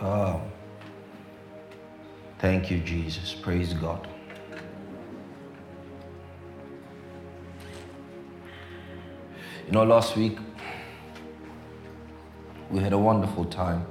Oh, 0.00 0.42
thank 2.38 2.70
you, 2.70 2.78
Jesus. 2.80 3.32
Praise 3.34 3.72
God. 3.72 4.06
You 9.66 9.72
know, 9.72 9.84
last 9.84 10.16
week 10.16 10.38
we 12.70 12.80
had 12.80 12.92
a 12.92 12.98
wonderful 12.98 13.46
time 13.46 13.86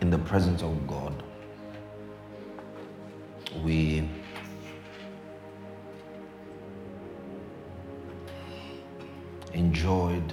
in 0.00 0.10
the 0.10 0.18
presence 0.18 0.62
of 0.62 0.86
God. 0.86 1.22
We 3.64 4.08
enjoyed 9.52 10.32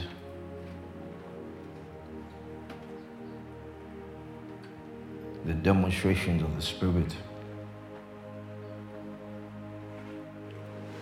demonstrations 5.63 6.43
of 6.43 6.53
the 6.57 6.61
Spirit. 6.61 7.15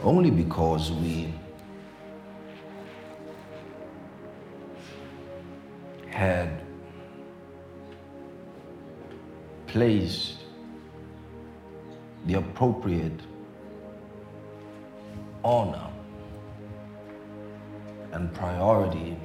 Only 0.04 0.30
because 0.30 0.92
we 0.92 1.34
had 6.10 6.62
placed 9.66 10.38
the 12.28 12.36
appropriate 12.36 13.20
honor 15.44 15.90
and 18.12 18.32
priority 18.34 19.18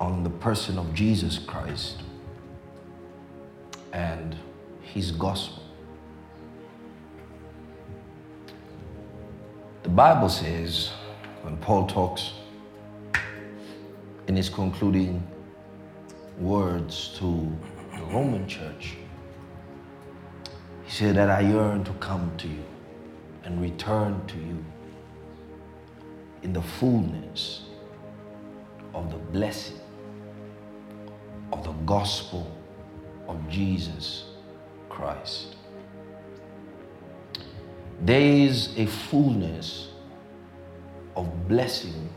on 0.00 0.22
the 0.22 0.30
person 0.30 0.78
of 0.78 0.94
Jesus 0.94 1.38
Christ 1.38 2.02
and 3.92 4.36
his 4.82 5.12
gospel. 5.12 5.62
The 9.82 9.88
Bible 9.88 10.28
says, 10.28 10.90
when 11.42 11.56
Paul 11.56 11.86
talks 11.86 12.32
in 14.26 14.36
his 14.36 14.48
concluding 14.48 15.26
words 16.38 17.16
to 17.18 17.56
the 17.96 18.02
Roman 18.04 18.46
church, 18.46 18.96
he 20.84 20.90
said 20.90 21.16
that 21.16 21.30
I 21.30 21.40
yearn 21.40 21.84
to 21.84 21.92
come 21.94 22.30
to 22.38 22.48
you 22.48 22.64
and 23.44 23.60
return 23.60 24.24
to 24.26 24.36
you 24.36 24.64
in 26.42 26.52
the 26.52 26.62
fullness 26.62 27.62
of 28.94 29.10
the 29.10 29.18
blessing 29.18 29.78
of 31.52 31.64
the 31.64 31.72
gospel 31.84 32.50
of 33.30 33.48
Jesus 33.48 34.24
Christ. 34.88 35.54
There 38.02 38.20
is 38.20 38.76
a 38.76 38.86
fullness 38.86 39.88
of 41.14 41.48
blessing 41.48 42.08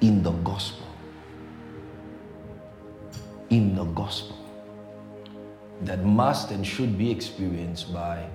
in 0.00 0.22
the 0.22 0.30
gospel. 0.30 0.86
In 3.50 3.74
the 3.74 3.84
gospel 3.84 4.38
that 5.82 6.04
must 6.04 6.50
and 6.50 6.66
should 6.66 6.96
be 6.96 7.10
experienced 7.10 7.92
by 7.92 8.26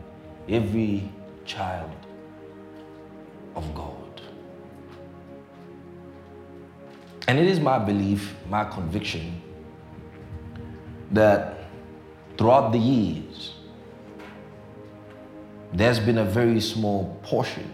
every 0.48 1.10
child 1.46 1.96
of 3.56 3.74
God. 3.74 4.22
And 7.28 7.40
it 7.40 7.48
is 7.48 7.60
my 7.60 7.80
belief, 7.80 8.36
my 8.48 8.64
conviction, 8.64 9.42
that 11.12 11.66
throughout 12.38 12.72
the 12.72 12.80
years, 12.80 13.54
there's 15.74 16.00
been 16.00 16.18
a 16.18 16.26
very 16.26 16.60
small 16.60 17.20
portion, 17.24 17.74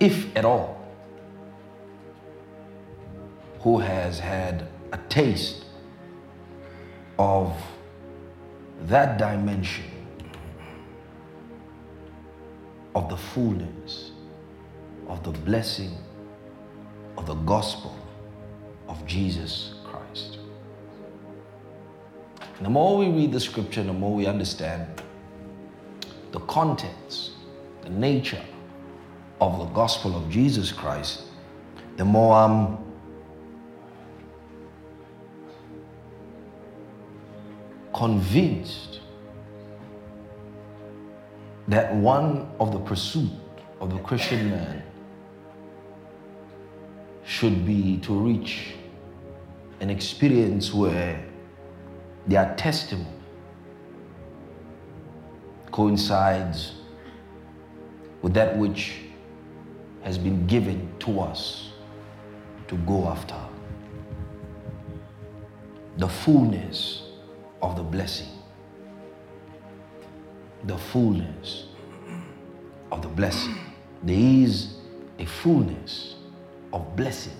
if 0.00 0.34
at 0.36 0.44
all, 0.44 0.80
who 3.60 3.78
has 3.78 4.18
had 4.18 4.68
a 4.92 4.98
taste 5.08 5.64
of 7.18 7.56
that 8.82 9.18
dimension 9.18 9.84
of 12.94 13.08
the 13.08 13.16
fullness 13.16 14.12
of 15.08 15.22
the 15.22 15.30
blessing 15.30 15.96
of 17.16 17.26
the 17.26 17.34
gospel 17.34 17.96
of 18.88 19.04
Jesus 19.06 19.74
Christ. 19.84 20.38
And 22.56 22.66
the 22.66 22.70
more 22.70 22.96
we 22.96 23.08
read 23.08 23.32
the 23.32 23.40
scripture, 23.40 23.82
the 23.82 23.92
more 23.92 24.14
we 24.14 24.26
understand 24.26 24.86
the 26.30 26.40
contents, 26.40 27.32
the 27.82 27.90
nature 27.90 28.42
of 29.40 29.58
the 29.58 29.66
gospel 29.66 30.16
of 30.16 30.30
Jesus 30.30 30.72
Christ, 30.72 31.22
the 31.96 32.04
more 32.04 32.36
I'm 32.36 32.78
convinced 37.92 39.00
that 41.68 41.94
one 41.94 42.48
of 42.60 42.72
the 42.72 42.80
pursuit 42.80 43.30
of 43.80 43.90
the 43.90 43.98
Christian 44.00 44.50
man 44.50 44.82
should 47.24 47.64
be 47.64 47.98
to 47.98 48.12
reach 48.12 48.74
an 49.80 49.90
experience 49.90 50.74
where 50.74 51.24
their 52.26 52.54
testimony 52.56 53.08
coincides 55.70 56.72
with 58.22 58.32
that 58.34 58.56
which 58.56 59.00
has 60.02 60.16
been 60.16 60.46
given 60.46 60.88
to 61.00 61.20
us 61.20 61.72
to 62.68 62.76
go 62.78 63.08
after. 63.08 63.36
The 65.98 66.08
fullness 66.08 67.02
of 67.60 67.76
the 67.76 67.82
blessing. 67.82 68.28
The 70.64 70.78
fullness 70.78 71.66
of 72.90 73.02
the 73.02 73.08
blessing. 73.08 73.56
There 74.02 74.16
is 74.16 74.76
a 75.18 75.26
fullness 75.26 76.16
of 76.72 76.96
blessing 76.96 77.36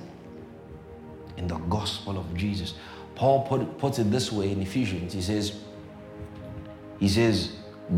in 1.36 1.46
the 1.46 1.56
gospel 1.56 2.18
of 2.18 2.34
Jesus. 2.34 2.74
Paul 3.14 3.46
put, 3.46 3.78
puts 3.78 3.98
it 3.98 4.10
this 4.10 4.32
way 4.32 4.50
in 4.50 4.60
Ephesians. 4.60 5.12
He 5.12 5.22
says, 5.22 5.60
he 6.98 7.08
says, 7.08 7.52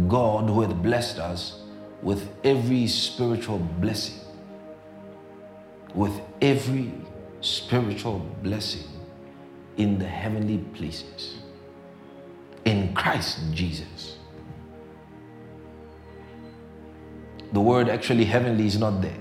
God 0.09 0.49
who 0.49 0.63
hath 0.63 0.75
blessed 0.83 1.19
us 1.19 1.61
with 2.03 2.29
every 2.45 2.87
spiritual 2.87 3.59
blessing, 3.59 4.21
with 5.95 6.21
every 6.43 6.93
spiritual 7.41 8.19
blessing 8.43 8.85
in 9.77 9.99
the 9.99 10.07
heavenly 10.07 10.59
places 10.75 11.37
in 12.65 12.93
Christ 12.95 13.39
Jesus. 13.53 14.17
The 17.53 17.61
word 17.61 17.89
actually 17.89 18.25
heavenly 18.25 18.67
is 18.67 18.79
not 18.79 19.01
there. 19.01 19.17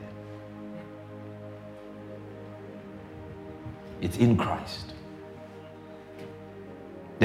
It's 4.02 4.18
in 4.18 4.36
Christ. 4.36 4.95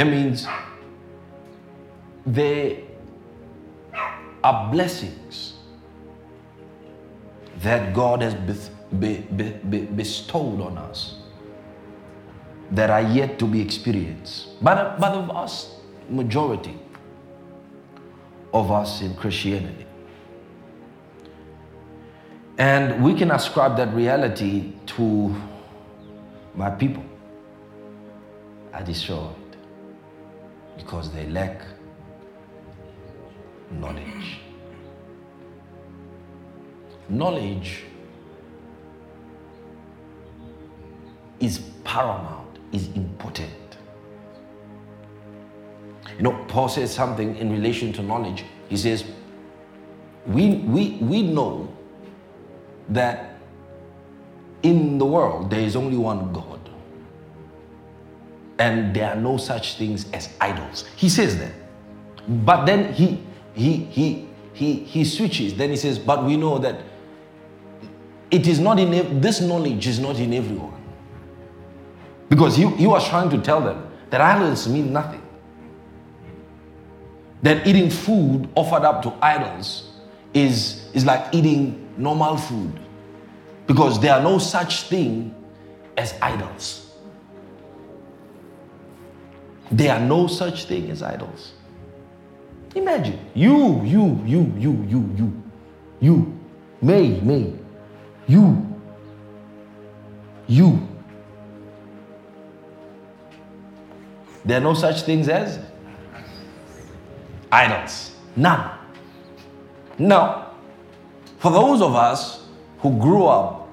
That 0.01 0.07
means 0.07 0.47
there 2.25 2.79
are 4.43 4.73
blessings 4.73 5.57
that 7.59 7.93
God 7.93 8.23
has 8.23 8.33
be, 8.99 9.19
be, 9.19 9.51
be, 9.51 9.81
bestowed 9.83 10.63
on 10.63 10.79
us 10.79 11.17
that 12.71 12.89
are 12.89 13.03
yet 13.03 13.39
to 13.41 13.45
be 13.47 13.61
experienced. 13.61 14.65
By 14.65 14.75
the, 14.75 14.97
the 14.99 15.21
vast 15.21 15.69
majority 16.09 16.79
of 18.55 18.71
us 18.71 19.03
in 19.03 19.15
Christianity. 19.17 19.85
And 22.57 23.05
we 23.05 23.13
can 23.13 23.31
ascribe 23.33 23.77
that 23.77 23.93
reality 23.93 24.73
to 24.97 25.37
my 26.55 26.71
people. 26.71 27.05
Are 28.73 28.83
destroyed 28.83 29.40
because 30.81 31.11
they 31.13 31.27
lack 31.27 31.61
knowledge. 33.71 34.41
Knowledge 37.09 37.85
is 41.39 41.59
paramount, 41.85 42.59
is 42.73 42.89
important. 42.89 43.51
You 46.17 46.23
know, 46.23 46.45
Paul 46.49 46.69
says 46.69 46.93
something 46.93 47.37
in 47.37 47.51
relation 47.51 47.93
to 47.95 48.03
knowledge. 48.03 48.45
He 48.69 48.77
says, 48.77 49.05
we, 50.27 50.57
we, 50.57 50.99
we 51.01 51.23
know 51.23 51.75
that 52.89 53.37
in 54.63 54.99
the 54.99 55.07
world 55.07 55.51
there 55.51 55.61
is 55.61 55.77
only 55.77 55.97
one 55.97 56.33
God. 56.33 56.60
And 58.61 58.95
there 58.95 59.11
are 59.11 59.17
no 59.17 59.39
such 59.39 59.77
things 59.77 60.07
as 60.13 60.29
idols. 60.41 60.85
He 60.95 61.09
says 61.09 61.39
that. 61.39 61.53
But 62.29 62.67
then 62.67 62.93
he 62.93 63.21
he 63.55 63.77
he 63.87 64.29
he 64.53 64.75
he 64.75 65.05
switches. 65.05 65.55
Then 65.55 65.71
he 65.71 65.77
says, 65.77 65.99
but 65.99 66.25
we 66.25 66.37
know 66.37 66.59
that 66.59 66.83
it 68.31 68.47
is 68.47 68.61
not 68.61 68.79
in 68.79 69.21
this 69.21 69.41
knowledge 69.41 69.87
is 69.87 69.99
not 69.99 70.17
in 70.21 70.35
everyone. 70.35 70.81
Because 72.29 72.55
he, 72.57 72.69
he 72.77 72.87
was 72.87 73.09
trying 73.09 73.29
to 73.31 73.39
tell 73.39 73.61
them 73.61 73.91
that 74.11 74.21
idols 74.21 74.69
mean 74.69 74.93
nothing. 74.93 75.23
That 77.43 77.67
eating 77.67 77.91
food 77.91 78.49
offered 78.55 78.85
up 78.85 79.03
to 79.03 79.15
idols 79.21 79.91
is, 80.33 80.89
is 80.93 81.05
like 81.05 81.35
eating 81.35 81.89
normal 81.97 82.37
food. 82.37 82.79
Because 83.67 83.99
there 84.01 84.15
are 84.15 84.23
no 84.23 84.39
such 84.39 84.83
thing 84.83 85.35
as 85.97 86.15
idols. 86.21 86.90
There 89.71 89.93
are 89.93 90.01
no 90.01 90.27
such 90.27 90.65
thing 90.65 90.91
as 90.91 91.03
idols. 91.03 91.53
Imagine 92.75 93.19
you, 93.35 93.83
you, 93.85 94.23
you, 94.27 94.53
you, 94.59 94.87
you, 94.89 95.15
you, 95.17 95.43
you, 96.01 96.39
me, 96.83 97.21
May, 97.21 97.53
you, 98.27 98.81
you. 100.47 100.89
There 104.45 104.59
are 104.59 104.63
no 104.63 104.75
such 104.75 105.03
things 105.03 105.29
as 105.29 105.59
idols. 107.53 108.13
None. 108.37 108.79
Now, 109.99 110.53
for 111.39 111.51
those 111.51 111.83
of 111.83 111.95
us 111.95 112.47
who 112.79 112.99
grew 112.99 113.27
up 113.27 113.69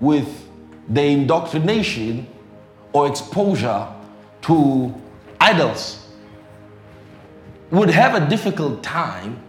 with 0.00 0.48
the 0.88 1.02
indoctrination 1.02 2.26
or 2.92 3.08
exposure 3.08 3.86
to 4.42 4.94
idols, 5.42 6.06
would 7.70 7.90
have 7.90 8.14
a 8.14 8.28
difficult 8.28 8.82
time 8.82 9.42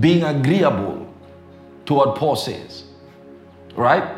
being 0.00 0.22
agreeable 0.22 1.12
to 1.86 1.94
what 1.94 2.16
Paul 2.16 2.36
says. 2.36 2.84
Right? 3.74 4.16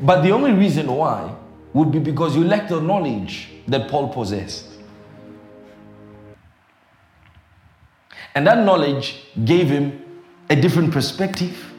But 0.00 0.22
the 0.22 0.30
only 0.30 0.52
reason 0.52 0.86
why 0.86 1.34
would 1.72 1.92
be 1.92 1.98
because 1.98 2.36
you 2.36 2.44
lack 2.44 2.68
the 2.68 2.80
knowledge 2.80 3.48
that 3.68 3.90
Paul 3.90 4.08
possessed. 4.08 4.66
And 8.34 8.46
that 8.46 8.64
knowledge 8.64 9.16
gave 9.44 9.68
him 9.68 10.02
a 10.48 10.56
different 10.56 10.92
perspective, 10.92 11.72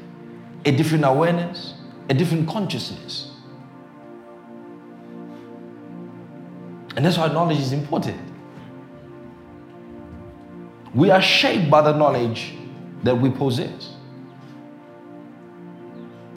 a 0.66 0.72
different 0.72 1.06
awareness, 1.06 1.76
a 2.10 2.14
different 2.14 2.48
consciousness. 2.48 3.32
And 6.98 7.06
that's 7.06 7.16
why 7.16 7.28
knowledge 7.28 7.60
is 7.60 7.74
important. 7.74 8.20
We 10.96 11.12
are 11.12 11.22
shaped 11.22 11.70
by 11.70 11.84
the 11.84 11.96
knowledge 11.96 12.56
that 13.04 13.16
we 13.16 13.30
possess. 13.30 13.94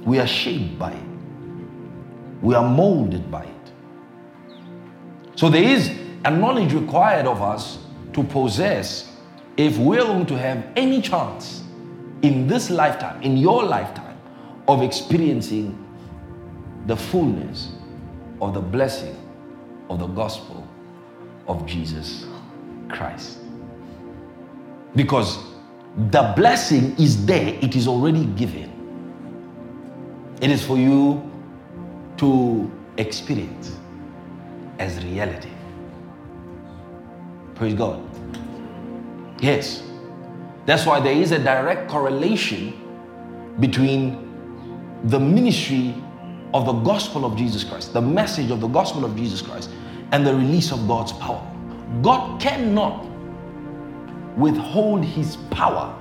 We 0.04 0.18
are 0.18 0.26
shaped 0.26 0.78
by 0.78 0.92
it. 0.92 1.04
We 2.42 2.54
are 2.54 2.68
molded 2.68 3.30
by 3.30 3.44
it. 3.44 3.72
So 5.34 5.48
there 5.48 5.62
is 5.62 5.98
a 6.26 6.30
knowledge 6.30 6.74
required 6.74 7.24
of 7.24 7.40
us 7.40 7.78
to 8.12 8.22
possess 8.22 9.16
if 9.56 9.78
we're 9.78 10.04
going 10.04 10.26
to 10.26 10.36
have 10.36 10.62
any 10.76 11.00
chance 11.00 11.64
in 12.20 12.46
this 12.46 12.68
lifetime, 12.68 13.22
in 13.22 13.38
your 13.38 13.62
lifetime, 13.64 14.18
of 14.68 14.82
experiencing 14.82 15.74
the 16.84 16.96
fullness 16.96 17.72
of 18.42 18.52
the 18.52 18.60
blessing 18.60 19.19
of 19.90 19.98
the 19.98 20.06
gospel 20.06 20.66
of 21.48 21.66
Jesus 21.66 22.24
Christ. 22.88 23.38
Because 24.94 25.38
the 26.10 26.32
blessing 26.36 26.96
is 26.98 27.26
there, 27.26 27.58
it 27.60 27.74
is 27.76 27.86
already 27.86 28.24
given. 28.24 28.70
It 30.40 30.50
is 30.50 30.64
for 30.64 30.78
you 30.78 31.28
to 32.18 32.70
experience 32.96 33.76
as 34.78 35.04
reality. 35.04 35.50
Praise 37.56 37.74
God. 37.74 38.00
Yes. 39.40 39.82
That's 40.66 40.86
why 40.86 41.00
there 41.00 41.12
is 41.12 41.32
a 41.32 41.38
direct 41.38 41.90
correlation 41.90 42.74
between 43.58 44.28
the 45.04 45.18
ministry 45.18 45.94
of 46.52 46.66
the 46.66 46.72
gospel 46.72 47.24
of 47.24 47.36
Jesus 47.36 47.64
Christ, 47.64 47.92
the 47.92 48.00
message 48.00 48.50
of 48.50 48.60
the 48.60 48.68
gospel 48.68 49.04
of 49.04 49.16
Jesus 49.16 49.42
Christ, 49.42 49.70
and 50.12 50.26
the 50.26 50.34
release 50.34 50.72
of 50.72 50.86
God's 50.88 51.12
power. 51.12 51.46
God 52.02 52.40
cannot 52.40 53.06
withhold 54.36 55.04
his 55.04 55.36
power 55.50 55.96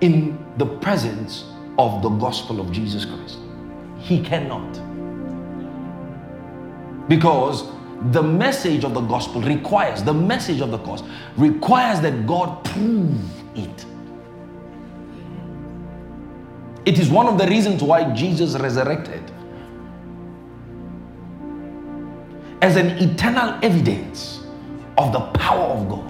in 0.00 0.38
the 0.56 0.66
presence 0.66 1.44
of 1.78 2.02
the 2.02 2.08
gospel 2.08 2.60
of 2.60 2.72
Jesus 2.72 3.04
Christ. 3.04 3.38
He 3.98 4.22
cannot. 4.22 4.80
Because 7.08 7.64
the 8.12 8.22
message 8.22 8.84
of 8.84 8.94
the 8.94 9.00
gospel 9.02 9.42
requires, 9.42 10.02
the 10.02 10.14
message 10.14 10.60
of 10.60 10.70
the 10.70 10.78
cross 10.78 11.02
requires 11.36 12.00
that 12.00 12.26
God 12.26 12.64
prove 12.64 13.20
it. 13.56 13.84
It 16.86 16.98
is 16.98 17.10
one 17.10 17.26
of 17.26 17.38
the 17.38 17.46
reasons 17.46 17.82
why 17.82 18.12
Jesus 18.14 18.54
resurrected. 18.58 19.22
As 22.62 22.76
an 22.76 22.88
eternal 22.98 23.58
evidence 23.62 24.44
of 24.96 25.12
the 25.12 25.20
power 25.38 25.64
of 25.64 25.88
God. 25.88 26.06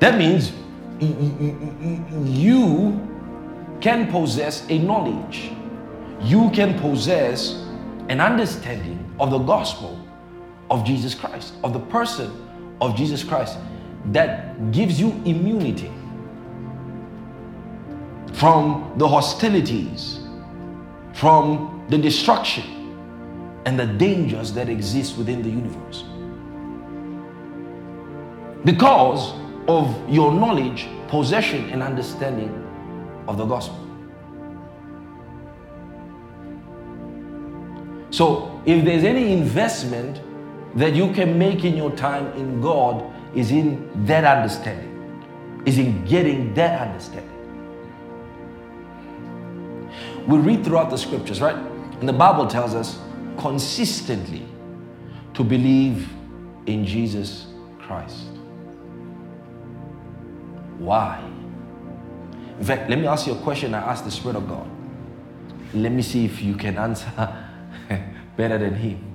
That 0.00 0.18
means 0.18 0.52
you 2.40 3.00
can 3.80 4.10
possess 4.10 4.66
a 4.68 4.78
knowledge, 4.78 5.52
you 6.20 6.50
can 6.50 6.78
possess 6.78 7.64
an 8.08 8.20
understanding 8.20 8.98
of 9.18 9.30
the 9.30 9.38
gospel 9.38 9.98
of 10.70 10.84
Jesus 10.84 11.14
Christ, 11.14 11.54
of 11.62 11.72
the 11.72 11.80
person 11.80 12.30
of 12.80 12.96
Jesus 12.96 13.22
Christ, 13.24 13.58
that 14.06 14.72
gives 14.72 15.00
you 15.00 15.10
immunity 15.24 15.90
from 18.34 18.92
the 18.96 19.06
hostilities, 19.06 20.18
from 21.14 21.84
the 21.88 21.96
destruction, 21.96 22.64
and 23.64 23.78
the 23.78 23.86
dangers 23.86 24.52
that 24.52 24.68
exist 24.68 25.16
within 25.16 25.42
the 25.42 25.48
universe. 25.48 26.04
Because 28.64 29.32
of 29.68 29.96
your 30.08 30.32
knowledge, 30.32 30.88
possession, 31.08 31.70
and 31.70 31.82
understanding 31.82 32.52
of 33.28 33.38
the 33.38 33.44
gospel. 33.44 33.80
So, 38.10 38.62
if 38.66 38.84
there's 38.84 39.04
any 39.04 39.32
investment 39.32 40.20
that 40.76 40.94
you 40.94 41.12
can 41.12 41.38
make 41.38 41.64
in 41.64 41.76
your 41.76 41.90
time 41.92 42.26
in 42.32 42.60
God, 42.60 43.10
is 43.34 43.50
in 43.50 44.06
that 44.06 44.24
understanding, 44.24 45.62
is 45.66 45.78
in 45.78 46.04
getting 46.04 46.54
that 46.54 46.80
understanding. 46.80 47.33
We 50.26 50.38
read 50.38 50.64
throughout 50.64 50.90
the 50.90 50.96
scriptures, 50.96 51.40
right? 51.40 51.56
And 52.00 52.08
the 52.08 52.12
Bible 52.12 52.46
tells 52.46 52.74
us 52.74 52.98
consistently 53.36 54.42
to 55.34 55.44
believe 55.44 56.08
in 56.66 56.84
Jesus 56.84 57.46
Christ. 57.78 58.24
Why? 60.78 61.22
In 62.58 62.64
fact, 62.64 62.88
let 62.88 62.98
me 62.98 63.06
ask 63.06 63.26
you 63.26 63.34
a 63.34 63.42
question 63.42 63.74
I 63.74 63.90
asked 63.90 64.04
the 64.04 64.10
Spirit 64.10 64.36
of 64.36 64.48
God. 64.48 64.68
Let 65.74 65.92
me 65.92 66.02
see 66.02 66.24
if 66.24 66.40
you 66.40 66.54
can 66.54 66.78
answer 66.78 67.10
better 68.36 68.58
than 68.58 68.74
him. 68.74 69.10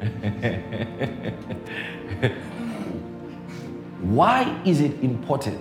Why 4.00 4.60
is 4.64 4.80
it 4.80 5.02
important 5.02 5.60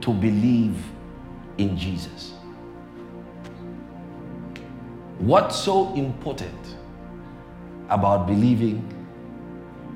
to 0.00 0.12
believe 0.12 0.76
in 1.58 1.76
Jesus? 1.76 2.35
What's 5.18 5.56
so 5.56 5.94
important 5.94 6.76
about 7.88 8.26
believing 8.26 8.84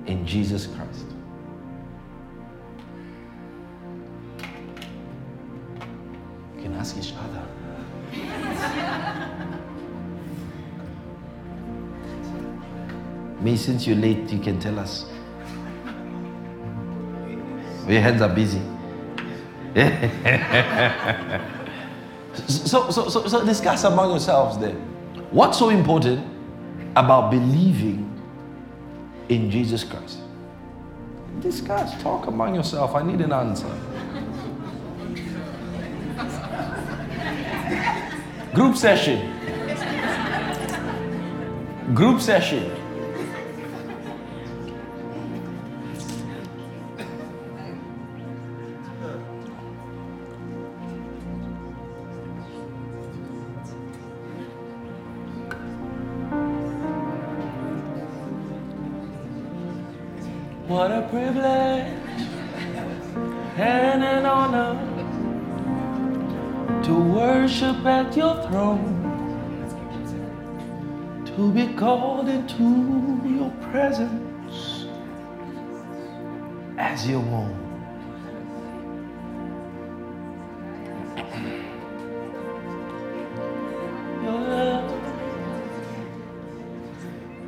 in 0.07 0.27
Jesus 0.27 0.67
Christ? 0.67 1.05
You 6.57 6.63
can 6.63 6.75
ask 6.75 6.97
each 6.97 7.13
other. 7.13 7.47
Me, 13.43 13.57
since 13.57 13.87
you're 13.87 13.97
late, 13.97 14.31
you 14.31 14.39
can 14.39 14.59
tell 14.59 14.79
us. 14.79 15.05
Your 17.87 18.01
hands 18.01 18.23
are 18.23 18.29
busy. 18.29 18.61
So, 22.47 22.91
so, 22.91 23.09
so, 23.09 23.27
so 23.27 23.45
discuss 23.45 23.85
among 23.85 24.11
yourselves 24.11 24.57
then. 24.59 25.00
What's 25.31 25.59
so 25.59 25.71
important 25.71 26.27
about 26.97 27.31
believing 27.31 28.21
in 29.29 29.49
Jesus 29.49 29.85
Christ? 29.85 30.19
Discuss, 31.39 32.01
talk 32.03 32.27
among 32.27 32.57
yourself. 32.57 32.97
I 32.97 33.05
need 33.05 33.21
an 33.21 33.33
answer. 33.33 33.69
Group 38.55 38.77
session. 38.77 39.31
Group 41.95 42.21
session. 42.21 42.80
Called 71.81 72.29
into 72.29 73.23
your 73.25 73.51
presence 73.73 74.85
as 76.77 77.09
your 77.09 77.23
own. 77.23 77.57
Your 84.23 84.41
love 84.41 84.93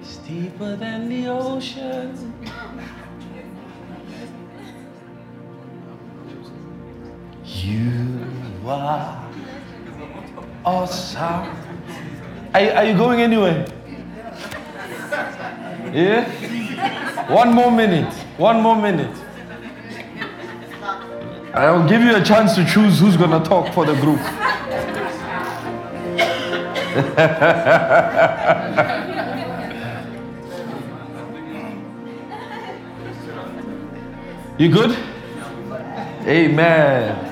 is 0.00 0.16
deeper 0.26 0.76
than 0.76 1.10
the 1.10 1.26
ocean. 1.26 2.32
You 7.44 8.26
are 8.66 9.30
awesome. 10.64 11.54
Are, 12.54 12.60
are 12.60 12.84
you 12.86 12.96
going 12.96 13.20
anywhere? 13.20 13.81
Yeah? 15.92 17.30
One 17.30 17.52
more 17.52 17.70
minute. 17.70 18.12
One 18.38 18.62
more 18.62 18.76
minute. 18.76 19.14
I'll 21.54 21.86
give 21.86 22.00
you 22.00 22.16
a 22.16 22.22
chance 22.22 22.54
to 22.54 22.64
choose 22.64 22.98
who's 22.98 23.18
going 23.18 23.30
to 23.30 23.40
talk 23.46 23.74
for 23.74 23.84
the 23.84 23.92
group. 23.94 24.18
you 34.58 34.70
good? 34.70 34.96
Amen. 36.26 37.28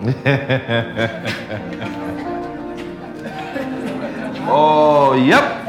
oh, 4.48 5.12
yep. 5.12 5.59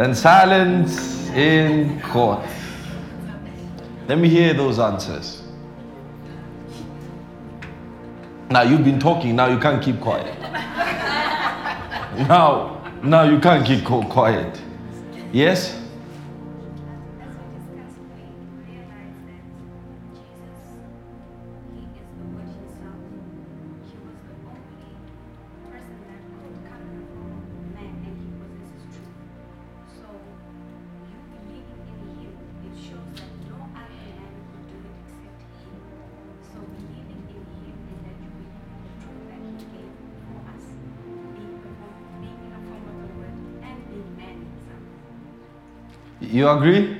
And 0.00 0.16
silence 0.16 1.28
in 1.28 2.00
court. 2.00 2.46
Let 4.08 4.16
me 4.16 4.30
hear 4.30 4.54
those 4.54 4.78
answers. 4.78 5.42
Now 8.48 8.62
you've 8.62 8.82
been 8.82 8.98
talking, 8.98 9.36
now 9.36 9.48
you 9.48 9.58
can't 9.58 9.82
keep 9.82 10.00
quiet. 10.00 10.34
Now, 12.28 12.82
now 13.02 13.22
you 13.22 13.38
can't 13.38 13.64
keep 13.64 13.84
quiet. 13.84 14.60
Yes? 15.32 15.79
You 46.30 46.48
agree? 46.48 46.96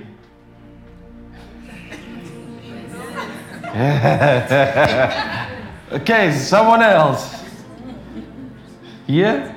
okay, 5.93 6.33
someone 6.33 6.83
else. 6.83 7.37
Yeah? 9.07 9.55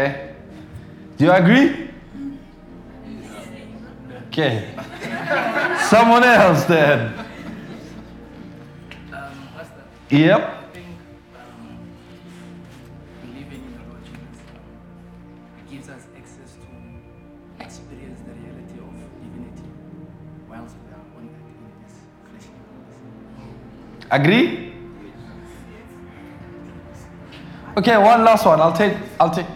Okay? 0.00 0.34
Do 1.18 1.24
you 1.26 1.32
agree? 1.32 1.90
Okay. 4.28 4.74
Someone 5.90 6.24
else 6.24 6.64
then. 6.64 7.12
Yep. 10.08 10.56
Agree? 24.12 24.70
Okay, 27.76 27.96
one 27.96 28.24
last 28.24 28.44
one. 28.44 28.60
I'll 28.60 28.72
take 28.72 28.96
I'll 29.20 29.30
take 29.30 29.46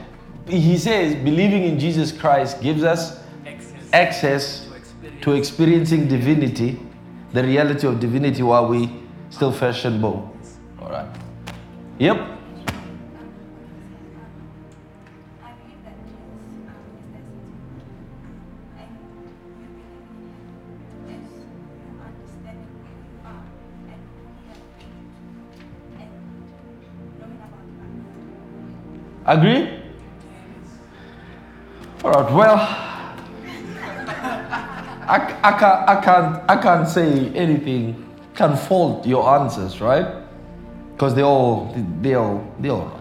he 0.47 0.77
says 0.77 1.15
believing 1.15 1.65
in 1.65 1.79
Jesus 1.79 2.13
Christ 2.13 2.61
gives 2.61 2.83
us 2.83 3.21
Access 3.47 3.93
access 3.93 4.67
to 4.67 4.75
experience 4.75 5.25
to 5.25 5.33
experiencing 5.33 6.09
divinity, 6.09 6.81
the 7.33 7.43
reality 7.43 7.87
of 7.87 8.01
divinity 8.01 8.43
while 8.43 8.67
we 8.69 8.91
still 9.31 9.53
flesh 9.53 9.85
and 9.85 10.01
bone. 10.01 10.31
All 10.81 10.91
right. 10.91 11.09
Yep. 11.99 12.31
Agree? 29.27 29.74
Right. 32.25 32.35
Well, 32.35 32.57
I, 35.07 35.38
I, 35.43 35.59
can't, 35.59 35.88
I, 35.88 36.00
can't, 36.00 36.50
I 36.50 36.57
can't 36.62 36.88
say 36.88 37.28
anything, 37.35 38.11
can 38.35 38.57
fault 38.57 39.07
your 39.07 39.28
answers, 39.38 39.81
right? 39.81 40.25
Because 40.93 41.14
they 41.14 41.23
all, 41.23 41.75
they 42.00 42.14
all, 42.14 42.50
they 42.59 42.71
all 42.71 42.87
right. 42.87 43.00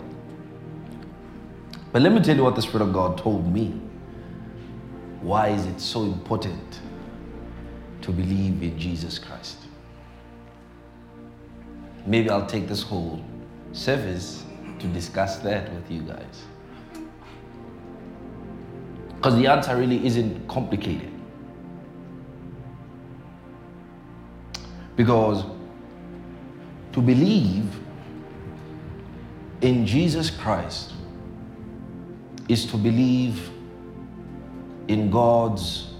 But 1.94 2.01
let 2.01 2.12
me 2.12 2.20
tell 2.22 2.36
you 2.36 2.44
what 2.44 2.56
the 2.56 2.62
Spirit 2.62 2.84
of 2.84 2.94
God 2.94 3.18
told 3.18 3.53
me. 3.53 3.80
Why 5.22 5.50
is 5.50 5.65
it 5.68 5.80
so 5.80 6.03
important 6.03 6.82
to 8.01 8.12
believe 8.12 8.62
in 8.62 8.77
Jesus 8.77 9.18
Christ? 9.18 9.60
Maybe 12.06 12.30
I'll 12.30 12.46
take 12.46 12.68
this 12.68 12.84
whole 12.84 13.24
service 13.72 14.44
to 14.80 14.88
discuss 14.88 15.38
that 15.39 15.72
with 15.74 15.89
you 15.89 16.01
guys. 16.01 16.44
Because 19.24 19.38
the 19.38 19.48
answer 19.48 19.77
really 19.77 20.06
isn't 20.06 20.50
complicated. 20.50 21.10
Because 24.98 25.46
to 26.92 27.01
believe 27.01 27.74
in 29.62 29.86
Jesus 29.86 30.30
Christ 30.30 30.92
is 32.50 32.65
to 32.65 32.75
believe 32.75 33.50
in 34.89 35.10
God's 35.10 35.94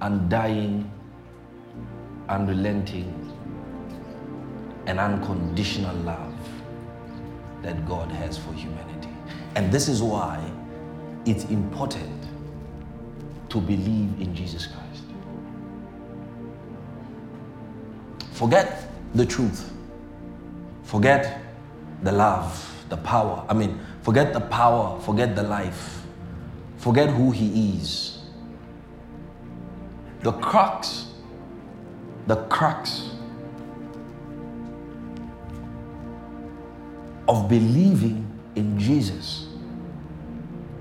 undying, 0.00 0.90
unrelenting, 2.30 3.12
and 4.86 4.98
unconditional 4.98 5.94
love 5.96 6.34
that 7.60 7.86
God 7.86 8.10
has 8.10 8.38
for 8.38 8.54
humanity. 8.54 9.10
And 9.54 9.70
this 9.70 9.86
is 9.86 10.02
why 10.02 10.42
it's 11.26 11.44
important 11.44 12.23
to 13.54 13.60
believe 13.60 14.10
in 14.20 14.34
Jesus 14.34 14.66
Christ. 14.66 15.04
Forget 18.32 18.90
the 19.14 19.24
truth. 19.24 19.72
Forget 20.82 21.40
the 22.02 22.10
love, 22.10 22.84
the 22.88 22.96
power. 22.96 23.46
I 23.48 23.54
mean, 23.54 23.78
forget 24.02 24.32
the 24.32 24.40
power, 24.40 24.98
forget 25.02 25.36
the 25.36 25.44
life. 25.44 26.02
Forget 26.78 27.10
who 27.10 27.30
he 27.30 27.76
is. 27.76 28.24
The 30.22 30.32
crux, 30.32 31.12
the 32.26 32.36
crux 32.46 33.10
of 37.28 37.48
believing 37.48 38.26
in 38.56 38.80
Jesus 38.80 39.46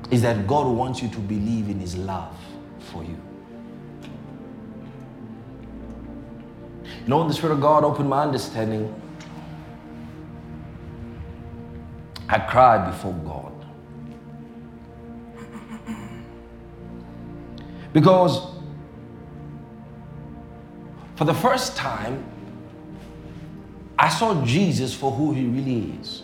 is 0.09 0.23
that 0.23 0.47
God 0.47 0.65
wants 0.65 1.03
you 1.03 1.09
to 1.09 1.19
believe 1.19 1.69
in 1.69 1.79
his 1.79 1.95
love 1.95 2.35
for 2.93 3.03
you. 3.03 3.17
You 7.01 7.07
know, 7.07 7.27
the 7.27 7.33
Spirit 7.33 7.53
of 7.53 7.61
God 7.61 7.83
opened 7.83 8.07
my 8.07 8.21
understanding, 8.21 8.93
I 12.29 12.39
cried 12.39 12.89
before 12.89 13.13
God. 13.13 13.49
Because 17.91 18.53
for 21.15 21.25
the 21.25 21.33
first 21.33 21.75
time, 21.75 22.23
I 23.99 24.09
saw 24.09 24.43
Jesus 24.45 24.93
for 24.93 25.11
who 25.11 25.33
he 25.33 25.45
really 25.45 25.97
is. 25.99 26.23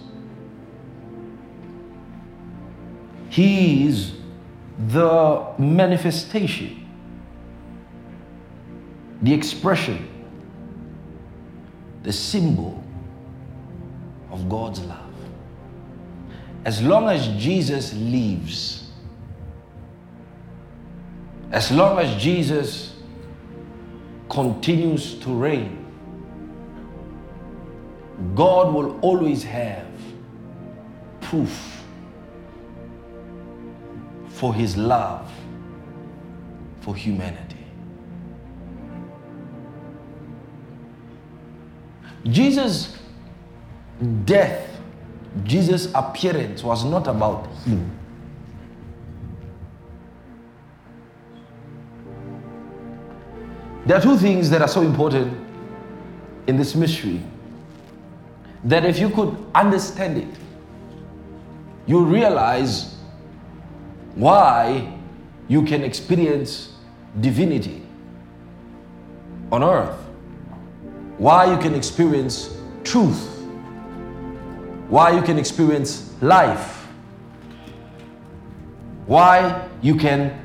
He 3.30 3.88
is 3.88 4.19
the 4.88 5.54
manifestation, 5.58 6.88
the 9.22 9.34
expression, 9.34 10.08
the 12.04 12.14
symbol 12.14 12.82
of 14.32 14.48
God's 14.48 14.80
love. 14.82 15.13
As 16.63 16.82
long 16.82 17.10
as 17.10 17.28
Jesus 17.42 17.94
lives, 17.94 18.89
as 21.52 21.72
long 21.72 22.00
as 22.00 22.22
Jesus 22.22 22.96
continues 24.30 25.15
to 25.20 25.34
reign, 25.34 25.86
God 28.36 28.74
will 28.74 29.00
always 29.02 29.44
have 29.44 29.88
proof 31.22 31.79
for 34.39 34.54
his 34.54 34.78
love 34.78 35.30
for 36.80 36.95
humanity. 36.95 37.58
Jesus' 42.23 42.97
death, 44.23 44.80
Jesus' 45.43 45.91
appearance 45.93 46.63
was 46.63 46.86
not 46.86 47.08
about 47.08 47.47
him. 47.65 47.91
There 53.86 53.97
are 53.97 54.02
two 54.02 54.17
things 54.17 54.49
that 54.52 54.62
are 54.62 54.67
so 54.69 54.82
important 54.84 55.34
in 56.47 56.56
this 56.56 56.75
mystery 56.75 57.21
that 58.63 58.86
if 58.86 58.99
you 58.99 59.10
could 59.10 59.36
understand 59.54 60.17
it, 60.17 60.39
you 61.88 62.06
realize 62.06 62.99
why 64.15 64.93
you 65.48 65.63
can 65.63 65.84
experience 65.84 66.74
divinity 67.19 67.82
on 69.52 69.63
earth, 69.63 69.98
why 71.17 71.52
you 71.52 71.58
can 71.60 71.74
experience 71.74 72.58
truth, 72.84 73.28
why 74.89 75.12
you 75.12 75.22
can 75.22 75.38
experience 75.38 76.13
life, 76.22 76.88
why 79.06 79.67
you 79.82 79.95
can 79.95 80.39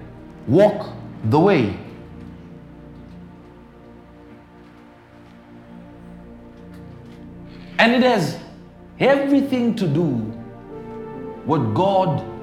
walk 0.46 0.90
the 1.24 1.38
way. 1.38 1.78
And 7.78 7.92
it 7.92 8.02
has 8.02 8.38
everything 8.98 9.74
to 9.76 9.86
do 9.86 10.32
with 11.44 11.74
God 11.74 12.33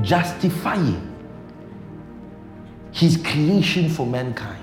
justifying 0.00 1.08
his 2.92 3.16
creation 3.16 3.88
for 3.88 4.06
mankind. 4.06 4.58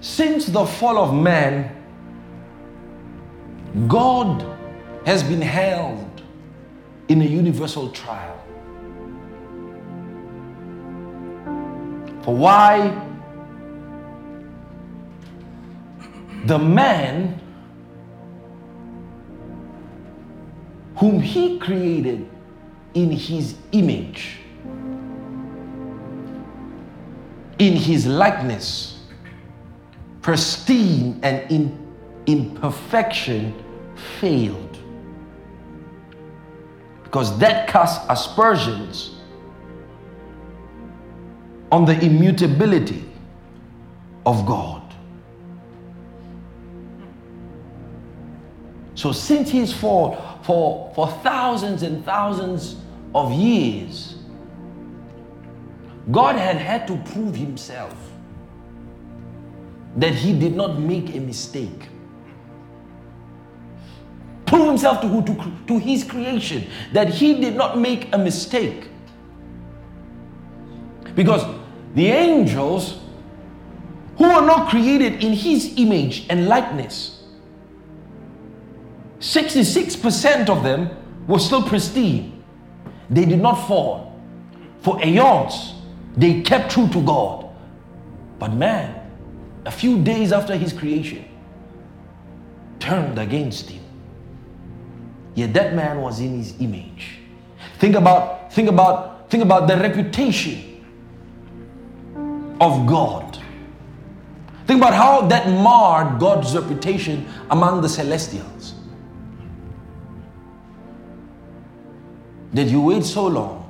Since 0.00 0.46
the 0.46 0.64
fall 0.64 0.98
of 0.98 1.12
man, 1.14 1.70
God 3.88 4.44
has 5.06 5.22
been 5.22 5.40
held 5.40 6.22
in 7.08 7.20
a 7.20 7.24
universal 7.24 7.90
trial. 7.90 8.40
For 12.22 12.34
why 12.34 12.96
the 16.46 16.58
man 16.58 17.40
whom 20.96 21.20
he 21.20 21.58
created 21.58 22.28
in 22.94 23.10
his 23.10 23.56
image, 23.72 24.38
in 27.58 27.76
his 27.76 28.06
likeness, 28.06 29.00
pristine 30.22 31.18
and 31.22 31.50
in 31.50 31.86
imperfection, 32.26 33.54
failed. 34.20 34.78
Because 37.02 37.38
that 37.38 37.68
casts 37.68 38.04
aspersions 38.08 39.16
on 41.70 41.84
the 41.84 41.98
immutability 42.00 43.04
of 44.24 44.46
God. 44.46 44.82
So 48.94 49.12
since 49.12 49.50
his 49.50 49.72
fall, 49.72 50.33
for, 50.44 50.92
for 50.94 51.08
thousands 51.22 51.82
and 51.82 52.04
thousands 52.04 52.76
of 53.14 53.32
years, 53.32 54.16
God 56.10 56.36
had 56.36 56.56
had 56.56 56.86
to 56.88 56.96
prove 57.12 57.34
himself 57.34 57.96
that 59.96 60.14
he 60.14 60.38
did 60.38 60.54
not 60.54 60.78
make 60.78 61.14
a 61.14 61.20
mistake. 61.20 61.88
Prove 64.44 64.68
himself 64.68 65.00
to, 65.00 65.22
to, 65.22 65.52
to 65.66 65.78
his 65.78 66.04
creation 66.04 66.66
that 66.92 67.08
he 67.08 67.40
did 67.40 67.56
not 67.56 67.78
make 67.78 68.14
a 68.14 68.18
mistake. 68.18 68.88
Because 71.14 71.42
the 71.94 72.08
angels 72.08 73.00
who 74.18 74.24
are 74.24 74.44
not 74.44 74.68
created 74.68 75.24
in 75.24 75.32
his 75.32 75.72
image 75.78 76.26
and 76.28 76.48
likeness 76.48 77.23
66% 79.24 80.50
of 80.50 80.62
them 80.62 80.90
were 81.26 81.38
still 81.38 81.62
pristine. 81.62 82.44
They 83.08 83.24
did 83.24 83.40
not 83.40 83.54
fall. 83.54 84.20
For 84.82 85.02
aeons, 85.02 85.72
they 86.14 86.42
kept 86.42 86.70
true 86.70 86.88
to 86.88 87.00
God. 87.00 87.48
But 88.38 88.52
man, 88.52 89.10
a 89.64 89.70
few 89.70 90.02
days 90.02 90.30
after 90.30 90.54
his 90.56 90.74
creation, 90.74 91.24
turned 92.78 93.18
against 93.18 93.70
him. 93.70 93.82
Yet 95.34 95.54
that 95.54 95.74
man 95.74 96.02
was 96.02 96.20
in 96.20 96.36
his 96.36 96.54
image. 96.60 97.20
Think 97.78 97.94
about, 97.94 98.52
think 98.52 98.68
about, 98.68 99.30
think 99.30 99.42
about 99.42 99.66
the 99.66 99.78
reputation 99.78 100.84
of 102.60 102.86
God. 102.86 103.38
Think 104.66 104.80
about 104.80 104.92
how 104.92 105.22
that 105.28 105.48
marred 105.48 106.20
God's 106.20 106.54
reputation 106.54 107.26
among 107.48 107.80
the 107.80 107.88
celestials. 107.88 108.73
Did 112.54 112.70
you 112.70 112.80
wait 112.80 113.04
so 113.04 113.26
long? 113.26 113.60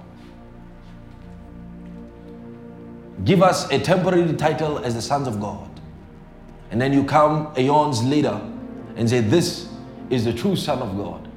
Give 3.24 3.42
us 3.42 3.70
a 3.70 3.78
temporary 3.78 4.34
title 4.34 4.78
as 4.78 4.94
the 4.94 5.02
sons 5.02 5.26
of 5.26 5.40
God. 5.40 5.68
And 6.70 6.80
then 6.80 6.92
you 6.92 7.04
come 7.04 7.52
aeons 7.56 8.02
later 8.02 8.40
and 8.96 9.08
say, 9.08 9.20
This 9.20 9.68
is 10.10 10.24
the 10.26 10.32
true 10.32 10.56
Son 10.56 10.80
of 10.80 10.96
God. 10.96 11.28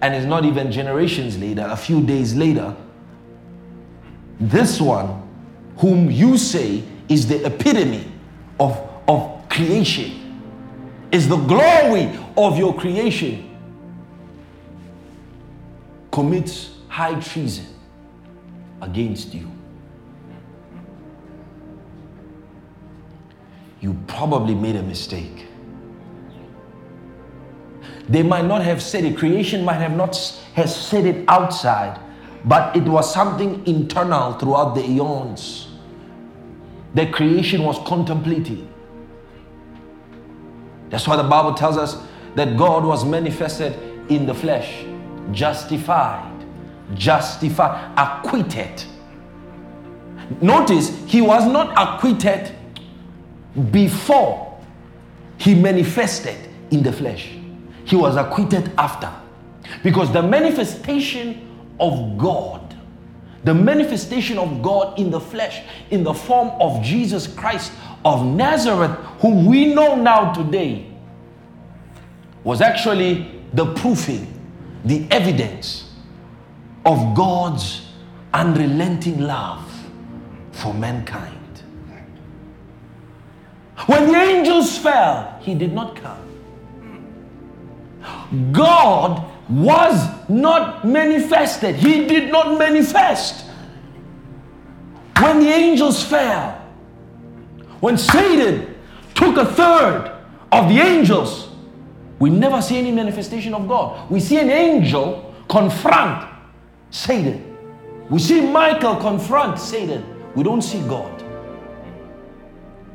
And 0.00 0.14
it's 0.14 0.26
not 0.26 0.44
even 0.44 0.72
generations 0.72 1.36
later, 1.38 1.66
a 1.68 1.76
few 1.76 2.02
days 2.04 2.34
later, 2.34 2.74
this 4.40 4.80
one, 4.80 5.28
whom 5.78 6.10
you 6.10 6.38
say 6.38 6.84
is 7.08 7.26
the 7.26 7.44
epitome 7.44 8.10
of, 8.60 8.78
of 9.08 9.48
creation, 9.48 10.40
is 11.10 11.28
the 11.28 11.36
glory 11.36 12.16
of 12.36 12.56
your 12.56 12.74
creation, 12.74 13.47
commits 16.18 16.70
high 16.88 17.14
treason 17.20 17.64
against 18.82 19.32
you. 19.32 19.48
You 23.80 23.96
probably 24.08 24.56
made 24.56 24.74
a 24.74 24.82
mistake. 24.82 25.46
They 28.08 28.24
might 28.24 28.46
not 28.46 28.62
have 28.62 28.82
said 28.82 29.04
it, 29.04 29.16
creation 29.16 29.64
might 29.64 29.74
have 29.74 29.96
not 29.96 30.16
has 30.54 30.74
said 30.74 31.06
it 31.06 31.24
outside, 31.28 32.00
but 32.46 32.74
it 32.74 32.82
was 32.82 33.14
something 33.14 33.64
internal 33.64 34.32
throughout 34.32 34.74
the 34.74 34.84
eons 34.84 35.68
that 36.94 37.12
creation 37.12 37.62
was 37.62 37.78
contemplating. 37.86 38.68
That's 40.90 41.06
why 41.06 41.14
the 41.14 41.22
Bible 41.22 41.54
tells 41.54 41.76
us 41.76 41.96
that 42.34 42.56
God 42.56 42.84
was 42.84 43.04
manifested 43.04 43.74
in 44.10 44.26
the 44.26 44.34
flesh, 44.34 44.84
justified, 45.32 46.44
justified, 46.94 47.92
acquitted. 47.96 48.84
Notice 50.40 50.96
he 51.06 51.20
was 51.20 51.46
not 51.46 51.72
acquitted 51.76 52.54
before 53.70 54.60
he 55.38 55.54
manifested 55.54 56.36
in 56.70 56.82
the 56.82 56.92
flesh. 56.92 57.30
He 57.84 57.96
was 57.96 58.16
acquitted 58.16 58.72
after. 58.76 59.10
Because 59.82 60.12
the 60.12 60.22
manifestation 60.22 61.74
of 61.80 62.18
God, 62.18 62.74
the 63.44 63.54
manifestation 63.54 64.38
of 64.38 64.62
God 64.62 64.98
in 64.98 65.10
the 65.10 65.20
flesh, 65.20 65.62
in 65.90 66.02
the 66.02 66.12
form 66.12 66.48
of 66.60 66.82
Jesus 66.82 67.26
Christ 67.26 67.72
of 68.04 68.24
Nazareth, 68.24 68.90
whom 69.20 69.46
we 69.46 69.72
know 69.74 69.94
now 69.94 70.32
today, 70.32 70.86
was 72.44 72.60
actually 72.60 73.42
the 73.52 73.72
proving, 73.74 74.26
the 74.84 75.06
evidence 75.10 75.90
of 76.84 77.14
God's 77.14 77.86
unrelenting 78.32 79.20
love 79.20 79.64
for 80.52 80.72
mankind. 80.74 81.34
When 83.86 84.08
the 84.08 84.18
angels 84.18 84.76
fell, 84.76 85.38
he 85.40 85.54
did 85.54 85.72
not 85.72 85.96
come. 85.96 86.28
God 88.52 89.24
was 89.48 90.08
not 90.28 90.86
manifested. 90.86 91.76
He 91.76 92.06
did 92.06 92.30
not 92.30 92.58
manifest. 92.58 93.46
When 95.20 95.40
the 95.40 95.48
angels 95.48 96.04
fell, 96.04 96.60
when 97.80 97.96
Satan 97.96 98.74
took 99.14 99.36
a 99.36 99.46
third 99.46 100.12
of 100.52 100.68
the 100.68 100.80
angels, 100.80 101.47
we 102.18 102.30
never 102.30 102.60
see 102.60 102.78
any 102.78 102.90
manifestation 102.90 103.54
of 103.54 103.68
God. 103.68 104.10
We 104.10 104.20
see 104.20 104.38
an 104.38 104.50
angel 104.50 105.34
confront 105.48 106.28
Satan. 106.90 107.56
We 108.10 108.18
see 108.18 108.40
Michael 108.40 108.96
confront 108.96 109.58
Satan. 109.58 110.04
We 110.34 110.42
don't 110.42 110.62
see 110.62 110.80
God. 110.82 111.22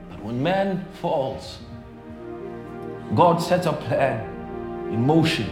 But 0.09 0.23
when 0.23 0.41
man 0.41 0.85
falls, 1.01 1.59
God 3.15 3.37
sets 3.37 3.65
a 3.65 3.73
plan 3.73 4.29
in 4.91 5.05
motion 5.05 5.49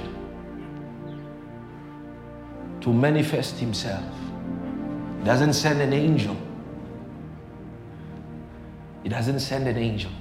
to 2.81 2.91
manifest 2.91 3.59
himself. 3.59 4.03
He 5.19 5.25
doesn't 5.25 5.53
send 5.53 5.81
an 5.81 5.93
angel. 5.93 6.35
He 9.03 9.09
doesn't 9.09 9.39
send 9.39 9.67
an 9.67 9.77
angel. 9.77 10.11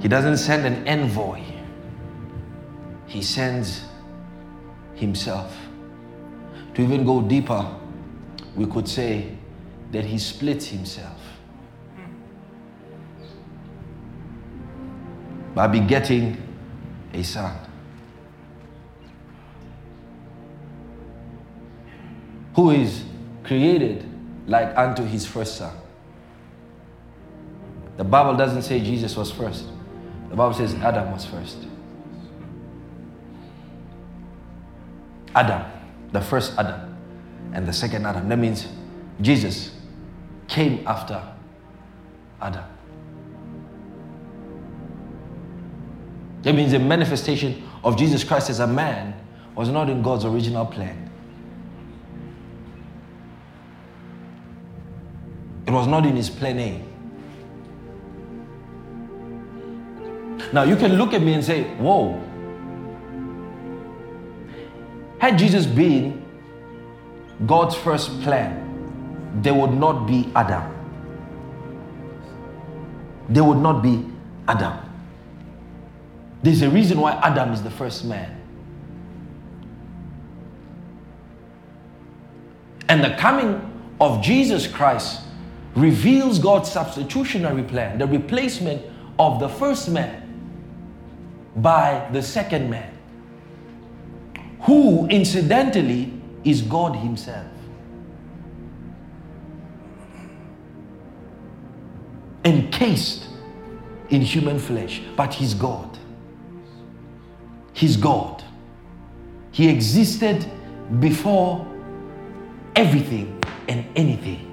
He 0.00 0.08
doesn't 0.08 0.38
send 0.38 0.66
an 0.66 0.86
envoy. 0.86 1.40
He 3.12 3.20
sends 3.20 3.82
himself. 4.94 5.54
To 6.74 6.80
even 6.82 7.04
go 7.04 7.20
deeper, 7.20 7.70
we 8.56 8.64
could 8.64 8.88
say 8.88 9.36
that 9.90 10.06
he 10.06 10.16
splits 10.18 10.68
himself 10.68 11.20
by 15.54 15.66
begetting 15.66 16.42
a 17.12 17.22
son. 17.22 17.54
Who 22.54 22.70
is 22.70 23.04
created 23.44 24.06
like 24.46 24.74
unto 24.74 25.04
his 25.04 25.26
first 25.26 25.58
son. 25.58 25.76
The 27.98 28.04
Bible 28.04 28.36
doesn't 28.38 28.62
say 28.62 28.80
Jesus 28.80 29.14
was 29.18 29.30
first. 29.30 29.66
The 30.30 30.36
Bible 30.36 30.54
says 30.54 30.74
Adam 30.76 31.12
was 31.12 31.26
first. 31.26 31.58
Adam, 35.34 35.62
the 36.12 36.20
first 36.20 36.58
Adam, 36.58 36.96
and 37.52 37.66
the 37.66 37.72
second 37.72 38.06
Adam. 38.06 38.28
That 38.28 38.38
means 38.38 38.66
Jesus 39.20 39.70
came 40.48 40.86
after 40.86 41.22
Adam. 42.40 42.64
That 46.42 46.54
means 46.54 46.72
the 46.72 46.78
manifestation 46.78 47.68
of 47.84 47.96
Jesus 47.96 48.24
Christ 48.24 48.50
as 48.50 48.60
a 48.60 48.66
man 48.66 49.14
was 49.54 49.68
not 49.68 49.88
in 49.88 50.02
God's 50.02 50.24
original 50.24 50.66
plan. 50.66 51.10
It 55.66 55.70
was 55.70 55.86
not 55.86 56.04
in 56.04 56.16
his 56.16 56.28
plan 56.28 56.58
A. 56.58 56.82
Now 60.52 60.64
you 60.64 60.76
can 60.76 60.96
look 60.96 61.14
at 61.14 61.22
me 61.22 61.34
and 61.34 61.44
say, 61.44 61.64
Whoa. 61.76 62.20
Had 65.22 65.38
Jesus 65.38 65.66
been 65.66 66.20
God's 67.46 67.76
first 67.76 68.20
plan, 68.22 69.40
there 69.40 69.54
would 69.54 69.72
not 69.72 70.04
be 70.04 70.28
Adam. 70.34 70.64
There 73.28 73.44
would 73.44 73.58
not 73.58 73.84
be 73.84 74.04
Adam. 74.48 74.80
There's 76.42 76.62
a 76.62 76.68
reason 76.68 76.98
why 76.98 77.12
Adam 77.22 77.52
is 77.52 77.62
the 77.62 77.70
first 77.70 78.04
man. 78.04 78.36
And 82.88 83.04
the 83.04 83.14
coming 83.14 83.60
of 84.00 84.24
Jesus 84.24 84.66
Christ 84.66 85.20
reveals 85.76 86.40
God's 86.40 86.68
substitutionary 86.68 87.62
plan, 87.62 87.98
the 87.98 88.08
replacement 88.08 88.82
of 89.20 89.38
the 89.38 89.48
first 89.48 89.88
man 89.88 90.18
by 91.54 92.08
the 92.10 92.24
second 92.24 92.68
man, 92.68 92.91
who 94.62 95.06
incidentally 95.08 96.12
is 96.44 96.62
God 96.62 96.96
Himself. 96.96 97.46
Encased 102.44 103.26
in 104.10 104.20
human 104.20 104.58
flesh, 104.58 105.02
but 105.16 105.32
He's 105.34 105.54
God. 105.54 105.98
He's 107.72 107.96
God. 107.96 108.42
He 109.52 109.68
existed 109.68 110.46
before 111.00 111.66
everything 112.76 113.42
and 113.68 113.84
anything. 113.96 114.48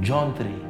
John 0.00 0.34
3. 0.34 0.69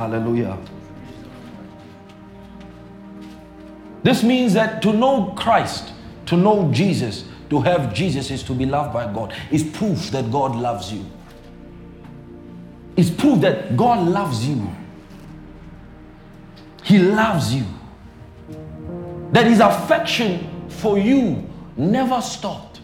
Hallelujah. 0.00 0.56
This 4.02 4.22
means 4.22 4.54
that 4.54 4.80
to 4.80 4.94
know 4.94 5.34
Christ, 5.36 5.92
to 6.24 6.38
know 6.38 6.72
Jesus, 6.72 7.26
to 7.50 7.60
have 7.60 7.92
Jesus 7.92 8.30
is 8.30 8.42
to 8.44 8.54
be 8.54 8.64
loved 8.64 8.94
by 8.94 9.12
God. 9.12 9.34
Is 9.50 9.62
proof 9.62 10.10
that 10.12 10.32
God 10.32 10.56
loves 10.56 10.90
you. 10.90 11.04
It's 12.96 13.10
proof 13.10 13.42
that 13.42 13.76
God 13.76 14.08
loves 14.08 14.48
you. 14.48 14.70
He 16.82 16.98
loves 16.98 17.52
you. 17.52 17.66
That 19.32 19.46
his 19.46 19.60
affection 19.60 20.48
for 20.70 20.98
you 20.98 21.46
never 21.76 22.22
stopped. 22.22 22.80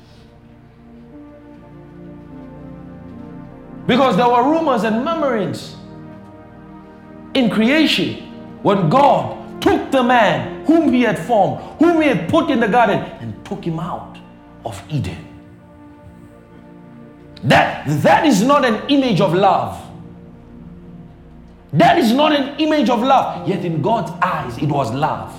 Because 3.86 4.18
there 4.18 4.28
were 4.28 4.42
rumors 4.50 4.84
and 4.84 5.02
murmurings 5.02 5.75
in 7.36 7.50
creation 7.50 8.14
when 8.62 8.88
God 8.88 9.62
took 9.62 9.90
the 9.90 10.02
man 10.02 10.64
whom 10.64 10.92
he 10.92 11.02
had 11.02 11.18
formed, 11.18 11.62
whom 11.78 12.00
he 12.00 12.08
had 12.08 12.28
put 12.28 12.50
in 12.50 12.60
the 12.60 12.68
garden, 12.68 12.98
and 13.20 13.44
took 13.44 13.64
him 13.64 13.78
out 13.78 14.18
of 14.64 14.82
Eden. 14.88 15.22
That, 17.44 17.86
that 18.02 18.26
is 18.26 18.42
not 18.42 18.64
an 18.64 18.88
image 18.88 19.20
of 19.20 19.34
love. 19.34 19.82
That 21.72 21.98
is 21.98 22.12
not 22.12 22.32
an 22.32 22.58
image 22.58 22.88
of 22.88 23.02
love. 23.02 23.46
Yet 23.46 23.64
in 23.64 23.82
God's 23.82 24.10
eyes, 24.22 24.56
it 24.58 24.68
was 24.68 24.92
love. 24.92 25.36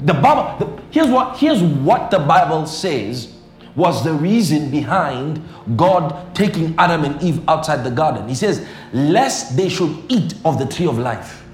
The 0.00 0.14
Bible, 0.14 0.66
the, 0.66 0.82
here's, 0.90 1.08
what, 1.08 1.36
here's 1.36 1.62
what 1.62 2.10
the 2.10 2.20
Bible 2.20 2.66
says 2.66 3.34
was 3.76 4.04
the 4.04 4.12
reason 4.12 4.70
behind 4.70 5.42
God 5.76 6.34
taking 6.34 6.74
Adam 6.78 7.04
and 7.04 7.22
Eve 7.22 7.46
outside 7.48 7.82
the 7.84 7.90
garden. 7.90 8.28
He 8.28 8.34
says, 8.34 8.66
lest 8.92 9.56
they 9.56 9.68
should 9.68 10.04
eat 10.08 10.34
of 10.44 10.58
the 10.58 10.66
tree 10.66 10.86
of 10.86 10.98
life. 10.98 11.44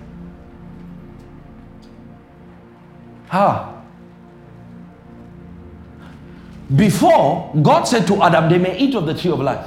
Ha. 3.28 3.82
Before, 6.76 7.52
God 7.62 7.84
said 7.84 8.06
to 8.08 8.22
Adam, 8.22 8.48
they 8.50 8.58
may 8.58 8.76
eat 8.78 8.94
of 8.94 9.06
the 9.06 9.14
tree 9.14 9.30
of 9.30 9.40
life. 9.40 9.66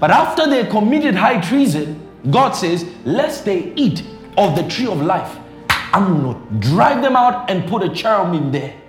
But 0.00 0.10
after 0.10 0.48
they 0.48 0.66
committed 0.66 1.14
high 1.14 1.40
treason, 1.40 2.08
God 2.30 2.52
says, 2.52 2.84
lest 3.04 3.44
they 3.44 3.72
eat 3.74 4.02
of 4.36 4.56
the 4.56 4.66
tree 4.68 4.86
of 4.86 5.00
life, 5.00 5.38
I'm 5.68 6.22
to 6.22 6.68
drive 6.68 7.02
them 7.02 7.16
out 7.16 7.50
and 7.50 7.68
put 7.68 7.82
a 7.82 7.88
cherubim 7.88 8.50
there 8.50 8.79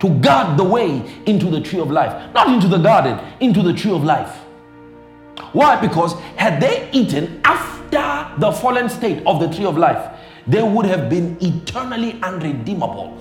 to 0.00 0.08
guard 0.20 0.58
the 0.58 0.64
way 0.64 1.02
into 1.26 1.46
the 1.50 1.60
tree 1.60 1.80
of 1.80 1.90
life. 1.90 2.32
Not 2.34 2.48
into 2.48 2.68
the 2.68 2.78
garden, 2.78 3.18
into 3.40 3.62
the 3.62 3.72
tree 3.72 3.92
of 3.92 4.04
life. 4.04 4.34
Why? 5.52 5.80
Because 5.80 6.14
had 6.36 6.60
they 6.60 6.88
eaten 6.92 7.40
after 7.44 8.28
the 8.38 8.52
fallen 8.52 8.88
state 8.88 9.22
of 9.26 9.40
the 9.40 9.48
tree 9.48 9.64
of 9.64 9.76
life, 9.76 10.14
they 10.46 10.62
would 10.62 10.86
have 10.86 11.08
been 11.10 11.36
eternally 11.40 12.18
unredeemable. 12.22 13.16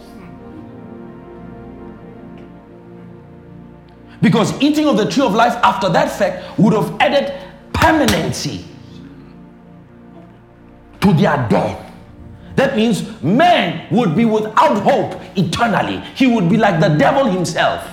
Because 4.21 4.59
eating 4.61 4.87
of 4.87 4.97
the 4.97 5.09
tree 5.09 5.23
of 5.23 5.33
life 5.33 5.53
after 5.63 5.89
that 5.89 6.11
fact 6.17 6.57
would 6.57 6.73
have 6.73 6.99
added 6.99 7.33
permanency 7.73 8.65
to 11.01 11.13
their 11.13 11.47
death. 11.49 11.87
That 12.58 12.76
means 12.76 13.22
man 13.22 13.86
would 13.91 14.15
be 14.15 14.26
without 14.26 14.82
hope 14.82 15.22
eternally. 15.38 16.00
He 16.15 16.26
would 16.26 16.50
be 16.50 16.58
like 16.58 16.80
the 16.80 16.89
devil 16.89 17.26
himself. 17.26 17.88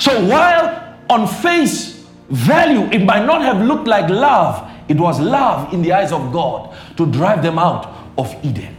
So 0.00 0.26
while 0.26 0.96
on 1.08 1.28
face 1.28 2.04
value 2.28 2.90
it 2.90 3.04
might 3.04 3.24
not 3.24 3.42
have 3.42 3.62
looked 3.62 3.86
like 3.86 4.10
love, 4.10 4.68
it 4.88 4.96
was 4.96 5.20
love 5.20 5.72
in 5.72 5.80
the 5.80 5.92
eyes 5.92 6.10
of 6.10 6.32
God 6.32 6.76
to 6.96 7.06
drive 7.06 7.44
them 7.44 7.60
out 7.60 7.94
of 8.18 8.34
Eden. 8.44 8.74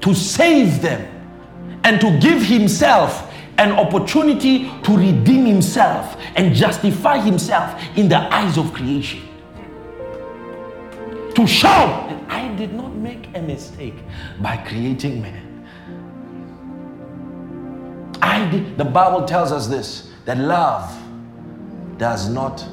To 0.00 0.14
save 0.16 0.82
them 0.82 1.06
and 1.84 2.00
to 2.00 2.18
give 2.18 2.42
himself 2.42 3.29
an 3.60 3.72
opportunity 3.72 4.70
to 4.82 4.96
redeem 4.96 5.44
himself 5.44 6.16
and 6.34 6.54
justify 6.54 7.18
himself 7.18 7.80
in 7.96 8.08
the 8.08 8.18
eyes 8.34 8.56
of 8.56 8.72
creation. 8.72 9.20
To 11.34 11.46
show 11.46 11.68
that 12.08 12.24
I 12.28 12.52
did 12.56 12.72
not 12.72 12.94
make 12.94 13.28
a 13.36 13.40
mistake 13.40 13.94
by 14.40 14.56
creating 14.56 15.22
man. 15.22 15.46
I 18.22 18.50
did, 18.50 18.76
the 18.76 18.84
Bible 18.84 19.24
tells 19.26 19.52
us 19.52 19.68
this 19.68 20.10
that 20.24 20.38
love 20.38 20.90
does 21.98 22.28
not 22.28 22.66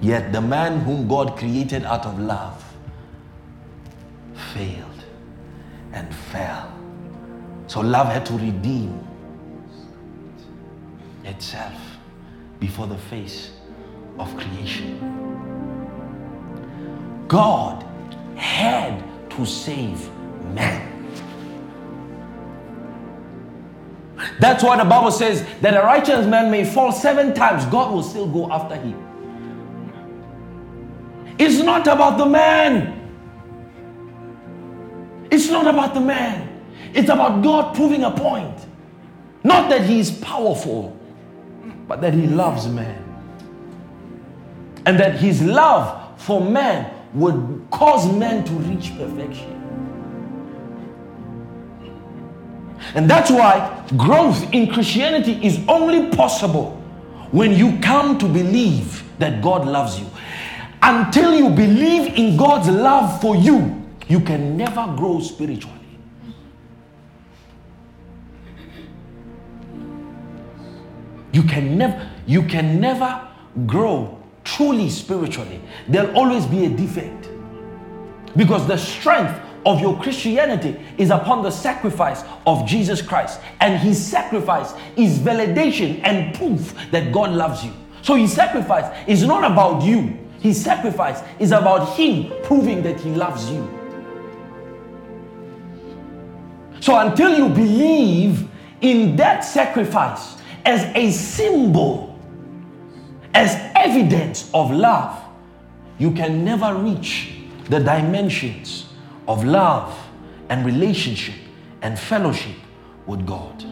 Yet 0.00 0.32
the 0.32 0.40
man 0.40 0.80
whom 0.80 1.08
God 1.08 1.36
created 1.36 1.84
out 1.84 2.06
of 2.06 2.20
love 2.20 2.64
failed 4.54 5.04
and 5.92 6.14
fell 6.14 6.77
so 7.68 7.80
love 7.80 8.08
had 8.08 8.26
to 8.26 8.32
redeem 8.32 9.06
itself 11.24 11.74
before 12.58 12.86
the 12.86 12.96
face 12.96 13.52
of 14.18 14.34
creation. 14.36 14.98
God 17.28 17.84
had 18.36 19.04
to 19.30 19.44
save 19.44 20.08
man. 20.54 20.86
That's 24.40 24.64
why 24.64 24.76
the 24.78 24.84
Bible 24.84 25.10
says 25.10 25.46
that 25.60 25.74
a 25.74 25.84
righteous 25.84 26.26
man 26.26 26.50
may 26.50 26.64
fall 26.64 26.90
seven 26.90 27.34
times, 27.34 27.66
God 27.66 27.92
will 27.92 28.02
still 28.02 28.26
go 28.26 28.50
after 28.50 28.76
him. 28.76 29.04
It's 31.38 31.62
not 31.62 31.86
about 31.86 32.16
the 32.18 32.26
man. 32.26 32.94
It's 35.30 35.50
not 35.50 35.66
about 35.66 35.92
the 35.92 36.00
man. 36.00 36.47
It's 36.94 37.08
about 37.08 37.42
God 37.42 37.74
proving 37.74 38.04
a 38.04 38.10
point. 38.10 38.58
Not 39.44 39.70
that 39.70 39.82
He 39.82 40.00
is 40.00 40.10
powerful, 40.10 40.98
but 41.86 42.00
that 42.00 42.14
He 42.14 42.26
loves 42.26 42.66
man. 42.68 43.04
And 44.86 44.98
that 44.98 45.16
His 45.16 45.42
love 45.42 46.20
for 46.20 46.40
man 46.40 46.94
would 47.14 47.66
cause 47.70 48.10
man 48.12 48.44
to 48.44 48.52
reach 48.52 48.96
perfection. 48.96 49.54
And 52.94 53.08
that's 53.08 53.30
why 53.30 53.84
growth 53.96 54.52
in 54.52 54.72
Christianity 54.72 55.44
is 55.44 55.60
only 55.68 56.10
possible 56.16 56.72
when 57.30 57.52
you 57.52 57.78
come 57.80 58.18
to 58.18 58.26
believe 58.26 59.04
that 59.18 59.42
God 59.42 59.66
loves 59.66 59.98
you. 59.98 60.06
Until 60.82 61.34
you 61.34 61.50
believe 61.50 62.14
in 62.14 62.36
God's 62.36 62.68
love 62.68 63.20
for 63.20 63.36
you, 63.36 63.84
you 64.08 64.20
can 64.20 64.56
never 64.56 64.86
grow 64.96 65.20
spiritually. 65.20 65.77
You 71.38 71.44
can 71.44 71.78
never, 71.78 72.10
you 72.26 72.42
can 72.42 72.80
never 72.80 73.28
grow 73.64 74.20
truly 74.42 74.90
spiritually. 74.90 75.60
There'll 75.86 76.16
always 76.16 76.44
be 76.46 76.64
a 76.64 76.68
defect. 76.68 77.28
Because 78.36 78.66
the 78.66 78.76
strength 78.76 79.40
of 79.64 79.80
your 79.80 79.96
Christianity 80.02 80.80
is 80.96 81.10
upon 81.10 81.44
the 81.44 81.52
sacrifice 81.52 82.24
of 82.44 82.66
Jesus 82.66 83.00
Christ. 83.00 83.38
And 83.60 83.78
his 83.78 84.04
sacrifice 84.04 84.72
is 84.96 85.20
validation 85.20 86.00
and 86.02 86.34
proof 86.34 86.74
that 86.90 87.12
God 87.12 87.30
loves 87.30 87.64
you. 87.64 87.72
So 88.02 88.16
his 88.16 88.32
sacrifice 88.32 88.92
is 89.06 89.22
not 89.22 89.48
about 89.48 89.84
you. 89.84 90.18
His 90.40 90.60
sacrifice 90.60 91.22
is 91.38 91.52
about 91.52 91.96
him 91.96 92.32
proving 92.42 92.82
that 92.82 92.98
he 92.98 93.10
loves 93.10 93.48
you. 93.48 93.62
So 96.80 96.98
until 96.98 97.38
you 97.38 97.48
believe 97.48 98.48
in 98.80 99.14
that 99.14 99.44
sacrifice, 99.44 100.37
as 100.68 100.84
a 100.94 101.10
symbol, 101.10 102.14
as 103.32 103.56
evidence 103.74 104.50
of 104.52 104.70
love, 104.70 105.18
you 105.98 106.10
can 106.10 106.44
never 106.44 106.74
reach 106.74 107.32
the 107.70 107.80
dimensions 107.80 108.84
of 109.26 109.44
love 109.44 109.98
and 110.50 110.66
relationship 110.66 111.34
and 111.80 111.98
fellowship 111.98 112.54
with 113.06 113.26
God. 113.26 113.64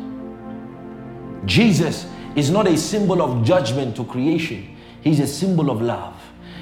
Jesus 1.44 2.06
is 2.34 2.50
not 2.50 2.66
a 2.66 2.78
symbol 2.78 3.20
of 3.20 3.44
judgment 3.44 3.94
to 3.96 4.04
creation, 4.04 4.74
He's 5.02 5.20
a 5.20 5.26
symbol 5.26 5.70
of 5.70 5.82
love. 5.82 6.14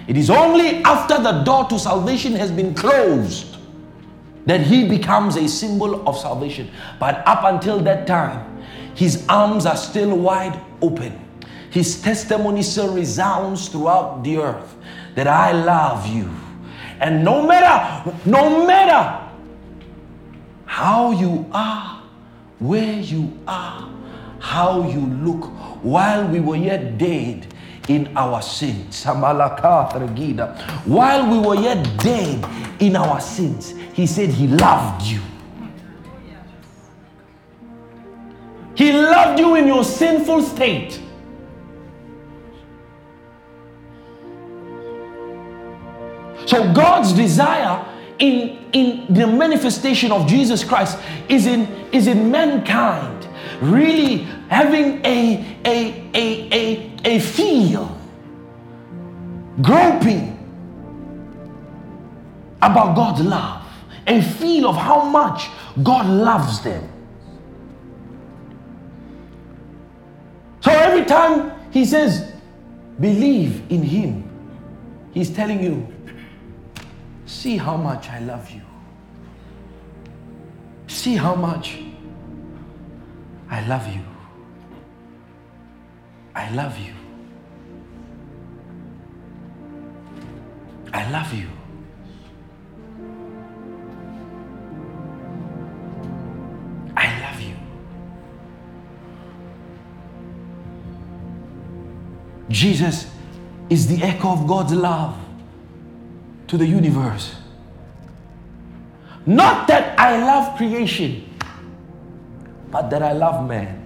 It 0.08 0.16
is 0.16 0.30
only 0.30 0.82
after 0.82 1.22
the 1.22 1.44
door 1.44 1.68
to 1.68 1.78
salvation 1.78 2.34
has 2.34 2.50
been 2.50 2.74
closed 2.74 3.56
that 4.46 4.62
He 4.62 4.88
becomes 4.88 5.36
a 5.36 5.48
symbol 5.48 6.06
of 6.08 6.18
salvation. 6.18 6.72
But 6.98 7.22
up 7.24 7.44
until 7.44 7.78
that 7.80 8.08
time, 8.08 8.53
his 8.94 9.26
arms 9.28 9.66
are 9.66 9.76
still 9.76 10.16
wide 10.16 10.58
open. 10.80 11.20
His 11.70 12.00
testimony 12.00 12.62
still 12.62 12.94
resounds 12.94 13.68
throughout 13.68 14.22
the 14.22 14.38
earth 14.38 14.76
that 15.16 15.26
I 15.26 15.52
love 15.52 16.06
you. 16.06 16.30
And 17.00 17.24
no 17.24 17.46
matter, 17.46 18.12
no 18.24 18.66
matter 18.66 19.20
how 20.66 21.10
you 21.10 21.44
are, 21.52 22.02
where 22.60 23.00
you 23.00 23.36
are, 23.48 23.90
how 24.38 24.88
you 24.88 25.00
look, 25.00 25.44
while 25.82 26.26
we 26.28 26.40
were 26.40 26.56
yet 26.56 26.96
dead 26.96 27.48
in 27.88 28.16
our 28.16 28.40
sins, 28.40 29.04
while 29.04 29.24
we 31.30 31.38
were 31.46 31.56
yet 31.56 31.98
dead 31.98 32.44
in 32.80 32.96
our 32.96 33.20
sins, 33.20 33.74
He 33.92 34.06
said 34.06 34.30
He 34.30 34.46
loved 34.46 35.02
you. 35.02 35.20
He 38.74 38.92
loved 38.92 39.38
you 39.38 39.54
in 39.54 39.66
your 39.66 39.84
sinful 39.84 40.42
state. 40.42 41.00
So 46.46 46.72
God's 46.72 47.12
desire 47.12 47.84
in, 48.18 48.58
in 48.72 49.12
the 49.12 49.26
manifestation 49.26 50.12
of 50.12 50.26
Jesus 50.26 50.62
Christ 50.62 50.98
is 51.28 51.46
in, 51.46 51.66
is 51.92 52.06
in 52.06 52.30
mankind 52.30 53.28
really 53.60 54.18
having 54.48 55.04
a, 55.04 55.58
a, 55.64 56.10
a, 56.14 56.48
a, 56.52 57.16
a 57.16 57.20
feel, 57.20 57.98
groping 59.62 60.32
about 62.60 62.96
God's 62.96 63.22
love, 63.22 63.66
a 64.06 64.22
feel 64.22 64.68
of 64.68 64.76
how 64.76 65.04
much 65.04 65.48
God 65.82 66.06
loves 66.06 66.62
them. 66.62 66.93
Every 70.84 71.04
time 71.04 71.52
He 71.70 71.84
says, 71.84 72.32
believe 73.00 73.62
in 73.70 73.82
Him, 73.82 74.30
He's 75.12 75.30
telling 75.30 75.62
you, 75.62 75.86
see 77.26 77.56
how 77.56 77.76
much 77.76 78.08
I 78.10 78.20
love 78.20 78.50
you. 78.50 78.62
See 80.86 81.16
how 81.16 81.34
much 81.34 81.78
I 83.50 83.66
love 83.66 83.86
you. 83.88 84.02
I 86.34 86.50
love 86.50 86.78
you. 86.78 86.94
I 90.92 91.10
love 91.10 91.32
you. 91.32 91.48
Jesus 102.54 103.10
is 103.68 103.88
the 103.88 104.00
echo 104.04 104.28
of 104.28 104.46
God's 104.46 104.72
love 104.72 105.18
to 106.46 106.56
the 106.56 106.64
universe. 106.64 107.34
Not 109.26 109.66
that 109.66 109.98
I 109.98 110.24
love 110.24 110.56
creation, 110.56 111.28
but 112.70 112.90
that 112.90 113.02
I 113.02 113.12
love 113.12 113.48
man. 113.48 113.80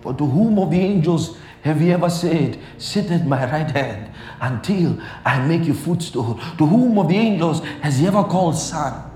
For 0.00 0.12
to 0.12 0.26
whom 0.26 0.58
of 0.58 0.72
the 0.72 0.80
angels 0.80 1.36
have 1.62 1.80
you 1.80 1.92
ever 1.92 2.10
said, 2.10 2.58
Sit 2.78 3.12
at 3.12 3.24
my 3.24 3.48
right 3.48 3.70
hand 3.70 4.12
until 4.40 5.00
I 5.24 5.46
make 5.46 5.62
you 5.68 5.74
footstool? 5.74 6.40
To 6.58 6.66
whom 6.66 6.98
of 6.98 7.06
the 7.06 7.16
angels 7.16 7.60
has 7.80 7.98
he 7.98 8.08
ever 8.08 8.24
called 8.24 8.56
son? 8.56 9.13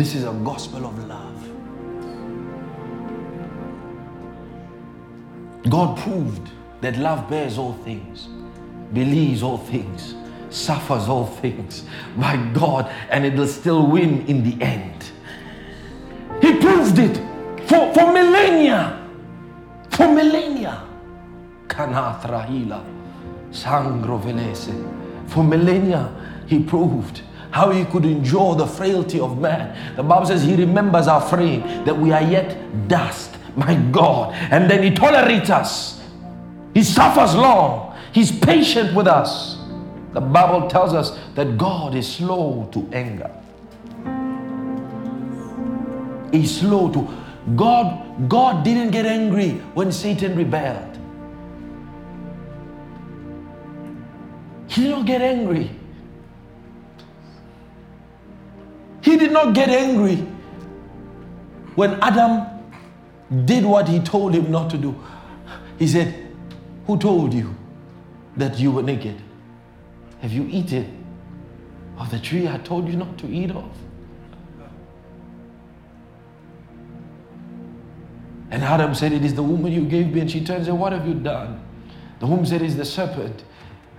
This 0.00 0.14
is 0.14 0.24
a 0.24 0.32
gospel 0.32 0.86
of 0.86 0.98
love. 1.06 1.38
God 5.68 5.98
proved 5.98 6.48
that 6.80 6.96
love 6.96 7.28
bears 7.28 7.58
all 7.58 7.74
things, 7.84 8.26
believes 8.94 9.42
all 9.42 9.58
things, 9.58 10.14
suffers 10.48 11.06
all 11.06 11.26
things. 11.26 11.84
My 12.16 12.38
God, 12.54 12.90
and 13.10 13.26
it 13.26 13.34
will 13.34 13.46
still 13.46 13.88
win 13.88 14.26
in 14.26 14.42
the 14.42 14.64
end. 14.64 15.10
He 16.40 16.58
proved 16.58 16.98
it 16.98 17.18
for, 17.68 17.92
for 17.92 18.10
millennia. 18.10 19.06
For 19.90 20.10
millennia. 20.10 20.82
Kanathrahila. 21.66 22.82
Sangro. 23.50 24.18
For 25.28 25.44
millennia, 25.44 26.10
he 26.46 26.64
proved 26.64 27.20
how 27.50 27.70
he 27.70 27.84
could 27.84 28.04
endure 28.04 28.54
the 28.54 28.66
frailty 28.66 29.20
of 29.20 29.38
man. 29.38 29.96
The 29.96 30.02
Bible 30.02 30.26
says 30.26 30.42
he 30.42 30.54
remembers 30.54 31.08
our 31.08 31.20
frame, 31.20 31.84
that 31.84 31.96
we 31.96 32.12
are 32.12 32.22
yet 32.22 32.56
dust. 32.88 33.36
My 33.56 33.74
God. 33.90 34.34
And 34.50 34.70
then 34.70 34.82
he 34.82 34.90
tolerates 34.94 35.50
us. 35.50 36.00
He 36.72 36.84
suffers 36.84 37.34
long. 37.34 37.96
He's 38.12 38.30
patient 38.30 38.94
with 38.94 39.06
us. 39.06 39.58
The 40.12 40.20
Bible 40.20 40.68
tells 40.68 40.94
us 40.94 41.18
that 41.34 41.58
God 41.58 41.94
is 41.94 42.10
slow 42.10 42.68
to 42.72 42.88
anger. 42.92 43.30
He's 46.32 46.60
slow 46.60 46.92
to 46.92 47.08
God 47.56 48.10
God 48.28 48.64
didn't 48.64 48.90
get 48.90 49.06
angry 49.06 49.52
when 49.74 49.90
Satan 49.90 50.36
rebelled. 50.36 50.98
He 54.68 54.82
did 54.82 54.90
not 54.90 55.06
get 55.06 55.22
angry. 55.22 55.70
Did 59.30 59.34
not 59.34 59.54
get 59.54 59.68
angry 59.68 60.16
when 61.76 61.94
Adam 62.02 62.46
did 63.44 63.64
what 63.64 63.88
he 63.88 64.00
told 64.00 64.34
him 64.34 64.50
not 64.50 64.68
to 64.70 64.76
do. 64.76 65.00
He 65.78 65.86
said, 65.86 66.14
Who 66.86 66.98
told 66.98 67.32
you 67.32 67.54
that 68.36 68.58
you 68.58 68.72
were 68.72 68.82
naked? 68.82 69.16
Have 70.20 70.32
you 70.32 70.48
eaten 70.50 71.04
of 71.96 72.10
the 72.10 72.18
tree 72.18 72.48
I 72.48 72.58
told 72.58 72.88
you 72.88 72.96
not 72.96 73.16
to 73.18 73.28
eat 73.28 73.52
of? 73.52 73.70
And 78.50 78.64
Adam 78.64 78.96
said, 78.96 79.12
It 79.12 79.24
is 79.24 79.34
the 79.34 79.44
woman 79.44 79.70
you 79.70 79.84
gave 79.84 80.12
me. 80.12 80.20
And 80.20 80.30
she 80.30 80.44
turns 80.44 80.66
and 80.66 80.78
What 80.80 80.92
have 80.92 81.06
you 81.06 81.14
done? 81.14 81.64
The 82.18 82.26
woman 82.26 82.44
said, 82.46 82.62
It's 82.62 82.74
the 82.74 82.84
serpent. 82.84 83.44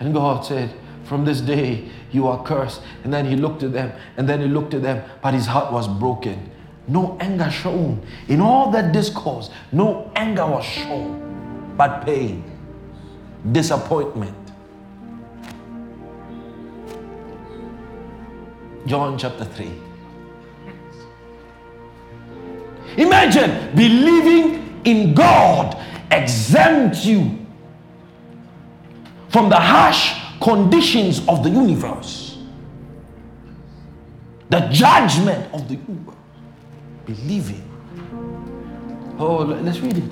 And 0.01 0.13
God 0.13 0.43
said, 0.43 0.73
From 1.11 1.25
this 1.25 1.41
day 1.41 1.89
you 2.13 2.29
are 2.29 2.41
cursed. 2.41 2.81
And 3.03 3.13
then 3.13 3.25
he 3.25 3.35
looked 3.35 3.63
at 3.63 3.73
them, 3.73 3.91
and 4.15 4.29
then 4.29 4.39
he 4.39 4.47
looked 4.47 4.73
at 4.73 4.81
them, 4.81 5.03
but 5.21 5.33
his 5.33 5.45
heart 5.45 5.73
was 5.73 5.85
broken. 5.85 6.49
No 6.87 7.17
anger 7.19 7.51
shown. 7.51 8.01
In 8.29 8.39
all 8.39 8.71
that 8.71 8.93
discourse, 8.93 9.49
no 9.73 10.09
anger 10.15 10.47
was 10.47 10.63
shown, 10.63 11.73
but 11.75 12.05
pain, 12.05 12.45
disappointment. 13.51 14.37
John 18.85 19.17
chapter 19.17 19.43
3. 19.43 19.69
Imagine 22.95 23.75
believing 23.75 24.81
in 24.85 25.13
God 25.13 25.75
exempt 26.09 27.03
you 27.03 27.45
from 29.27 29.49
the 29.49 29.59
harsh 29.59 30.21
conditions 30.41 31.27
of 31.27 31.43
the 31.43 31.49
universe, 31.49 32.37
the 34.49 34.59
judgment 34.69 35.53
of 35.53 35.67
the 35.67 35.75
universe. 35.75 36.15
Believing. 37.05 37.63
Oh, 39.17 39.37
let's 39.43 39.79
read 39.79 39.97
it. 39.97 40.11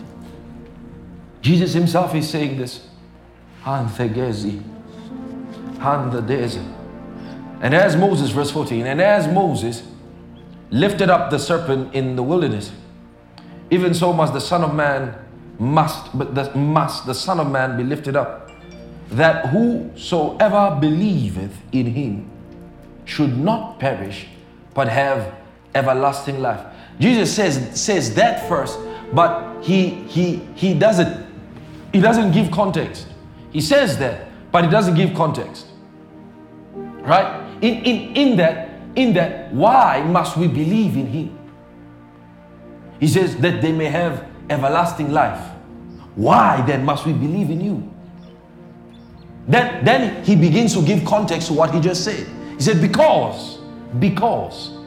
Jesus 1.41 1.73
himself 1.73 2.13
is 2.15 2.29
saying 2.29 2.57
this. 2.57 2.87
And 3.65 3.89
as 7.75 7.95
Moses, 7.95 8.31
verse 8.31 8.51
14, 8.51 8.85
and 8.85 9.01
as 9.01 9.27
Moses 9.27 9.83
lifted 10.71 11.09
up 11.09 11.29
the 11.29 11.39
serpent 11.39 11.93
in 11.93 12.15
the 12.15 12.23
wilderness, 12.23 12.71
even 13.69 13.93
so 13.93 14.13
must 14.13 14.33
the 14.33 14.41
Son 14.41 14.63
of 14.63 14.73
Man 14.73 15.13
must, 15.59 16.17
but 16.17 16.55
must 16.55 17.05
the 17.05 17.13
Son 17.13 17.39
of 17.39 17.51
Man 17.51 17.77
be 17.77 17.83
lifted 17.83 18.15
up, 18.15 18.48
that 19.11 19.47
whosoever 19.47 20.77
believeth 20.79 21.55
in 21.71 21.87
him 21.87 22.29
should 23.05 23.37
not 23.37 23.79
perish, 23.79 24.27
but 24.73 24.87
have 24.87 25.33
everlasting 25.73 26.41
life. 26.41 26.65
Jesus 26.99 27.33
says, 27.33 27.79
says 27.79 28.13
that 28.15 28.47
first, 28.47 28.79
but 29.13 29.63
he 29.63 29.89
he 29.89 30.37
he 30.55 30.73
doesn't 30.73 31.25
he 31.91 31.99
doesn't 31.99 32.31
give 32.31 32.51
context. 32.51 33.07
He 33.51 33.61
says 33.61 33.97
that, 33.97 34.27
but 34.51 34.63
he 34.63 34.69
doesn't 34.69 34.95
give 34.95 35.15
context. 35.15 35.67
Right? 36.75 37.47
In 37.61 37.83
in 37.83 38.15
in 38.15 38.37
that 38.37 38.69
in 38.95 39.13
that 39.13 39.51
why 39.53 40.03
must 40.03 40.37
we 40.37 40.47
believe 40.47 40.95
in 40.95 41.07
him? 41.07 41.39
He 42.99 43.07
says 43.07 43.37
that 43.37 43.61
they 43.61 43.71
may 43.71 43.85
have 43.85 44.27
everlasting 44.49 45.11
life. 45.11 45.41
Why 46.15 46.61
then 46.67 46.83
must 46.83 47.05
we 47.05 47.13
believe 47.13 47.49
in 47.49 47.61
you? 47.61 47.91
Then, 49.49 49.83
then 49.83 50.23
he 50.23 50.35
begins 50.35 50.75
to 50.75 50.85
give 50.85 51.03
context 51.03 51.47
to 51.47 51.53
what 51.53 51.73
he 51.73 51.81
just 51.81 52.03
said. 52.03 52.27
He 52.55 52.61
said, 52.61 52.79
Because, 52.79 53.57
because 53.97 54.77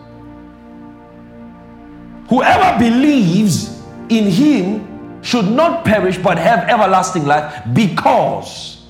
whoever 2.28 2.78
believes 2.78 3.82
in 4.08 4.24
him 4.24 5.22
should 5.22 5.46
not 5.46 5.84
perish 5.84 6.18
but 6.18 6.38
have 6.38 6.68
everlasting 6.68 7.26
life 7.26 7.62
because 7.72 8.86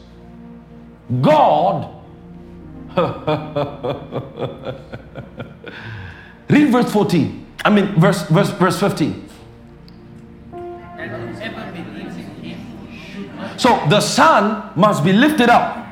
God. 1.20 1.88
Read 6.48 6.70
verse 6.70 6.92
14. 6.92 7.46
I 7.64 7.70
mean 7.70 8.00
verse 8.00 8.26
verse 8.28 8.50
verse 8.50 8.80
15. 8.80 9.28
So 13.62 13.80
the 13.88 14.00
Son 14.00 14.72
must 14.74 15.04
be 15.04 15.12
lifted 15.12 15.48
up. 15.48 15.86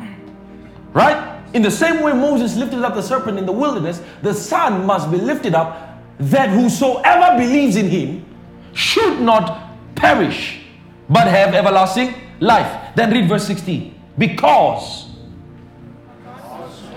Right? 0.93 1.41
In 1.55 1.63
the 1.63 1.71
same 1.71 2.03
way 2.03 2.13
Moses 2.13 2.57
lifted 2.57 2.83
up 2.83 2.95
the 2.97 3.03
serpent 3.03 3.39
in 3.39 3.47
the 3.47 3.53
wilderness, 3.53 4.03
the 4.23 4.35
Son 4.35 4.85
must 4.85 5.09
be 5.09 5.19
lifted 5.19 5.55
up, 5.55 6.01
that 6.19 6.49
whosoever 6.49 7.39
believes 7.39 7.77
in 7.77 7.89
him 7.89 8.27
should 8.73 9.21
not 9.21 9.71
perish, 9.95 10.63
but 11.09 11.29
have 11.29 11.55
everlasting 11.55 12.13
life. 12.41 12.93
Then 12.97 13.13
read 13.13 13.29
verse 13.29 13.47
16. 13.47 13.95
Because. 14.19 15.07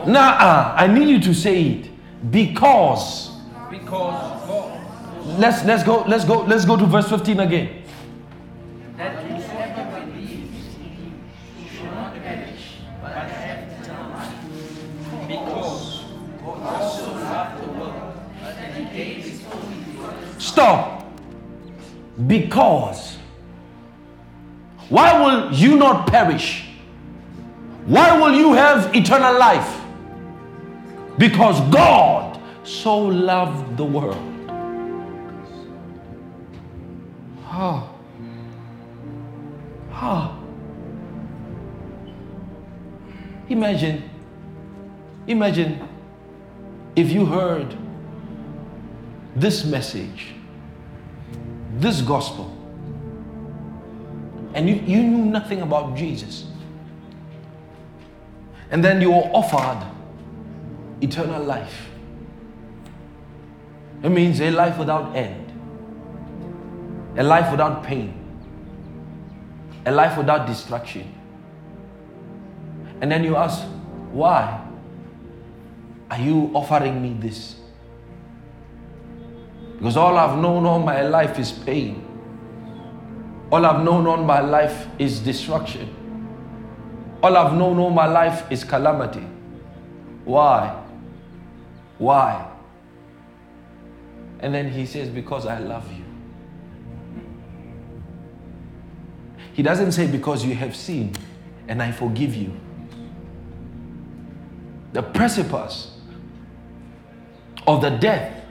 Uh, 0.08 0.74
I 0.76 0.88
need 0.88 1.08
you 1.08 1.20
to 1.20 1.36
say 1.36 1.62
it. 1.62 2.32
Because. 2.32 3.30
Because 3.70 4.40
Let's 5.38 5.64
let's 5.66 5.84
go 5.84 6.04
let's 6.06 6.26
go 6.26 6.42
let's 6.42 6.66
go 6.66 6.76
to 6.76 6.86
verse 6.86 7.10
15 7.10 7.40
again. 7.40 7.83
Stop. 20.54 21.04
Because. 22.28 23.18
Why 24.88 25.20
will 25.20 25.52
you 25.52 25.78
not 25.78 26.06
perish? 26.06 26.66
Why 27.88 28.16
will 28.20 28.36
you 28.36 28.54
have 28.54 28.96
eternal 28.96 29.40
life? 29.40 29.82
Because 31.18 31.60
God 31.74 32.40
so 32.64 33.00
loved 33.00 33.78
the 33.78 33.84
world. 33.84 34.30
Ah. 37.46 37.90
Ah. 39.92 40.38
Imagine, 43.50 44.08
imagine 45.26 45.90
if 46.96 47.10
you 47.12 47.26
heard 47.26 47.76
this 49.36 49.66
message, 49.66 50.33
this 51.80 52.02
gospel, 52.02 52.52
and 54.54 54.70
you, 54.70 54.76
you 54.76 55.04
knew 55.04 55.26
nothing 55.26 55.62
about 55.62 55.96
Jesus, 55.96 56.46
and 58.72 58.84
then 58.84 59.02
you 59.02 59.12
were 59.12 59.30
offered 59.34 59.86
eternal 61.02 61.44
life. 61.44 61.90
It 64.04 64.10
means 64.10 64.42
a 64.42 64.52
life 64.52 64.78
without 64.78 65.16
end, 65.16 65.52
a 67.18 67.24
life 67.24 67.50
without 67.52 67.84
pain, 67.84 68.14
a 69.86 69.92
life 69.92 70.18
without 70.18 70.46
destruction. 70.46 71.14
And 73.02 73.12
then 73.12 73.24
you 73.24 73.36
ask, 73.36 73.64
why 74.12 74.66
are 76.10 76.20
you 76.20 76.52
offering 76.54 77.02
me 77.02 77.16
this? 77.20 77.56
Because 79.84 79.98
all 79.98 80.18
I've 80.18 80.38
known 80.38 80.66
all 80.66 80.80
my 80.80 81.02
life 81.02 81.38
is 81.38 81.52
pain. 81.52 82.08
All 83.52 83.66
I've 83.66 83.84
known 83.84 84.08
all 84.08 84.16
my 84.16 84.40
life 84.40 84.88
is 84.98 85.20
destruction. 85.20 85.94
All 87.22 87.36
I've 87.36 87.52
known 87.52 87.78
all 87.80 87.90
my 87.90 88.06
life 88.06 88.50
is 88.50 88.64
calamity. 88.64 89.28
Why? 90.24 90.82
Why? 91.98 92.50
And 94.40 94.54
then 94.56 94.72
he 94.72 94.86
says, 94.86 95.10
Because 95.10 95.46
I 95.46 95.60
love 95.60 95.92
you. 95.92 96.06
He 99.52 99.64
doesn't 99.64 99.92
say, 99.92 100.08
Because 100.08 100.46
you 100.46 100.56
have 100.56 100.78
sinned 100.78 101.20
and 101.68 101.84
I 101.84 101.92
forgive 101.92 102.34
you. 102.34 102.54
The 104.94 105.04
precipice 105.04 105.92
of 107.68 107.82
the 107.82 107.90
death, 107.90 108.43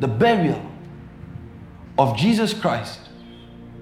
the 0.00 0.08
burial 0.08 0.60
of 1.98 2.16
Jesus 2.16 2.52
Christ 2.52 3.00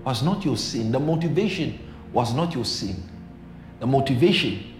was 0.04 0.22
not 0.22 0.44
your 0.44 0.56
sin. 0.56 0.92
The 0.92 1.00
motivation 1.00 1.78
was 2.12 2.34
not 2.34 2.54
your 2.54 2.64
sin. 2.64 3.02
The 3.80 3.86
motivation 3.86 4.74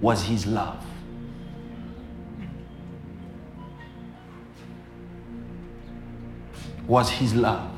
was 0.00 0.22
his 0.22 0.46
love. 0.46 0.84
Was 6.86 7.10
his 7.10 7.34
love. 7.34 7.70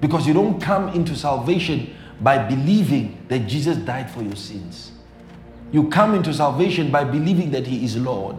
Because 0.00 0.26
you 0.26 0.34
don't 0.34 0.60
come 0.60 0.88
into 0.90 1.14
salvation 1.14 1.94
by 2.20 2.38
believing 2.38 3.24
that 3.28 3.40
Jesus 3.40 3.78
died 3.78 4.10
for 4.10 4.22
your 4.22 4.36
sins. 4.36 4.92
You 5.72 5.88
come 5.88 6.14
into 6.14 6.34
salvation 6.34 6.90
by 6.90 7.04
believing 7.04 7.50
that 7.52 7.66
he 7.66 7.84
is 7.84 7.96
Lord. 7.96 8.36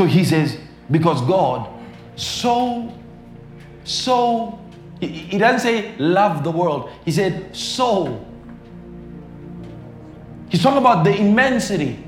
So 0.00 0.06
he 0.06 0.24
says, 0.24 0.56
because 0.90 1.20
God 1.20 1.68
so, 2.16 2.90
so, 3.84 4.58
he, 4.98 5.36
doesn't 5.36 5.60
say 5.60 5.94
love 5.98 6.42
the 6.42 6.50
world. 6.50 6.90
He 7.04 7.12
said 7.12 7.54
so. 7.54 8.26
He's 10.48 10.62
talking 10.62 10.78
about 10.78 11.04
the 11.04 11.14
immensity 11.14 12.02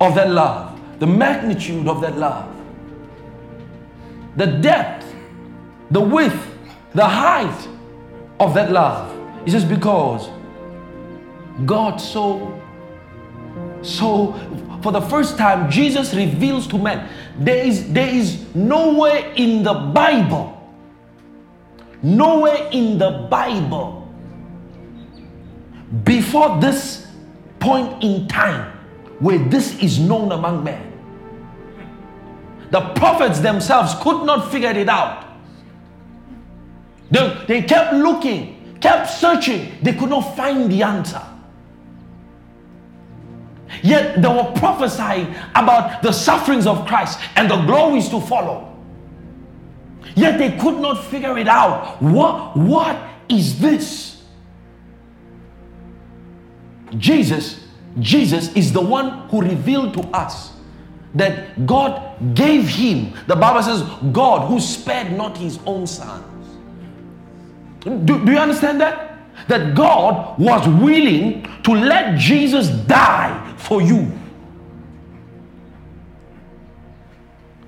of 0.00 0.14
that 0.14 0.30
love, 0.30 0.80
the 1.00 1.06
magnitude 1.08 1.88
of 1.88 2.00
that 2.00 2.16
love, 2.16 2.48
the 4.36 4.46
depth, 4.46 5.12
the 5.90 6.00
width, 6.00 6.56
the 6.94 7.06
height 7.06 7.68
of 8.38 8.54
that 8.54 8.70
love. 8.70 9.12
He 9.44 9.50
says, 9.50 9.64
because 9.64 10.30
God 11.66 12.00
so 12.00 12.60
so, 13.82 14.32
for 14.82 14.92
the 14.92 15.00
first 15.00 15.36
time, 15.36 15.70
Jesus 15.70 16.14
reveals 16.14 16.66
to 16.68 16.78
man 16.78 17.08
there 17.38 17.64
is, 17.64 17.92
there 17.92 18.08
is 18.08 18.54
nowhere 18.54 19.32
in 19.36 19.62
the 19.62 19.74
Bible, 19.74 20.56
nowhere 22.02 22.68
in 22.72 22.98
the 22.98 23.26
Bible 23.30 24.08
before 26.04 26.60
this 26.60 27.06
point 27.58 28.02
in 28.02 28.28
time 28.28 28.72
where 29.18 29.38
this 29.38 29.78
is 29.80 29.98
known 29.98 30.32
among 30.32 30.64
men. 30.64 30.86
The 32.70 32.80
prophets 32.94 33.40
themselves 33.40 33.94
could 34.00 34.24
not 34.24 34.50
figure 34.50 34.70
it 34.70 34.88
out. 34.88 35.26
They, 37.10 37.44
they 37.48 37.62
kept 37.62 37.94
looking, 37.94 38.78
kept 38.80 39.10
searching, 39.10 39.72
they 39.82 39.92
could 39.92 40.08
not 40.08 40.36
find 40.36 40.70
the 40.70 40.82
answer. 40.82 41.20
Yet 43.82 44.20
they 44.20 44.28
were 44.28 44.52
prophesying 44.56 45.34
about 45.54 46.02
the 46.02 46.12
sufferings 46.12 46.66
of 46.66 46.86
Christ 46.86 47.18
and 47.36 47.50
the 47.50 47.56
glories 47.62 48.08
to 48.10 48.20
follow. 48.20 48.66
Yet 50.14 50.38
they 50.38 50.56
could 50.58 50.80
not 50.80 51.04
figure 51.04 51.38
it 51.38 51.48
out. 51.48 52.02
What, 52.02 52.56
what 52.56 52.96
is 53.28 53.60
this? 53.60 54.22
Jesus, 56.98 57.66
Jesus 58.00 58.52
is 58.54 58.72
the 58.72 58.80
one 58.80 59.28
who 59.28 59.40
revealed 59.40 59.94
to 59.94 60.00
us 60.08 60.52
that 61.14 61.66
God 61.66 62.34
gave 62.34 62.68
him. 62.68 63.14
The 63.26 63.36
Bible 63.36 63.62
says, 63.62 63.82
God 64.12 64.48
who 64.48 64.60
spared 64.60 65.12
not 65.12 65.36
his 65.36 65.58
own 65.66 65.86
sons. 65.86 66.24
Do, 67.80 68.24
do 68.24 68.32
you 68.32 68.38
understand 68.38 68.80
that? 68.80 69.06
That 69.48 69.74
God 69.74 70.38
was 70.38 70.68
willing 70.68 71.46
to 71.62 71.72
let 71.72 72.18
Jesus 72.18 72.68
die 72.68 73.49
for 73.60 73.80
you. 73.80 74.10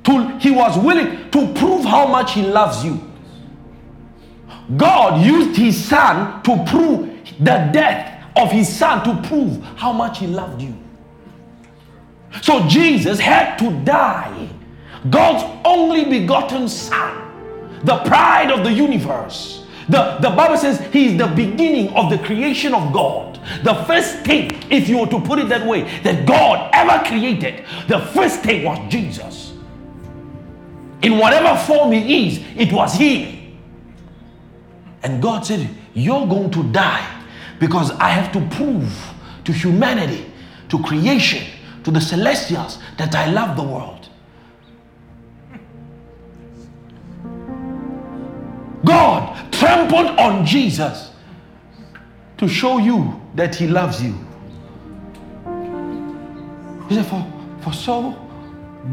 To, 0.05 0.39
he 0.39 0.51
was 0.51 0.77
willing 0.79 1.31
to 1.31 1.53
prove 1.55 1.85
how 1.85 2.07
much 2.07 2.35
he 2.35 2.43
loves 2.43 2.85
you. 2.85 3.01
God 4.77 5.25
used 5.25 5.57
his 5.57 5.83
son 5.83 6.43
to 6.43 6.65
prove 6.65 7.09
the 7.39 7.71
death 7.73 8.25
of 8.37 8.51
his 8.51 8.69
son 8.75 9.05
to 9.05 9.29
prove 9.29 9.63
how 9.77 9.93
much 9.93 10.19
he 10.19 10.27
loved 10.27 10.61
you. 10.61 10.77
So 12.41 12.67
Jesus 12.67 13.21
had 13.21 13.59
to 13.59 13.71
die. 13.85 14.49
God's 15.11 15.45
only 15.65 16.05
begotten 16.05 16.69
son, 16.69 17.81
the 17.85 17.99
pride 18.05 18.51
of 18.51 18.65
the 18.65 18.73
universe. 18.73 19.67
The, 19.89 20.19
the 20.21 20.31
Bible 20.31 20.57
says 20.57 20.81
he 20.93 21.09
is 21.09 21.19
the 21.19 21.27
beginning 21.27 21.91
of 21.91 22.11
the 22.11 22.19
creation 22.19 22.73
of 22.73 22.93
God. 22.93 23.32
The 23.63 23.75
first 23.87 24.21
thing, 24.21 24.51
if 24.71 24.89
you 24.89 24.99
were 24.99 25.07
to 25.07 25.21
put 25.21 25.39
it 25.39 25.49
that 25.49 25.67
way, 25.67 25.83
that 26.03 26.27
God 26.27 26.71
ever 26.73 27.05
created, 27.05 27.65
the 27.89 27.99
first 28.15 28.41
thing 28.41 28.65
was 28.65 28.79
Jesus. 28.91 29.53
In 31.03 31.19
whatever 31.19 31.59
form 31.65 31.93
he 31.93 32.29
is, 32.29 32.41
it 32.57 32.73
was 32.73 32.95
he. 32.95 33.57
And 35.03 35.21
God 35.21 35.45
said, 35.45 35.69
You're 35.95 36.27
going 36.27 36.51
to 36.53 36.63
die 36.73 37.25
because 37.59 37.91
I 37.93 38.09
have 38.11 38.33
to 38.33 38.57
prove 38.57 38.93
to 39.45 39.53
humanity, 39.53 40.31
to 40.69 40.81
creation, 40.83 41.45
to 41.83 41.91
the 41.91 42.01
celestials 42.01 42.79
that 42.99 43.15
I 43.15 43.31
love 43.31 43.57
the 43.57 43.65
world. 43.65 44.09
God 48.85 49.53
trampled 49.53 50.19
on 50.19 50.45
Jesus 50.45 51.12
to 52.43 52.49
show 52.49 52.79
you 52.79 53.21
that 53.37 53.55
He 53.55 53.69
loves 53.69 54.03
you. 54.03 54.13
He 56.89 56.97
said, 56.97 57.07
For, 57.07 57.25
for 57.61 57.73
so 57.73 58.19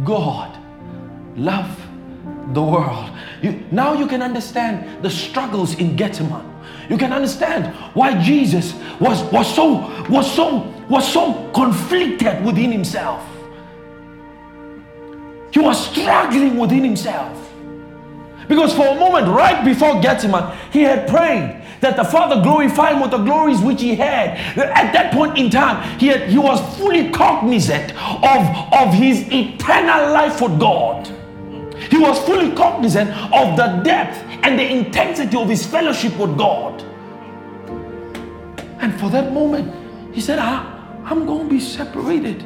God 0.05 0.55
loved 1.35 1.81
the 2.53 2.61
world. 2.61 3.09
You, 3.41 3.63
now 3.71 3.93
you 3.93 4.05
can 4.05 4.21
understand 4.21 5.03
the 5.03 5.09
struggles 5.09 5.79
in 5.79 5.95
Gethsemane. 5.95 6.45
You 6.91 6.97
can 6.99 7.11
understand 7.11 7.73
why 7.95 8.21
Jesus 8.21 8.75
was, 8.99 9.23
was 9.31 9.51
so 9.55 10.05
was 10.09 10.31
so 10.31 10.71
was 10.87 11.11
so 11.11 11.49
conflicted 11.51 12.45
within 12.45 12.71
himself. 12.71 13.25
He 15.51 15.59
was 15.59 15.89
struggling 15.89 16.57
within 16.57 16.83
himself. 16.83 17.35
Because 18.47 18.73
for 18.75 18.87
a 18.87 18.95
moment, 18.95 19.27
right 19.27 19.65
before 19.65 19.99
Gethsemane, 20.01 20.55
he 20.71 20.81
had 20.81 21.07
prayed 21.07 21.58
that 21.81 21.95
the 21.95 22.03
Father 22.03 22.41
glorified 22.41 22.95
him 22.95 23.01
with 23.01 23.11
the 23.11 23.17
glories 23.17 23.61
which 23.61 23.81
he 23.81 23.95
had. 23.95 24.37
At 24.57 24.91
that 24.93 25.13
point 25.13 25.37
in 25.37 25.49
time, 25.49 25.99
he, 25.99 26.07
had, 26.07 26.29
he 26.29 26.37
was 26.37 26.59
fully 26.77 27.09
cognizant 27.09 27.91
of, 27.93 28.73
of 28.73 28.93
his 28.93 29.27
eternal 29.31 30.11
life 30.13 30.41
with 30.41 30.59
God. 30.59 31.07
He 31.89 31.97
was 31.97 32.19
fully 32.25 32.53
cognizant 32.55 33.09
of 33.33 33.55
the 33.55 33.81
depth 33.83 34.17
and 34.43 34.59
the 34.59 34.65
intensity 34.65 35.37
of 35.37 35.49
his 35.49 35.65
fellowship 35.65 36.17
with 36.17 36.37
God. 36.37 36.83
And 38.79 38.97
for 38.99 39.09
that 39.09 39.33
moment, 39.33 39.73
he 40.13 40.21
said, 40.21 40.39
I, 40.39 41.01
I'm 41.05 41.25
going 41.25 41.47
to 41.47 41.49
be 41.49 41.59
separated. 41.59 42.43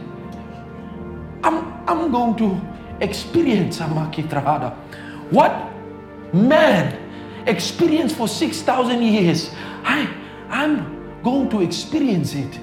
I'm, 1.43 1.73
I'm 1.87 2.11
going 2.11 2.35
to 2.37 2.61
experience 3.01 3.79
Amakitrahada. 3.79 4.75
What 5.31 5.69
man 6.33 7.02
experienced 7.47 8.15
for 8.15 8.27
6,000 8.27 9.01
years, 9.01 9.51
I, 9.83 10.11
I'm 10.49 11.21
going 11.23 11.49
to 11.49 11.61
experience 11.61 12.35
it. 12.35 12.59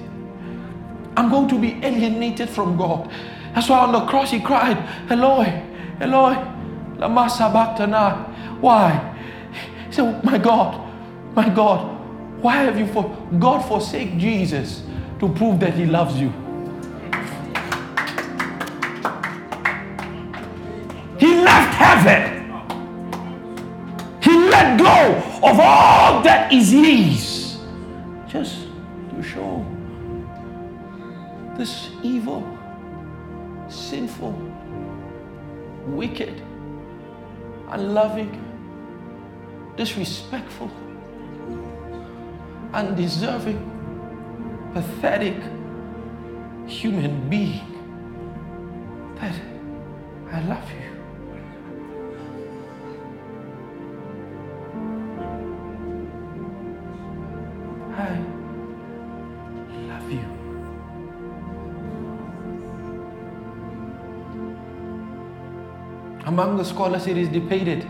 I'm 1.17 1.29
going 1.29 1.49
to 1.49 1.59
be 1.59 1.79
alienated 1.83 2.49
from 2.49 2.77
God. 2.77 3.11
That's 3.53 3.67
why 3.67 3.79
on 3.79 3.91
the 3.91 4.05
cross 4.05 4.31
he 4.31 4.39
cried, 4.39 4.77
Eloi, 5.09 5.61
Eloi, 5.99 6.35
lama 6.97 7.29
sabachthani. 7.29 8.59
Why? 8.61 9.07
He 9.87 9.93
said, 9.93 10.23
my 10.23 10.37
God, 10.37 10.89
my 11.35 11.49
God, 11.49 11.97
why 12.41 12.57
have 12.63 12.79
you 12.79 12.87
for 12.87 13.03
God 13.39 13.61
forsake 13.67 14.17
Jesus 14.17 14.83
to 15.19 15.27
prove 15.29 15.59
that 15.59 15.73
he 15.73 15.85
loves 15.85 16.19
you? 16.19 16.33
Of 25.43 25.59
all 25.59 26.21
that 26.21 26.53
is 26.53 26.69
his 26.69 27.57
just 28.27 28.67
to 29.09 29.23
show 29.23 29.65
this 31.57 31.89
evil, 32.03 32.45
sinful, 33.67 34.33
wicked, 35.87 36.41
unloving, 37.69 38.31
disrespectful, 39.75 40.69
undeserving, 42.73 43.59
pathetic 44.73 45.37
human 46.67 47.29
being 47.29 47.67
that 49.15 49.35
I 50.31 50.41
love 50.41 50.71
you. 50.71 50.90
I 58.01 59.77
love 59.87 60.11
you. 60.11 60.41
Among 66.25 66.57
the 66.57 66.65
scholars, 66.65 67.07
it 67.07 67.17
is 67.17 67.29
debated 67.29 67.87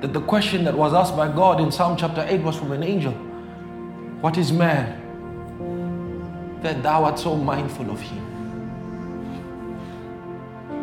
that 0.00 0.12
the 0.12 0.20
question 0.20 0.64
that 0.64 0.76
was 0.76 0.92
asked 0.92 1.16
by 1.16 1.28
God 1.28 1.60
in 1.60 1.70
Psalm 1.72 1.96
chapter 1.96 2.24
8 2.28 2.40
was 2.42 2.56
from 2.56 2.72
an 2.72 2.82
angel 2.82 3.12
What 4.20 4.36
is 4.38 4.52
man 4.52 5.02
that 6.62 6.82
thou 6.82 7.04
art 7.04 7.18
so 7.18 7.36
mindful 7.36 7.90
of 7.90 8.00
him? 8.00 8.22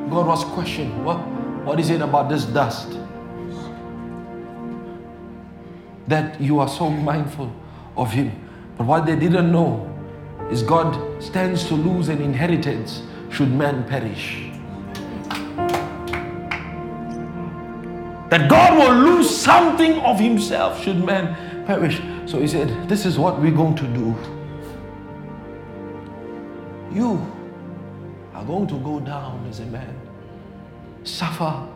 God 0.10 0.28
was 0.28 0.44
questioned, 0.46 1.06
What, 1.06 1.18
what 1.66 1.80
is 1.80 1.90
it 1.90 2.02
about 2.02 2.30
this 2.30 2.46
dust 2.46 2.98
that 6.08 6.40
you 6.40 6.60
are 6.60 6.68
so 6.68 6.90
mindful 6.90 7.52
of 7.96 8.12
him? 8.12 8.43
But 8.78 8.88
what 8.88 9.06
they 9.06 9.16
didn't 9.16 9.52
know 9.52 9.90
is 10.50 10.64
God 10.64 11.24
stands 11.24 11.66
to 11.68 11.76
lose 11.76 12.10
an 12.10 12.22
inheritance 12.22 13.02
should 13.30 13.52
man 13.52 13.84
perish. 13.88 14.50
That 18.30 18.50
God 18.50 18.78
will 18.78 18.96
lose 18.96 19.30
something 19.30 20.00
of 20.00 20.20
himself 20.20 20.84
should 20.84 21.04
man 21.04 21.66
perish. 21.66 22.02
So 22.26 22.40
he 22.40 22.48
said, 22.48 22.90
This 22.90 23.06
is 23.06 23.20
what 23.20 23.40
we're 23.40 23.52
going 23.52 23.76
to 23.76 23.88
do. 23.88 24.16
You 26.92 27.26
are 28.34 28.44
going 28.44 28.68
to 28.68 28.76
go 28.80 29.00
down 29.00 29.46
as 29.50 29.60
a 29.60 29.66
man, 29.66 29.96
suffer 31.04 31.68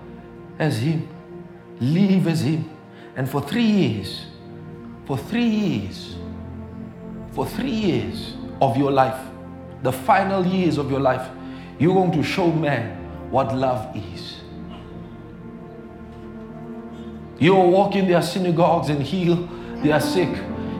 as 0.59 0.79
him, 0.79 1.07
live 1.79 2.27
as 2.27 2.41
him. 2.41 2.69
And 3.15 3.29
for 3.29 3.41
three 3.41 3.63
years, 3.63 4.25
for 5.05 5.17
three 5.17 5.45
years, 5.45 6.15
for 7.37 7.45
three 7.45 7.69
years 7.69 8.33
of 8.63 8.75
your 8.77 8.89
life, 8.89 9.23
the 9.83 9.91
final 9.91 10.43
years 10.43 10.79
of 10.79 10.89
your 10.89 10.99
life, 10.99 11.29
you're 11.77 11.93
going 11.93 12.11
to 12.11 12.23
show 12.23 12.51
man 12.51 12.97
what 13.29 13.55
love 13.55 13.95
is. 13.95 14.37
You'll 17.37 17.69
walk 17.69 17.95
in 17.95 18.07
their 18.07 18.23
synagogues 18.23 18.89
and 18.89 19.03
heal 19.03 19.47
their 19.83 19.99
sick. 20.01 20.35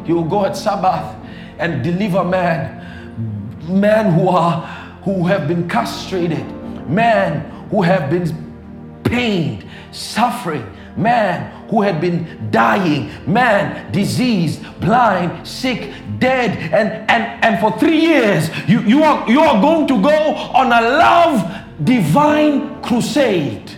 You'll 0.08 0.24
go 0.24 0.46
at 0.46 0.58
Sabbath 0.58 1.16
and 1.60 1.84
deliver 1.84 2.24
man, 2.24 3.62
men 3.70 4.14
who 4.14 4.28
are 4.30 4.62
who 5.04 5.28
have 5.28 5.48
been 5.48 5.70
castrated, 5.70 6.44
men 6.90 7.42
who 7.70 7.84
have 7.84 8.10
been 8.10 9.02
pained, 9.04 9.64
suffering, 9.92 10.66
man 10.96 11.54
who 11.70 11.82
had 11.82 12.00
been 12.00 12.50
dying, 12.52 13.12
man 13.26 13.92
diseased, 13.92 14.64
blind, 14.80 15.48
sick, 15.48 15.94
dead, 16.20 16.52
and 16.74 17.10
and 17.10 17.44
and 17.44 17.60
for 17.60 17.78
three 17.80 18.00
years 18.00 18.50
you 18.68 18.82
you 18.82 19.04
are 19.04 19.30
you 19.30 19.40
are 19.40 19.62
going 19.62 19.88
to 19.88 20.02
go 20.02 20.36
on 20.54 20.68
a 20.68 20.82
love 20.82 21.84
divine 21.84 22.82
crusade. 22.82 23.72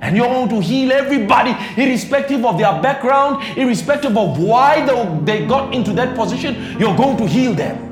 And 0.00 0.16
you're 0.16 0.26
going 0.26 0.48
to 0.48 0.60
heal 0.60 0.90
everybody, 0.90 1.54
irrespective 1.80 2.44
of 2.44 2.58
their 2.58 2.82
background, 2.82 3.56
irrespective 3.56 4.18
of 4.18 4.36
why 4.36 4.84
they, 4.84 5.20
they 5.38 5.46
got 5.46 5.72
into 5.72 5.92
that 5.92 6.16
position. 6.16 6.76
You're 6.76 6.96
going 6.96 7.16
to 7.18 7.26
heal 7.26 7.54
them. 7.54 7.88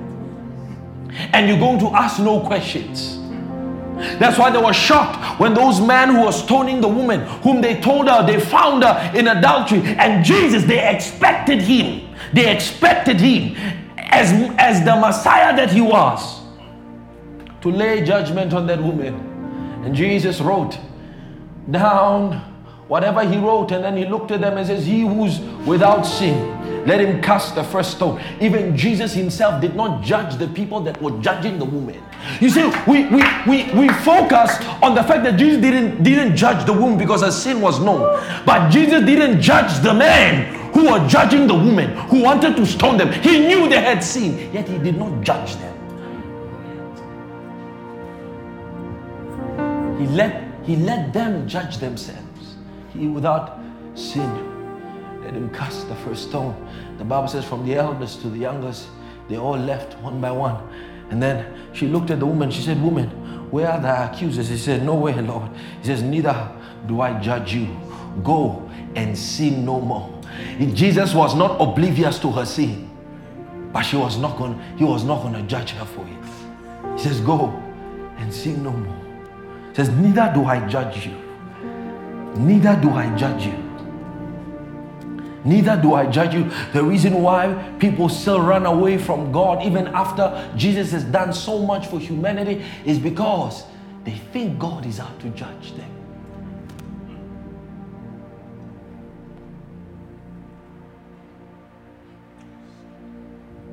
And 1.32 1.48
you're 1.48 1.60
going 1.60 1.78
to 1.78 1.86
ask 1.94 2.18
no 2.18 2.40
questions. 2.40 3.19
That's 4.18 4.38
why 4.38 4.50
they 4.50 4.58
were 4.58 4.72
shocked 4.72 5.40
when 5.40 5.54
those 5.54 5.80
men 5.80 6.10
who 6.14 6.24
were 6.24 6.32
stoning 6.32 6.80
the 6.80 6.88
woman, 6.88 7.20
whom 7.42 7.60
they 7.60 7.80
told 7.80 8.08
her 8.08 8.26
they 8.26 8.40
found 8.40 8.82
her 8.82 9.12
in 9.14 9.28
adultery, 9.28 9.80
and 9.82 10.24
Jesus, 10.24 10.64
they 10.64 10.88
expected 10.94 11.62
him. 11.62 12.14
They 12.32 12.54
expected 12.54 13.20
him 13.20 13.56
as, 13.96 14.32
as 14.58 14.84
the 14.84 14.96
Messiah 14.96 15.54
that 15.56 15.70
he 15.70 15.80
was 15.80 16.40
to 17.62 17.70
lay 17.70 18.02
judgment 18.04 18.52
on 18.52 18.66
that 18.66 18.82
woman. 18.82 19.14
And 19.84 19.94
Jesus 19.94 20.40
wrote, 20.40 20.78
down 21.70 22.34
whatever 22.88 23.24
he 23.24 23.38
wrote, 23.38 23.70
and 23.72 23.84
then 23.84 23.96
he 23.96 24.04
looked 24.04 24.30
at 24.30 24.40
them 24.40 24.58
and 24.58 24.66
says, 24.66 24.84
He 24.84 25.00
who's 25.00 25.40
without 25.66 26.02
sin, 26.02 26.34
let 26.86 27.00
him 27.00 27.20
cast 27.20 27.54
the 27.54 27.64
first 27.64 27.92
stone. 27.92 28.22
Even 28.40 28.76
Jesus 28.76 29.12
himself 29.12 29.60
did 29.60 29.74
not 29.74 30.02
judge 30.02 30.36
the 30.36 30.48
people 30.48 30.80
that 30.80 31.00
were 31.00 31.18
judging 31.20 31.58
the 31.58 31.64
woman. 31.64 32.02
You 32.40 32.50
see, 32.50 32.64
we 32.86 33.06
we 33.06 33.22
we, 33.46 33.72
we 33.72 33.88
focus 34.04 34.56
on 34.82 34.94
the 34.94 35.02
fact 35.02 35.24
that 35.24 35.36
Jesus 35.36 35.60
didn't 35.60 36.02
didn't 36.02 36.36
judge 36.36 36.64
the 36.66 36.72
woman 36.72 36.98
because 36.98 37.22
her 37.22 37.30
sin 37.30 37.60
was 37.60 37.80
known. 37.80 38.00
But 38.44 38.70
Jesus 38.70 39.04
didn't 39.04 39.40
judge 39.40 39.80
the 39.80 39.94
man 39.94 40.54
who 40.72 40.90
were 40.90 41.06
judging 41.08 41.46
the 41.46 41.54
woman, 41.54 41.90
who 42.08 42.22
wanted 42.22 42.56
to 42.56 42.66
stone 42.66 42.96
them. 42.96 43.12
He 43.22 43.46
knew 43.46 43.68
they 43.68 43.80
had 43.80 44.02
sin, 44.04 44.52
yet 44.52 44.68
he 44.68 44.78
did 44.78 44.96
not 44.96 45.22
judge 45.22 45.56
them. 45.56 45.76
He 49.98 50.06
let 50.06 50.44
he 50.64 50.76
let 50.76 51.12
them 51.12 51.48
judge 51.48 51.78
themselves. 51.78 52.56
He 52.92 53.08
without 53.08 53.58
sin. 53.94 54.49
Let 55.30 55.36
him 55.36 55.50
cast 55.50 55.86
the 55.86 55.94
first 55.94 56.28
stone. 56.28 56.56
The 56.98 57.04
Bible 57.04 57.28
says, 57.28 57.44
from 57.44 57.64
the 57.64 57.76
eldest 57.76 58.20
to 58.22 58.28
the 58.28 58.38
youngest, 58.38 58.88
they 59.28 59.36
all 59.36 59.56
left 59.56 59.96
one 59.98 60.20
by 60.20 60.32
one. 60.32 60.56
And 61.10 61.22
then 61.22 61.70
she 61.72 61.86
looked 61.86 62.10
at 62.10 62.18
the 62.18 62.26
woman. 62.26 62.50
She 62.50 62.62
said, 62.62 62.82
Woman, 62.82 63.08
where 63.48 63.70
are 63.70 63.80
thy 63.80 64.06
accusers? 64.06 64.48
He 64.48 64.56
said, 64.56 64.84
No 64.84 64.96
way, 64.96 65.14
Lord. 65.20 65.48
He 65.82 65.86
says, 65.86 66.02
Neither 66.02 66.50
do 66.88 67.00
I 67.00 67.20
judge 67.20 67.54
you. 67.54 67.68
Go 68.24 68.68
and 68.96 69.16
sin 69.16 69.64
no 69.64 69.80
more. 69.80 70.20
Jesus 70.74 71.14
was 71.14 71.36
not 71.36 71.60
oblivious 71.60 72.18
to 72.18 72.32
her 72.32 72.44
sin, 72.44 72.90
but 73.72 73.82
she 73.82 73.94
was 73.94 74.18
not 74.18 74.36
going, 74.36 74.60
he 74.76 74.82
was 74.82 75.04
not 75.04 75.22
going 75.22 75.34
to 75.34 75.42
judge 75.42 75.70
her 75.70 75.84
for 75.84 76.04
it. 76.08 76.98
He 76.98 77.04
says, 77.04 77.20
Go 77.20 77.50
and 78.16 78.34
sin 78.34 78.64
no 78.64 78.72
more. 78.72 79.04
He 79.68 79.76
says, 79.76 79.90
Neither 79.90 80.32
do 80.34 80.44
I 80.46 80.66
judge 80.66 81.06
you. 81.06 81.16
Neither 82.34 82.80
do 82.82 82.90
I 82.90 83.14
judge 83.16 83.46
you. 83.46 83.69
Neither 85.44 85.80
do 85.80 85.94
I 85.94 86.06
judge 86.06 86.34
you. 86.34 86.50
The 86.72 86.82
reason 86.82 87.22
why 87.22 87.74
people 87.78 88.08
still 88.08 88.40
run 88.40 88.66
away 88.66 88.98
from 88.98 89.32
God 89.32 89.64
even 89.64 89.86
after 89.88 90.50
Jesus 90.56 90.92
has 90.92 91.04
done 91.04 91.32
so 91.32 91.60
much 91.60 91.86
for 91.86 91.98
humanity 91.98 92.64
is 92.84 92.98
because 92.98 93.64
they 94.04 94.16
think 94.32 94.58
God 94.58 94.84
is 94.84 95.00
out 95.00 95.18
to 95.20 95.30
judge 95.30 95.74
them. 95.76 95.90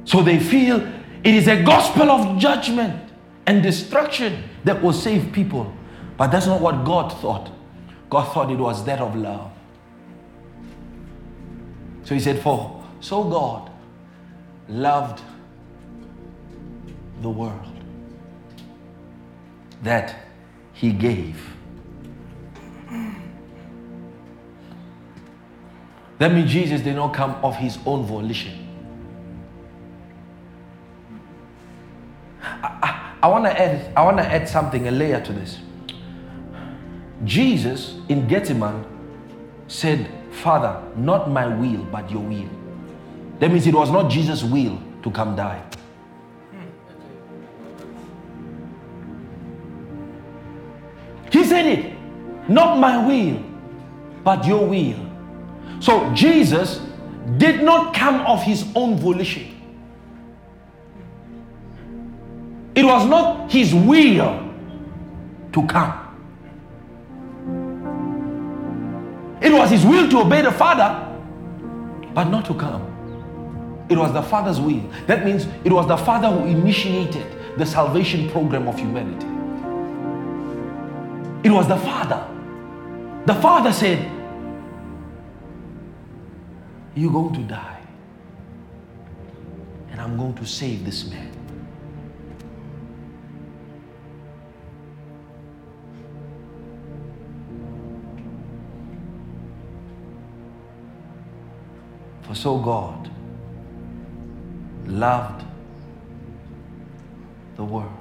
So 0.05 0.21
they 0.23 0.39
feel 0.39 0.77
it 1.23 1.35
is 1.35 1.49
a 1.49 1.61
gospel 1.63 2.09
of 2.09 2.39
judgment 2.39 3.11
and 3.45 3.61
destruction 3.61 4.43
that 4.63 4.81
will 4.81 4.93
save 4.93 5.33
people. 5.33 5.73
But 6.15 6.27
that's 6.27 6.47
not 6.47 6.61
what 6.61 6.85
God 6.85 7.09
thought. 7.19 7.51
God 8.09 8.33
thought 8.33 8.49
it 8.49 8.57
was 8.57 8.85
that 8.85 8.99
of 8.99 9.15
love. 9.17 9.51
So 12.07 12.15
he 12.15 12.21
said, 12.21 12.39
For 12.39 12.81
so 13.01 13.21
God 13.25 13.69
loved 14.69 15.21
the 17.21 17.29
world 17.29 17.81
that 19.83 20.15
he 20.71 20.93
gave. 20.93 21.37
That 26.17 26.31
means 26.31 26.49
Jesus 26.49 26.79
did 26.79 26.95
not 26.95 27.13
come 27.13 27.31
of 27.43 27.57
his 27.57 27.77
own 27.85 28.05
volition. 28.05 28.69
I, 32.41 32.79
I, 32.83 33.15
I 33.21 33.27
want 33.27 33.43
to 33.43 33.61
add, 33.61 33.91
I 33.97 34.05
want 34.05 34.15
to 34.19 34.23
add 34.23 34.47
something, 34.47 34.87
a 34.87 34.91
layer 34.91 35.19
to 35.19 35.33
this. 35.33 35.59
Jesus 37.25 37.99
in 38.07 38.29
Gethsemane 38.29 38.85
said, 39.67 40.09
Father, 40.37 40.81
not 40.95 41.29
my 41.31 41.47
will, 41.47 41.83
but 41.85 42.09
your 42.11 42.21
will. 42.21 42.49
That 43.39 43.51
means 43.51 43.65
it 43.65 43.73
was 43.73 43.91
not 43.91 44.09
Jesus' 44.09 44.43
will 44.43 44.79
to 45.03 45.11
come 45.11 45.35
die. 45.35 45.63
He 51.31 51.43
said 51.43 51.65
it, 51.65 51.95
not 52.47 52.77
my 52.77 53.05
will, 53.05 53.43
but 54.23 54.45
your 54.45 54.65
will. 54.65 54.99
So 55.79 56.11
Jesus 56.13 56.81
did 57.37 57.63
not 57.63 57.93
come 57.93 58.21
of 58.21 58.41
his 58.43 58.65
own 58.75 58.97
volition. 58.97 59.53
It 62.75 62.85
was 62.85 63.07
not 63.07 63.51
his 63.51 63.73
will 63.73 64.53
to 65.51 65.67
come. 65.67 66.06
It 69.41 69.53
was 69.53 69.69
his 69.69 69.85
will 69.85 70.09
to 70.09 70.21
obey 70.21 70.41
the 70.41 70.51
Father, 70.51 71.03
but 72.13 72.25
not 72.25 72.45
to 72.45 72.53
come. 72.53 73.85
It 73.89 73.97
was 73.97 74.11
the 74.11 74.21
Father's 74.21 74.59
will. 74.59 74.83
That 75.05 75.23
means 75.23 75.47
it 75.63 75.71
was 75.71 75.87
the 75.87 75.97
Father 75.97 76.29
who 76.29 76.45
initiated 76.47 77.25
the 77.57 77.65
salvation 77.65 78.29
program 78.29 78.67
of 78.67 78.77
humanity. 78.77 79.27
It 81.47 81.51
was 81.51 81.67
the 81.67 81.77
Father. 81.77 82.27
The 83.25 83.35
Father 83.35 83.71
said, 83.71 84.11
You're 86.95 87.11
going 87.11 87.33
to 87.35 87.41
die, 87.41 87.81
and 89.91 90.01
I'm 90.01 90.17
going 90.17 90.33
to 90.35 90.45
save 90.45 90.83
this 90.83 91.05
man. 91.09 91.36
For 102.27 102.35
so 102.35 102.57
God 102.57 103.09
loved 104.85 105.45
the 107.55 107.63
world. 107.63 107.91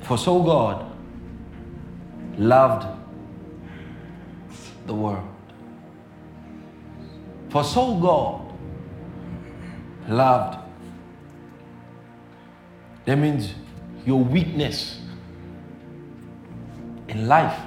For 0.00 0.16
so 0.16 0.42
God 0.42 0.90
loved 2.38 2.86
the 4.86 4.94
world. 4.94 5.28
For 7.50 7.62
so 7.62 7.94
God 7.96 8.52
loved. 10.08 10.58
That 13.04 13.16
means 13.16 13.52
your 14.06 14.24
weakness 14.24 14.98
in 17.08 17.28
life, 17.28 17.60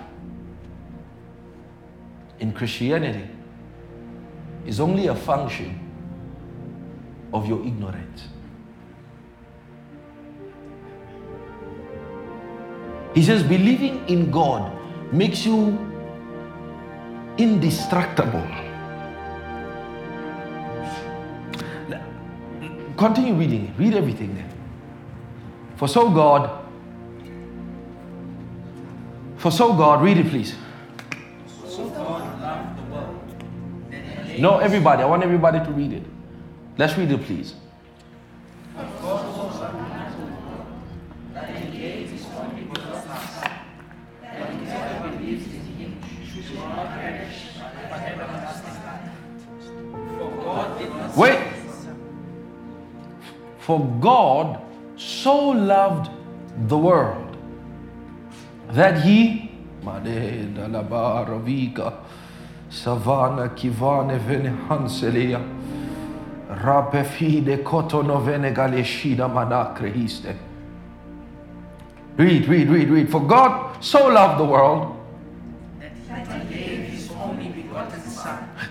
in 2.39 2.51
Christianity, 2.51 3.34
is 4.66 4.80
only 4.80 5.07
a 5.07 5.16
function 5.16 5.80
of 7.34 7.47
your 7.47 7.59
ignorance. 7.66 8.28
He 13.13 13.24
says, 13.24 13.43
believing 13.43 14.07
in 14.09 14.30
God 14.32 14.72
makes 15.13 15.45
you 15.45 15.78
indestructible. 17.38 18.45
Continue 22.97 23.34
reading. 23.34 23.74
Read 23.78 23.93
everything 23.93 24.36
there. 24.36 24.49
For 25.76 25.88
so 25.88 26.09
God, 26.09 26.66
for 29.38 29.51
so 29.51 29.74
God, 29.74 30.01
read 30.01 30.18
it 30.18 30.30
please. 30.30 30.55
No, 34.39 34.59
everybody. 34.59 35.03
I 35.03 35.05
want 35.05 35.23
everybody 35.23 35.59
to 35.59 35.71
read 35.71 35.93
it. 35.93 36.03
Let's 36.77 36.97
read 36.97 37.11
it, 37.11 37.23
please. 37.23 37.55
Wait. 51.15 51.39
For 53.59 53.79
God 53.99 54.61
so 54.97 55.49
loved 55.49 56.11
the 56.67 56.77
world 56.77 57.38
that 58.71 59.01
he 59.01 59.45
Savana 62.86 63.49
kivane 63.55 64.19
vene 64.19 64.53
hanselia. 64.69 65.41
Rapefide 66.63 67.63
kotono 67.63 68.23
vene 68.23 68.51
galeshida 68.53 69.27
manakrehiste. 69.27 70.36
Read, 72.15 72.47
read, 72.47 72.69
read, 72.69 72.89
read. 72.89 73.09
For 73.09 73.21
God 73.21 73.83
so 73.83 74.07
loved 74.07 74.39
the 74.39 74.45
world. 74.45 74.91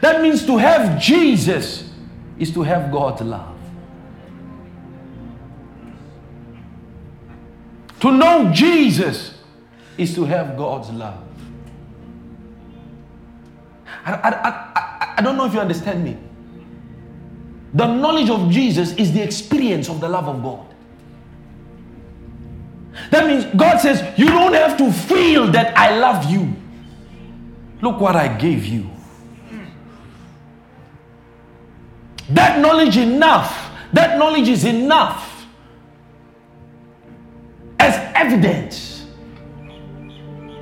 That 0.01 0.23
means 0.23 0.47
to 0.47 0.59
have 0.59 1.01
Jesus 1.01 1.91
is 2.39 2.53
to 2.53 2.63
have 2.63 2.93
God's 2.93 3.23
love. 3.23 3.57
To 7.99 8.13
know 8.13 8.53
Jesus 8.53 9.41
is 9.99 10.15
to 10.15 10.25
have 10.25 10.57
God's 10.57 10.91
love. 10.91 11.34
I, 14.05 14.13
I, 14.13 14.31
I, 14.31 15.15
I 15.19 15.23
don't 15.23 15.37
know 15.37 15.47
if 15.47 15.55
you 15.55 15.61
understand 15.61 16.05
me. 16.05 16.19
The 17.73 17.87
knowledge 17.87 18.31
of 18.31 18.51
Jesus 18.51 18.95
is 18.95 19.13
the 19.13 19.23
experience 19.23 19.89
of 19.89 20.01
the 20.01 20.09
love 20.09 20.29
of 20.29 20.43
God. 20.43 20.75
That 23.11 23.27
means 23.27 23.45
God 23.57 23.79
says, 23.79 24.17
You 24.19 24.27
don't 24.27 24.53
have 24.53 24.77
to 24.79 24.93
feel 24.93 25.51
that 25.53 25.77
I 25.77 25.99
love 25.99 26.31
you. 26.31 26.55
Look 27.81 28.01
what 28.01 28.17
I 28.17 28.29
gave 28.39 28.65
you. 28.67 28.89
That 32.31 32.61
knowledge 32.61 32.97
enough. 32.97 33.71
That 33.93 34.19
knowledge 34.19 34.49
is 34.49 34.65
enough 34.65 35.47
as 37.79 37.95
evidence. 38.15 39.07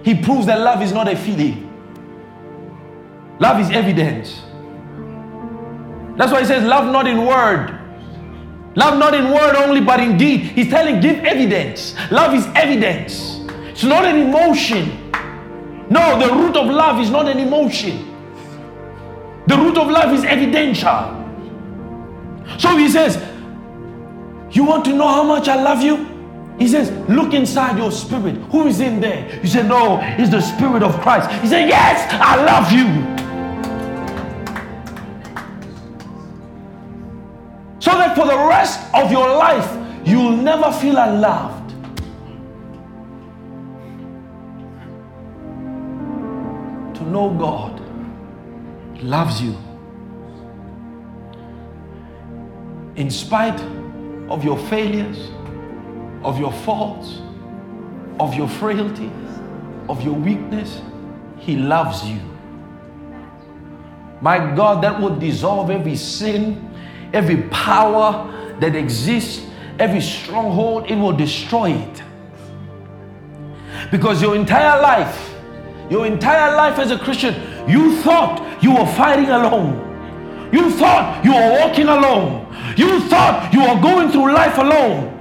He 0.03 0.21
proves 0.21 0.47
that 0.47 0.61
love 0.61 0.83
is 0.83 0.93
not 0.93 1.09
a 1.09 1.17
feeling. 1.17 1.72
Love 3.43 3.59
is 3.59 3.71
evidence. 3.71 4.41
That's 6.17 6.31
why 6.31 6.39
he 6.41 6.47
says, 6.47 6.63
Love 6.63 6.93
not 6.93 7.09
in 7.09 7.27
word. 7.27 7.77
Love 8.77 9.01
not 9.01 9.15
in 9.15 9.31
word 9.31 9.57
only, 9.57 9.81
but 9.81 9.99
in 9.99 10.17
deed. 10.17 10.43
He's 10.43 10.69
telling, 10.71 11.01
give 11.01 11.17
evidence. 11.25 11.97
Love 12.13 12.35
is 12.35 12.47
evidence. 12.55 13.41
It's 13.73 13.83
not 13.83 14.05
an 14.05 14.17
emotion. 14.17 15.11
No, 15.91 16.21
the 16.21 16.33
root 16.33 16.57
of 16.57 16.69
love 16.69 17.01
is 17.01 17.11
not 17.11 17.29
an 17.29 17.41
emotion. 17.41 18.09
The 19.49 19.57
root 19.57 19.77
of 19.77 19.89
love 19.89 20.15
is 20.15 20.23
evidential. 20.23 21.19
So 22.61 22.77
he 22.77 22.89
says, 22.89 23.17
You 24.55 24.63
want 24.63 24.85
to 24.85 24.93
know 24.93 25.09
how 25.09 25.25
much 25.25 25.49
I 25.49 25.61
love 25.61 25.83
you? 25.83 25.97
He 26.61 26.69
says, 26.69 26.93
Look 27.09 27.35
inside 27.35 27.77
your 27.77 27.91
spirit. 27.91 28.37
Who 28.53 28.69
is 28.69 28.79
in 28.79 29.01
there? 29.01 29.41
You 29.43 29.49
say, 29.49 29.67
No, 29.67 29.99
it's 30.01 30.31
the 30.31 30.41
spirit 30.41 30.85
of 30.85 30.99
Christ. 31.01 31.29
He 31.43 31.49
said, 31.49 31.69
Yes, 31.69 32.07
I 32.13 32.37
love 32.45 32.71
you. 32.71 33.22
So 37.93 37.99
that 37.99 38.17
for 38.17 38.25
the 38.25 38.39
rest 38.49 38.81
of 38.95 39.13
your 39.13 39.29
life, 39.37 39.71
you'll 40.07 40.35
never 40.35 40.73
feel 40.73 40.97
unloved. 40.97 41.69
To 46.97 47.03
know 47.03 47.35
God 47.39 47.83
loves 49.03 49.43
you 49.43 49.55
in 52.97 53.11
spite 53.11 53.61
of 54.31 54.43
your 54.43 54.57
failures, 54.71 55.29
of 56.25 56.41
your 56.41 56.53
faults, 56.65 57.21
of 58.19 58.35
your 58.35 58.49
frailty, 58.49 59.11
of 59.91 60.03
your 60.03 60.15
weakness, 60.15 60.81
He 61.37 61.57
loves 61.57 62.09
you. 62.09 62.23
My 64.23 64.39
God, 64.55 64.83
that 64.83 64.99
will 64.99 65.17
dissolve 65.17 65.69
every 65.69 65.97
sin, 65.97 66.72
every 67.13 67.43
power 67.49 68.57
that 68.61 68.75
exists, 68.75 69.47
every 69.79 70.01
stronghold, 70.01 70.91
it 70.91 70.97
will 70.97 71.13
destroy 71.13 71.71
it. 71.73 72.03
Because 73.91 74.23
your 74.23 74.37
entire 74.37 74.81
life, 74.81 75.35
your 75.91 76.07
entire 76.07 76.57
life 76.57 76.79
as 76.79 76.91
a 76.91 76.99
Christian, 76.99 77.35
you 77.69 78.01
thought 78.03 78.63
you 78.63 78.75
were 78.75 78.87
fighting 78.87 79.29
alone. 79.29 80.51
You 80.53 80.71
thought 80.71 81.25
you 81.25 81.33
were 81.33 81.59
walking 81.61 81.89
alone. 81.89 82.47
You 82.77 83.01
thought 83.09 83.53
you 83.53 83.61
were 83.61 83.81
going 83.81 84.11
through 84.11 84.33
life 84.33 84.59
alone. 84.59 85.12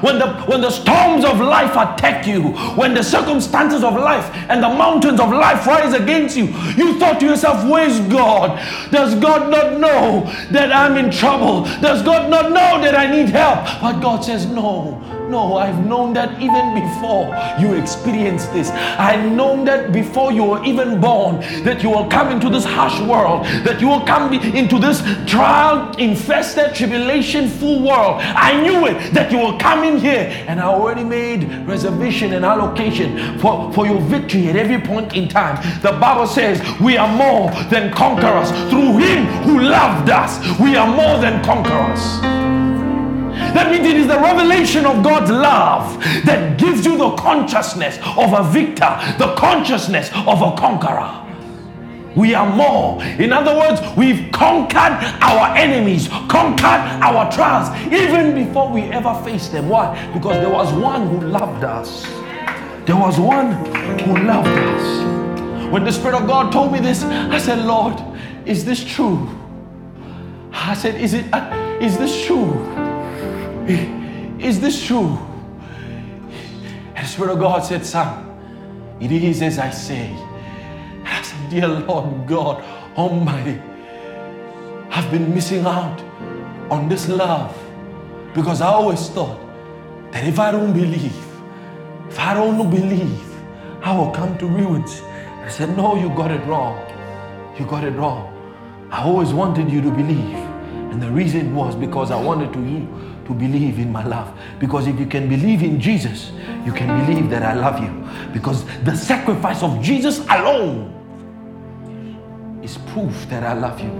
When 0.00 0.18
the, 0.18 0.32
when 0.42 0.60
the 0.60 0.70
storms 0.70 1.24
of 1.24 1.40
life 1.40 1.72
attack 1.72 2.26
you, 2.26 2.52
when 2.76 2.94
the 2.94 3.02
circumstances 3.02 3.82
of 3.82 3.94
life 3.94 4.28
and 4.48 4.62
the 4.62 4.68
mountains 4.68 5.18
of 5.18 5.30
life 5.30 5.66
rise 5.66 5.94
against 5.94 6.36
you, 6.36 6.46
you 6.76 6.98
thought 6.98 7.18
to 7.20 7.26
yourself, 7.26 7.68
Where's 7.68 8.00
God? 8.00 8.58
Does 8.90 9.14
God 9.14 9.50
not 9.50 9.80
know 9.80 10.30
that 10.50 10.72
I'm 10.72 10.96
in 10.96 11.10
trouble? 11.10 11.64
Does 11.80 12.02
God 12.02 12.30
not 12.30 12.50
know 12.50 12.80
that 12.82 12.94
I 12.94 13.10
need 13.10 13.30
help? 13.30 13.64
But 13.80 14.00
God 14.00 14.24
says, 14.24 14.46
No, 14.46 15.02
no, 15.28 15.56
I've 15.56 15.84
known 15.84 16.14
that 16.14 16.40
even 16.40 16.74
before 16.74 17.26
you 17.60 17.74
experienced 17.74 18.52
this. 18.52 18.70
I've 18.70 19.30
known 19.30 19.64
that 19.66 19.92
before 19.92 20.32
you 20.32 20.44
were 20.44 20.64
even 20.64 21.00
born, 21.00 21.40
that 21.64 21.82
you 21.82 21.90
will 21.90 22.08
come 22.08 22.28
into 22.28 22.48
this 22.48 22.64
harsh 22.64 22.98
world, 23.00 23.44
that 23.64 23.80
you 23.80 23.88
will 23.88 24.04
come 24.06 24.32
into 24.32 24.78
this 24.78 25.02
trial 25.26 25.94
infested, 25.96 26.74
tribulation 26.74 27.48
full 27.48 27.82
world. 27.82 28.20
I 28.22 28.60
knew 28.60 28.86
it, 28.86 29.12
that 29.12 29.30
you 29.30 29.38
will 29.38 29.58
come 29.58 29.84
in 29.84 29.98
here, 29.98 30.32
and 30.48 30.60
I 30.60 30.64
already 30.64 31.04
made 31.04 31.66
reservation 31.66 32.32
and 32.32 32.44
allocation 32.44 33.38
for, 33.38 33.72
for 33.72 33.86
your 33.86 34.00
victory 34.00 34.48
at 34.48 34.56
every 34.56 34.80
point 34.80 35.14
in 35.14 35.28
time. 35.28 35.56
The 35.82 35.92
Bible 35.92 36.26
says 36.26 36.60
we 36.80 36.96
are 36.96 37.08
more 37.08 37.50
than 37.68 37.92
conquerors 37.92 38.50
through 38.70 38.98
Him 38.98 39.26
who 39.44 39.60
loved 39.60 40.10
us. 40.10 40.38
We 40.58 40.76
are 40.76 40.88
more 40.88 41.20
than 41.20 41.44
conquerors. 41.44 42.47
That 43.58 43.72
means 43.72 43.88
it 43.88 43.96
is 43.96 44.06
the 44.06 44.20
revelation 44.20 44.86
of 44.86 45.02
God's 45.02 45.32
love 45.32 46.00
that 46.24 46.60
gives 46.60 46.86
you 46.86 46.96
the 46.96 47.16
consciousness 47.16 47.98
of 48.16 48.32
a 48.32 48.48
victor, 48.52 48.86
the 49.18 49.34
consciousness 49.36 50.10
of 50.14 50.42
a 50.42 50.54
conqueror. 50.56 51.26
We 52.14 52.34
are 52.34 52.48
more. 52.54 53.02
In 53.02 53.32
other 53.32 53.56
words, 53.56 53.80
we've 53.96 54.30
conquered 54.30 54.94
our 55.20 55.56
enemies, 55.56 56.06
conquered 56.28 57.02
our 57.02 57.28
trials, 57.32 57.68
even 57.92 58.32
before 58.32 58.70
we 58.70 58.82
ever 58.82 59.20
faced 59.24 59.50
them. 59.50 59.68
Why? 59.68 60.08
Because 60.12 60.36
there 60.36 60.52
was 60.52 60.72
one 60.74 61.08
who 61.08 61.26
loved 61.26 61.64
us. 61.64 62.04
There 62.86 62.94
was 62.96 63.18
one 63.18 63.54
who 64.02 64.18
loved 64.18 64.46
us. 64.46 65.72
When 65.72 65.82
the 65.82 65.90
Spirit 65.90 66.14
of 66.14 66.28
God 66.28 66.52
told 66.52 66.72
me 66.72 66.78
this, 66.78 67.02
I 67.02 67.38
said, 67.38 67.66
Lord, 67.66 68.00
is 68.46 68.64
this 68.64 68.84
true? 68.84 69.28
I 70.52 70.74
said, 70.74 70.94
Is 71.00 71.14
it? 71.14 71.26
Uh, 71.32 71.78
is 71.80 71.98
this 71.98 72.24
true? 72.24 72.87
Is 73.68 74.60
this 74.60 74.82
true? 74.86 75.18
And 76.94 77.04
the 77.04 77.08
Spirit 77.08 77.32
of 77.32 77.38
God 77.38 77.60
said, 77.60 77.84
Son, 77.84 78.24
it 78.98 79.12
is 79.12 79.42
as 79.42 79.58
I 79.58 79.68
say. 79.70 80.10
I 81.04 81.20
said, 81.22 81.50
Dear 81.50 81.68
Lord 81.68 82.26
God 82.26 82.64
Almighty, 82.96 83.60
I've 84.90 85.10
been 85.10 85.34
missing 85.34 85.66
out 85.66 86.00
on 86.70 86.88
this 86.88 87.08
love 87.08 87.54
because 88.34 88.62
I 88.62 88.68
always 88.68 89.08
thought 89.10 89.38
that 90.12 90.26
if 90.26 90.38
I 90.38 90.50
don't 90.50 90.72
believe, 90.72 91.16
if 92.08 92.18
I 92.18 92.32
don't 92.32 92.70
believe, 92.70 93.22
I 93.82 93.94
will 93.96 94.10
come 94.10 94.38
to 94.38 94.46
ruins. 94.46 95.02
I 95.02 95.48
said, 95.48 95.76
No, 95.76 95.94
you 95.94 96.08
got 96.10 96.30
it 96.30 96.44
wrong. 96.46 96.78
You 97.58 97.66
got 97.66 97.84
it 97.84 97.90
wrong. 97.90 98.34
I 98.90 99.02
always 99.02 99.34
wanted 99.34 99.70
you 99.70 99.82
to 99.82 99.90
believe. 99.90 100.36
And 100.90 101.02
the 101.02 101.10
reason 101.10 101.54
was 101.54 101.74
because 101.76 102.10
I 102.10 102.16
wanted 102.18 102.52
to 102.54 102.60
you 102.60 103.07
to 103.28 103.34
believe 103.34 103.78
in 103.78 103.92
my 103.92 104.02
love. 104.02 104.36
Because 104.58 104.86
if 104.86 104.98
you 104.98 105.06
can 105.06 105.28
believe 105.28 105.62
in 105.62 105.78
Jesus, 105.78 106.32
you 106.64 106.72
can 106.72 106.88
believe 107.04 107.28
that 107.28 107.42
I 107.42 107.52
love 107.52 107.80
you. 107.80 107.92
Because 108.32 108.64
the 108.84 108.96
sacrifice 108.96 109.62
of 109.62 109.82
Jesus 109.82 110.20
alone 110.30 110.94
is 112.62 112.78
proof 112.92 113.28
that 113.28 113.44
I 113.44 113.52
love 113.52 113.80
you. 113.80 113.92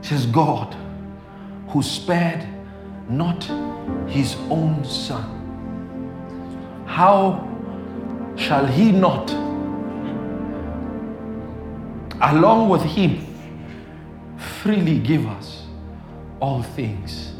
Says 0.00 0.26
God 0.26 0.74
who 1.68 1.82
spared 1.82 2.46
not 3.08 3.42
his 4.08 4.36
own 4.48 4.84
son. 4.84 5.24
How 6.86 7.48
shall 8.36 8.64
he 8.66 8.92
not, 8.92 9.28
along 12.20 12.68
with 12.68 12.82
him, 12.82 13.26
freely 14.36 15.00
give 15.00 15.26
us 15.26 15.61
all 16.42 16.62
things. 16.62 17.32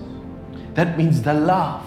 That 0.74 0.96
means 0.96 1.20
the 1.20 1.34
love 1.34 1.84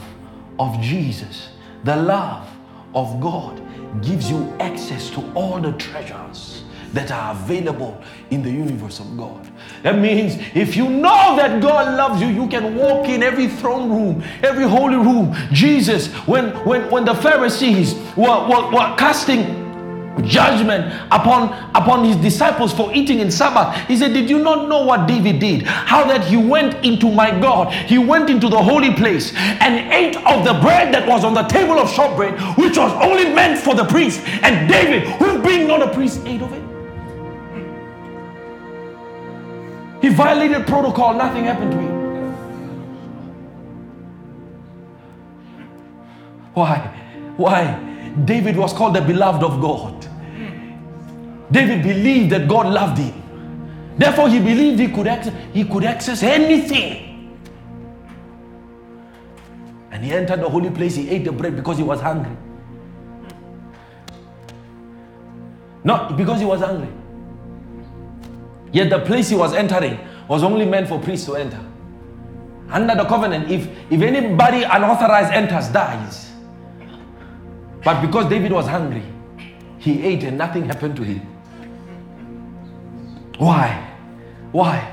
of 0.60 0.80
Jesus, 0.82 1.50
the 1.84 1.96
love 1.96 2.48
of 2.94 3.20
God 3.20 3.62
gives 4.04 4.30
you 4.30 4.54
access 4.60 5.10
to 5.12 5.34
all 5.34 5.60
the 5.60 5.72
treasures 5.74 6.64
that 6.94 7.12
are 7.12 7.32
available 7.32 8.02
in 8.32 8.42
the 8.42 8.50
universe 8.50 9.00
of 9.00 9.18
God. 9.18 9.50
That 9.84 9.98
means 9.98 10.36
if 10.54 10.76
you 10.76 10.90
know 10.90 11.36
that 11.36 11.62
God 11.62 11.98
loves 11.98 12.22
you, 12.22 12.28
you 12.28 12.48
can 12.48 12.76
walk 12.76 13.08
in 13.08 13.24
every 13.24 13.48
throne 13.48 13.90
room, 13.90 14.24
every 14.44 14.66
holy 14.66 14.98
room. 14.98 15.36
Jesus, 15.52 16.08
when 16.28 16.52
when 16.66 16.90
when 16.92 17.06
the 17.06 17.16
Pharisees 17.16 17.96
were, 18.16 18.48
were, 18.48 18.72
were 18.72 18.96
casting 18.98 19.65
judgment 20.24 20.94
upon 21.12 21.54
upon 21.76 22.04
his 22.04 22.16
disciples 22.18 22.74
for 22.74 22.94
eating 22.94 23.20
in 23.20 23.32
sabbath. 23.32 23.76
He 23.88 23.98
said 23.98 24.14
did 24.14 24.30
you 24.30 24.40
not 24.40 24.68
know 24.68 24.84
what 24.84 25.08
david 25.08 25.40
did? 25.40 25.64
How 25.64 26.06
that 26.06 26.26
he 26.26 26.38
went 26.38 26.86
into 26.86 27.12
my 27.12 27.32
god. 27.32 27.74
He 27.74 27.98
went 27.98 28.30
into 28.30 28.50
the 28.50 28.62
holy 28.62 28.94
place 28.94 29.34
and 29.36 29.92
ate 29.94 30.16
of 30.26 30.46
the 30.46 30.54
bread 30.62 30.94
that 30.94 31.08
was 31.08 31.24
on 31.24 31.34
the 31.34 31.44
table 31.44 31.80
of 31.80 31.90
showbread 31.90 32.58
which 32.58 32.78
was 32.78 32.92
only 33.04 33.34
meant 33.34 33.60
for 33.60 33.76
the 33.76 33.86
priest 33.86 34.22
and 34.44 34.70
david 34.70 35.08
who 35.20 35.42
being 35.42 35.68
not 35.68 35.82
a 35.82 35.94
priest 35.94 36.22
ate 36.26 36.42
of 36.42 36.52
it. 36.54 36.64
He 40.02 40.10
violated 40.10 40.68
protocol. 40.68 41.16
Nothing 41.16 41.46
happened 41.46 41.72
to 41.72 41.78
him. 41.78 41.96
Why? 46.54 46.78
Why 47.38 47.95
David 48.24 48.56
was 48.56 48.72
called 48.72 48.96
the 48.96 49.02
beloved 49.02 49.44
of 49.44 49.60
God. 49.60 50.08
David 51.52 51.84
believed 51.84 52.32
that 52.32 52.48
God 52.48 52.68
loved 52.68 52.98
him. 52.98 53.94
Therefore, 53.98 54.30
he 54.30 54.40
believed 54.40 54.80
he 54.80 54.88
could 54.90 55.08
access, 55.08 55.34
he 55.54 55.64
could 55.64 55.84
access 55.84 56.24
anything. 56.24 57.38
And 59.92 60.04
he 60.04 60.12
entered 60.12 60.42
the 60.42 60.50
holy 60.50 60.70
place, 60.70 60.96
he 60.96 61.10
ate 61.10 61.24
the 61.24 61.32
bread 61.32 61.56
because 61.56 61.78
he 61.78 61.84
was 61.84 62.02
hungry. 62.02 62.36
Not 65.84 66.18
because 66.18 66.40
he 66.40 66.46
was 66.46 66.62
hungry. 66.62 66.90
Yet 68.74 68.90
the 68.90 69.00
place 69.00 69.30
he 69.30 69.36
was 69.36 69.54
entering 69.54 69.98
was 70.28 70.44
only 70.44 70.66
meant 70.66 70.90
for 70.90 71.00
priests 71.00 71.26
to 71.28 71.36
enter. 71.36 71.60
Under 72.70 72.96
the 72.96 73.06
covenant, 73.06 73.50
if, 73.50 73.70
if 73.92 74.02
anybody 74.02 74.64
unauthorized 74.64 75.32
enters, 75.32 75.70
dies. 75.70 76.32
But 77.86 78.02
because 78.02 78.30
David 78.30 78.52
was 78.52 78.68
hungry, 78.68 79.04
he 79.78 80.04
ate 80.04 80.24
and 80.24 80.38
nothing 80.38 80.66
happened 80.66 80.98
to 80.98 81.04
him. 81.04 81.20
Why? 83.38 83.96
Why? 84.52 84.92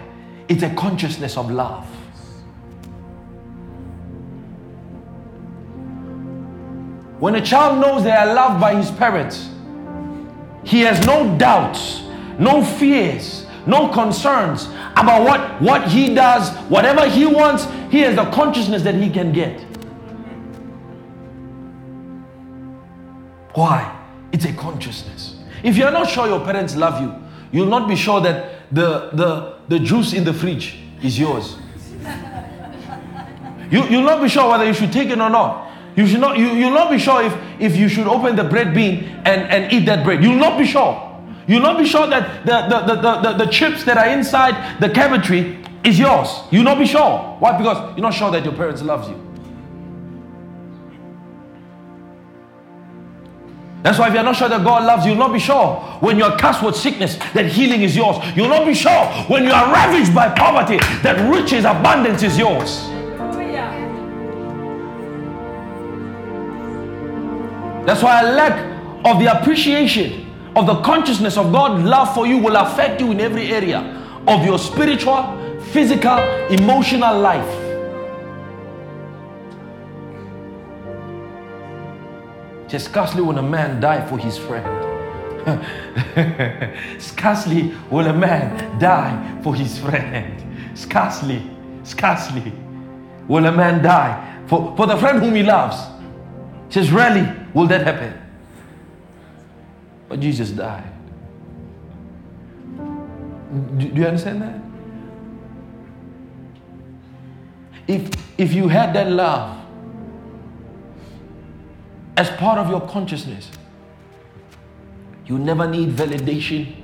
It's 0.49 0.63
a 0.63 0.71
consciousness 0.75 1.37
of 1.37 1.51
love. 1.51 1.85
When 7.19 7.35
a 7.35 7.41
child 7.41 7.81
knows 7.81 8.05
they 8.05 8.13
are 8.13 8.33
loved 8.33 8.61
by 8.61 8.77
his 8.77 8.91
parents, 8.93 9.49
he 10.63 10.83
has 10.83 11.05
no 11.05 11.37
doubts 11.37 12.03
no 12.39 12.65
fears, 12.65 13.47
no 13.67 13.89
concerns 13.89 14.67
about 14.97 15.25
what, 15.25 15.63
what 15.63 15.89
he 15.89 16.15
does, 16.15 16.55
whatever 16.69 17.09
he 17.09 17.27
wants, 17.27 17.67
he 17.91 18.01
has 18.01 18.17
the 18.17 18.25
consciousness 18.31 18.83
that 18.83 18.95
he 18.95 19.09
can 19.11 19.33
get. 19.33 19.65
Why? 23.55 23.99
It's 24.33 24.45
a 24.45 24.53
consciousness. 24.53 25.37
If 25.63 25.77
you're 25.77 25.91
not 25.91 26.09
sure 26.09 26.27
your 26.27 26.45
parents 26.45 26.75
love 26.75 27.01
you, 27.01 27.15
you'll 27.53 27.69
not 27.69 27.89
be 27.89 27.97
sure 27.97 28.21
that 28.21 28.75
the, 28.75 29.11
the, 29.13 29.59
the 29.69 29.79
juice 29.79 30.13
in 30.13 30.25
the 30.25 30.33
fridge 30.33 30.79
is 31.03 31.19
yours. 31.19 31.57
You, 33.71 33.85
you'll 33.85 34.03
not 34.03 34.23
be 34.23 34.29
sure 34.29 34.51
whether 34.51 34.65
you 34.65 34.75
should 34.75 34.93
take 34.93 35.09
it 35.09 35.19
or 35.19 35.31
not. 35.31 35.71
You 35.97 36.07
should 36.07 36.21
not, 36.21 36.39
you, 36.39 36.49
you'll 36.49 36.71
not 36.75 36.91
be 36.91 36.99
sure 36.99 37.23
if, 37.23 37.35
if 37.61 37.77
you 37.77 37.89
should 37.89 38.07
open 38.07 38.37
the 38.37 38.45
bread 38.45 38.75
bin 38.75 39.05
and, 39.25 39.43
and 39.51 39.73
eat 39.73 39.87
that 39.87 40.05
bread. 40.05 40.23
You'll 40.23 40.37
not 40.37 40.59
be 40.59 40.67
sure. 40.67 41.09
You'll 41.47 41.63
not 41.63 41.79
be 41.79 41.87
sure 41.87 42.07
that 42.07 42.47
the, 42.47 42.69
the, 42.69 42.95
the, 42.95 43.21
the, 43.21 43.45
the 43.45 43.51
chips 43.51 43.85
that 43.85 43.99
are 43.99 44.09
inside 44.09 44.81
the 44.81 44.89
cabinetry 44.89 45.87
is 45.87 45.99
yours. 45.99 46.29
You'll 46.51 46.65
not 46.65 46.79
be 46.79 46.87
sure. 46.87 47.37
Why? 47.39 47.57
Because 47.57 47.97
you're 47.97 48.03
not 48.03 48.15
sure 48.15 48.31
that 48.31 48.45
your 48.45 48.55
parents 48.55 48.83
love 48.83 49.09
you. 49.09 49.32
That's 53.83 53.99
why 53.99 54.09
if 54.09 54.15
you're 54.15 54.23
not 54.23 54.37
sure 54.37 54.49
that 54.49 54.63
God 54.63 54.85
loves 54.85 55.05
you, 55.05 55.11
you'll 55.11 55.19
not 55.19 55.33
be 55.33 55.41
sure 55.41 55.77
when 56.01 56.17
you're 56.17 56.37
cursed 56.39 56.63
with 56.63 56.77
sickness 56.77 57.17
that 57.35 57.47
healing 57.47 57.83
is 57.83 57.97
yours. 57.97 58.17
You'll 58.37 58.49
not 58.49 58.65
be 58.65 58.75
sure 58.75 59.07
when 59.27 59.43
you 59.43 59.51
are 59.51 59.73
ravaged 59.73 60.15
by 60.15 60.29
poverty 60.31 60.79
that 61.03 61.19
riches, 61.29 61.65
abundance 61.65 62.23
is 62.23 62.39
yours. 62.39 62.89
That's 67.85 68.01
why 68.01 68.21
a 68.21 68.33
lack 68.33 69.05
of 69.05 69.19
the 69.19 69.41
appreciation 69.41 70.31
of 70.55 70.67
the 70.67 70.81
consciousness 70.83 71.37
of 71.37 71.51
God's 71.51 71.83
love 71.83 72.15
for 72.15 72.29
you 72.29 72.39
will 72.39 72.55
affect 72.55 73.01
you 73.01 73.11
in 73.11 73.21
every 73.21 73.53
area 73.53 73.81
of 74.29 74.45
your 74.45 74.61
spiritual, 74.61 75.61
physical, 75.73 76.19
emotional 76.49 77.19
life. 77.19 77.62
Scarcely 82.81 83.23
will 83.23 83.39
a 83.39 83.43
man 83.43 83.81
die 83.81 84.07
for 84.07 84.19
his 84.19 84.39
friend. 84.39 84.91
scarcely 87.03 87.75
will 87.91 88.07
a 88.07 88.13
man 88.13 88.79
die 88.79 89.41
for 89.43 89.55
his 89.55 89.79
friend. 89.79 90.79
Scarcely, 90.79 91.43
scarcely 91.83 92.53
will 93.29 93.47
a 93.47 93.53
man 93.53 93.83
die 93.83 94.45
for, 94.47 94.75
for 94.77 94.87
the 94.87 94.97
friend 94.97 95.21
whom 95.21 95.35
he 95.35 95.43
loves. 95.43 95.77
Says, 96.69 96.91
rarely 96.91 97.29
will 97.53 97.67
that 97.67 97.85
happen. 97.87 98.19
But 100.09 100.21
Jesus 100.21 100.51
died. 100.51 100.91
Do, 103.77 103.89
do 103.89 104.01
you 104.01 104.07
understand 104.07 104.43
that? 104.43 104.61
If, 107.89 108.11
if 108.39 108.55
you 108.55 108.69
had 108.69 108.95
that 108.95 109.11
love, 109.11 109.62
as 112.17 112.31
part 112.31 112.59
of 112.59 112.69
your 112.69 112.81
consciousness. 112.81 113.51
You 115.27 115.39
never 115.39 115.67
need 115.67 115.91
validation. 115.91 116.75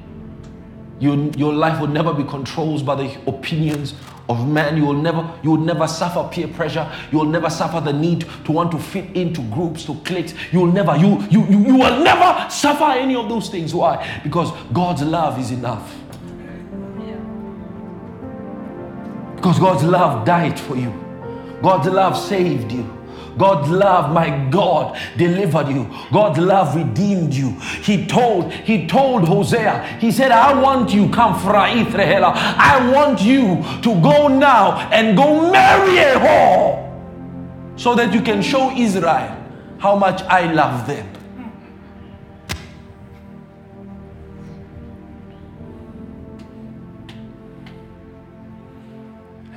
You, 1.00 1.30
your 1.36 1.52
life 1.52 1.80
will 1.80 1.88
never 1.88 2.12
be 2.12 2.24
controlled 2.24 2.84
by 2.84 2.96
the 2.96 3.30
opinions 3.30 3.94
of 4.28 4.48
man. 4.48 4.76
You 4.76 4.86
will 4.86 4.94
never, 4.94 5.32
you 5.42 5.50
will 5.50 5.58
never 5.58 5.86
suffer 5.86 6.28
peer 6.32 6.48
pressure. 6.48 6.90
You 7.12 7.18
will 7.18 7.26
never 7.26 7.50
suffer 7.50 7.80
the 7.80 7.92
need 7.92 8.26
to 8.44 8.52
want 8.52 8.72
to 8.72 8.78
fit 8.78 9.14
into 9.16 9.42
groups, 9.50 9.84
to 9.84 9.94
cliques. 9.96 10.34
You 10.52 10.60
will 10.60 10.72
never, 10.72 10.96
you, 10.96 11.20
you, 11.30 11.44
you, 11.46 11.58
you 11.66 11.76
will 11.76 12.02
never 12.02 12.50
suffer 12.50 12.84
any 12.84 13.14
of 13.14 13.28
those 13.28 13.48
things. 13.48 13.74
Why? 13.74 14.20
Because 14.24 14.50
God's 14.72 15.02
love 15.02 15.38
is 15.38 15.50
enough. 15.50 15.94
Because 19.36 19.60
God's 19.60 19.84
love 19.84 20.26
died 20.26 20.58
for 20.58 20.76
you. 20.76 20.92
God's 21.62 21.88
love 21.88 22.18
saved 22.18 22.72
you. 22.72 22.97
God's 23.38 23.70
love, 23.70 24.12
my 24.12 24.30
God, 24.50 24.98
delivered 25.16 25.68
you. 25.68 25.88
God 26.12 26.38
love 26.38 26.74
redeemed 26.74 27.32
you. 27.32 27.50
He 27.82 28.06
told, 28.06 28.52
he 28.52 28.86
told 28.86 29.26
Hosea, 29.28 29.98
he 30.00 30.10
said, 30.10 30.32
I 30.32 30.60
want 30.60 30.92
you, 30.92 31.08
come 31.10 31.34
Rehela. 31.34 32.32
I 32.34 32.90
want 32.92 33.20
you 33.22 33.62
to 33.82 34.00
go 34.02 34.28
now 34.28 34.78
and 34.90 35.16
go 35.16 35.50
marry 35.50 35.98
a 35.98 36.18
whore 36.18 36.88
so 37.78 37.94
that 37.94 38.12
you 38.12 38.20
can 38.20 38.42
show 38.42 38.70
Israel 38.72 39.36
how 39.78 39.96
much 39.96 40.22
I 40.22 40.52
love 40.52 40.86
them. 40.86 41.06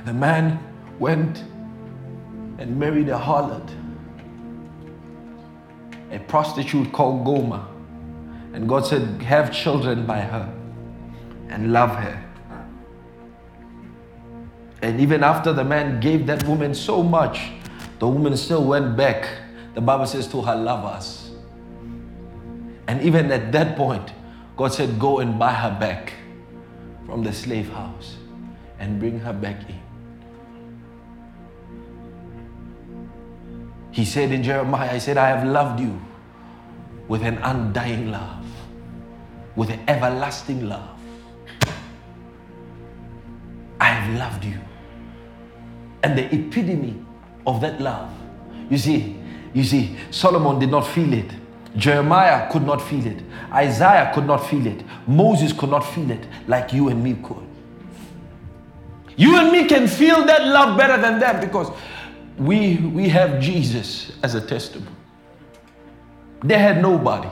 The 0.04 0.12
man 0.12 0.58
went 0.98 1.44
and 2.62 2.78
married 2.78 3.08
a 3.08 3.18
harlot, 3.18 3.68
a 6.12 6.18
prostitute 6.20 6.92
called 6.92 7.24
Gomer. 7.24 7.66
And 8.52 8.68
God 8.68 8.86
said, 8.86 9.20
Have 9.22 9.52
children 9.52 10.06
by 10.06 10.20
her 10.20 10.48
and 11.48 11.72
love 11.72 11.90
her. 11.96 12.24
And 14.80 15.00
even 15.00 15.24
after 15.24 15.52
the 15.52 15.64
man 15.64 15.98
gave 15.98 16.24
that 16.28 16.46
woman 16.46 16.72
so 16.72 17.02
much, 17.02 17.50
the 17.98 18.06
woman 18.06 18.36
still 18.36 18.64
went 18.64 18.96
back, 18.96 19.28
the 19.74 19.80
Bible 19.80 20.06
says, 20.06 20.28
to 20.28 20.40
her 20.42 20.54
lovers. 20.54 21.32
And 22.86 23.02
even 23.02 23.32
at 23.32 23.50
that 23.50 23.76
point, 23.76 24.12
God 24.56 24.72
said, 24.72 25.00
Go 25.00 25.18
and 25.18 25.36
buy 25.36 25.52
her 25.52 25.76
back 25.80 26.12
from 27.06 27.24
the 27.24 27.32
slave 27.32 27.70
house 27.70 28.18
and 28.78 29.00
bring 29.00 29.18
her 29.18 29.32
back 29.32 29.68
in. 29.68 29.81
He 33.92 34.04
said 34.06 34.32
in 34.32 34.42
Jeremiah, 34.42 34.94
I 34.94 34.98
said, 34.98 35.18
I 35.18 35.28
have 35.28 35.46
loved 35.46 35.78
you 35.78 36.00
with 37.08 37.22
an 37.22 37.38
undying 37.38 38.10
love, 38.10 38.44
with 39.54 39.70
an 39.70 39.80
everlasting 39.86 40.66
love. 40.66 40.88
I 43.78 43.84
have 43.84 44.18
loved 44.18 44.44
you. 44.44 44.58
And 46.02 46.16
the 46.16 46.24
epitome 46.34 47.04
of 47.46 47.60
that 47.60 47.80
love, 47.80 48.10
you 48.70 48.78
see, 48.78 49.16
you 49.52 49.62
see, 49.62 49.96
Solomon 50.10 50.58
did 50.58 50.70
not 50.70 50.86
feel 50.86 51.12
it. 51.12 51.30
Jeremiah 51.76 52.50
could 52.50 52.64
not 52.64 52.80
feel 52.80 53.06
it. 53.06 53.22
Isaiah 53.52 54.10
could 54.14 54.26
not 54.26 54.38
feel 54.48 54.66
it. 54.66 54.82
Moses 55.06 55.52
could 55.52 55.70
not 55.70 55.80
feel 55.80 56.10
it 56.10 56.26
like 56.46 56.72
you 56.72 56.88
and 56.88 57.02
me 57.02 57.14
could. 57.22 57.46
You 59.16 59.36
and 59.36 59.52
me 59.52 59.66
can 59.66 59.86
feel 59.86 60.24
that 60.24 60.46
love 60.46 60.78
better 60.78 61.00
than 61.00 61.18
them 61.18 61.40
because 61.40 61.70
we, 62.38 62.76
we 62.76 63.08
have 63.08 63.40
Jesus 63.40 64.12
as 64.22 64.34
a 64.34 64.40
testimony. 64.40 64.90
They 66.42 66.58
had 66.58 66.82
nobody, 66.82 67.28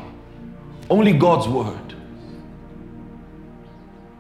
only 0.89 1.13
God's 1.13 1.49
word. 1.49 1.95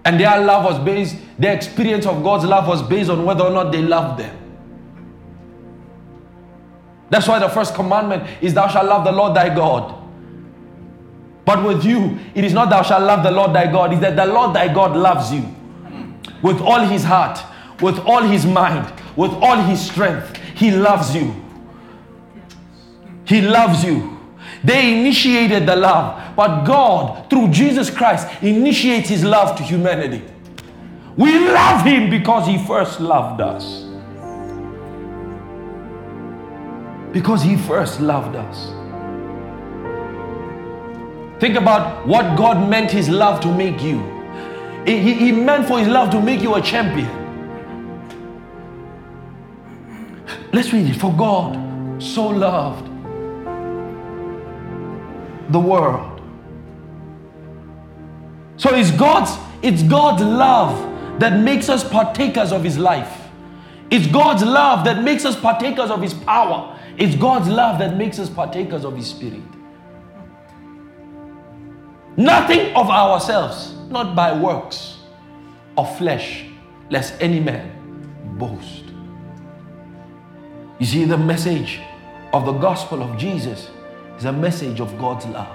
And 0.04 0.18
their 0.18 0.40
love 0.40 0.64
was 0.64 0.78
based, 0.84 1.16
their 1.38 1.54
experience 1.54 2.06
of 2.06 2.22
God's 2.22 2.44
love 2.44 2.66
was 2.66 2.82
based 2.82 3.10
on 3.10 3.24
whether 3.24 3.44
or 3.44 3.50
not 3.50 3.70
they 3.70 3.82
loved 3.82 4.20
them. 4.20 4.36
That's 7.10 7.28
why 7.28 7.38
the 7.38 7.48
first 7.48 7.74
commandment 7.74 8.24
is, 8.40 8.54
Thou 8.54 8.68
shalt 8.68 8.86
love 8.86 9.04
the 9.04 9.12
Lord 9.12 9.36
thy 9.36 9.54
God. 9.54 9.96
But 11.44 11.64
with 11.64 11.84
you, 11.84 12.18
it 12.34 12.44
is 12.44 12.52
not 12.52 12.70
thou 12.70 12.82
shalt 12.82 13.02
love 13.02 13.22
the 13.22 13.30
Lord 13.30 13.52
thy 13.52 13.70
God, 13.70 13.92
it's 13.92 14.00
that 14.02 14.14
the 14.14 14.26
Lord 14.26 14.54
thy 14.54 14.72
God 14.72 14.96
loves 14.96 15.32
you 15.32 15.44
with 16.42 16.60
all 16.60 16.80
his 16.80 17.02
heart, 17.02 17.40
with 17.80 17.98
all 18.00 18.22
his 18.22 18.46
mind, 18.46 18.92
with 19.16 19.32
all 19.32 19.56
his 19.56 19.84
strength. 19.84 20.39
He 20.60 20.70
loves 20.70 21.14
you. 21.14 21.34
He 23.24 23.40
loves 23.40 23.82
you. 23.82 24.18
They 24.62 25.00
initiated 25.00 25.66
the 25.66 25.74
love, 25.74 26.36
but 26.36 26.64
God, 26.64 27.30
through 27.30 27.48
Jesus 27.48 27.88
Christ, 27.88 28.28
initiates 28.42 29.08
His 29.08 29.24
love 29.24 29.56
to 29.56 29.62
humanity. 29.62 30.22
We 31.16 31.48
love 31.48 31.86
Him 31.86 32.10
because 32.10 32.46
He 32.46 32.58
first 32.66 33.00
loved 33.00 33.40
us. 33.40 33.86
Because 37.10 37.42
He 37.42 37.56
first 37.56 38.02
loved 38.02 38.36
us. 38.36 38.68
Think 41.40 41.56
about 41.56 42.06
what 42.06 42.36
God 42.36 42.68
meant 42.68 42.90
His 42.90 43.08
love 43.08 43.40
to 43.40 43.48
make 43.50 43.82
you. 43.82 43.98
He, 44.84 45.14
he 45.14 45.32
meant 45.32 45.66
for 45.66 45.78
His 45.78 45.88
love 45.88 46.10
to 46.10 46.20
make 46.20 46.42
you 46.42 46.54
a 46.56 46.60
champion. 46.60 47.19
Let's 50.52 50.72
read 50.72 50.86
it. 50.86 50.96
For 50.96 51.12
God 51.12 52.02
so 52.02 52.26
loved 52.28 52.86
the 55.52 55.60
world. 55.60 56.20
So 58.56 58.74
it's 58.74 58.90
God's 58.90 59.36
it's 59.62 59.82
God's 59.82 60.22
love 60.22 61.20
that 61.20 61.38
makes 61.40 61.68
us 61.68 61.88
partakers 61.88 62.52
of 62.52 62.64
his 62.64 62.78
life. 62.78 63.28
It's 63.90 64.06
God's 64.06 64.42
love 64.42 64.84
that 64.84 65.02
makes 65.02 65.24
us 65.24 65.38
partakers 65.38 65.90
of 65.90 66.00
his 66.00 66.14
power. 66.14 66.78
It's 66.96 67.16
God's 67.16 67.48
love 67.48 67.78
that 67.78 67.96
makes 67.96 68.18
us 68.18 68.30
partakers 68.30 68.84
of 68.84 68.96
his 68.96 69.08
spirit. 69.08 69.42
Nothing 72.16 72.74
of 72.74 72.88
ourselves. 72.90 73.74
not 73.90 74.14
by 74.14 74.32
works 74.32 74.98
of 75.76 75.98
flesh, 75.98 76.44
lest 76.90 77.14
any 77.20 77.40
man 77.40 77.72
boast. 78.38 78.89
You 80.80 80.86
see, 80.86 81.04
the 81.04 81.18
message 81.18 81.78
of 82.32 82.46
the 82.46 82.52
gospel 82.52 83.02
of 83.02 83.18
Jesus 83.18 83.68
is 84.16 84.24
a 84.24 84.32
message 84.32 84.80
of 84.80 84.98
God's 84.98 85.26
love. 85.26 85.54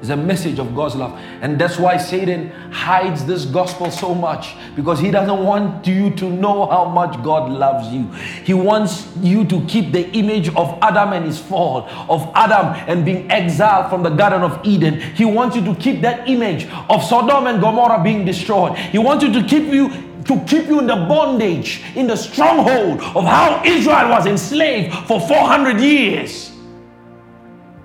It's 0.00 0.10
a 0.10 0.16
message 0.16 0.58
of 0.58 0.74
God's 0.74 0.96
love. 0.96 1.16
And 1.40 1.56
that's 1.56 1.78
why 1.78 1.98
Satan 1.98 2.50
hides 2.72 3.24
this 3.24 3.44
gospel 3.44 3.92
so 3.92 4.12
much 4.12 4.56
because 4.74 4.98
he 4.98 5.12
doesn't 5.12 5.44
want 5.44 5.86
you 5.86 6.10
to 6.16 6.28
know 6.28 6.66
how 6.66 6.86
much 6.86 7.22
God 7.22 7.48
loves 7.48 7.86
you. 7.94 8.10
He 8.42 8.54
wants 8.54 9.06
you 9.18 9.44
to 9.44 9.64
keep 9.66 9.92
the 9.92 10.10
image 10.10 10.48
of 10.56 10.76
Adam 10.82 11.12
and 11.12 11.24
his 11.24 11.38
fall, 11.38 11.88
of 12.08 12.28
Adam 12.34 12.74
and 12.88 13.04
being 13.04 13.30
exiled 13.30 13.88
from 13.88 14.02
the 14.02 14.10
Garden 14.10 14.42
of 14.42 14.58
Eden. 14.66 15.00
He 15.00 15.24
wants 15.24 15.54
you 15.54 15.64
to 15.66 15.76
keep 15.76 16.00
that 16.00 16.28
image 16.28 16.66
of 16.90 17.04
Sodom 17.04 17.46
and 17.46 17.60
Gomorrah 17.60 18.02
being 18.02 18.24
destroyed. 18.24 18.76
He 18.76 18.98
wants 18.98 19.22
you 19.22 19.32
to 19.32 19.46
keep 19.46 19.72
you 19.72 20.11
to 20.26 20.44
keep 20.46 20.66
you 20.66 20.78
in 20.78 20.86
the 20.86 20.96
bondage, 20.96 21.82
in 21.94 22.06
the 22.06 22.16
stronghold 22.16 23.00
of 23.00 23.24
how 23.24 23.62
Israel 23.64 24.10
was 24.10 24.26
enslaved 24.26 24.94
for 25.06 25.20
400 25.20 25.80
years. 25.80 26.52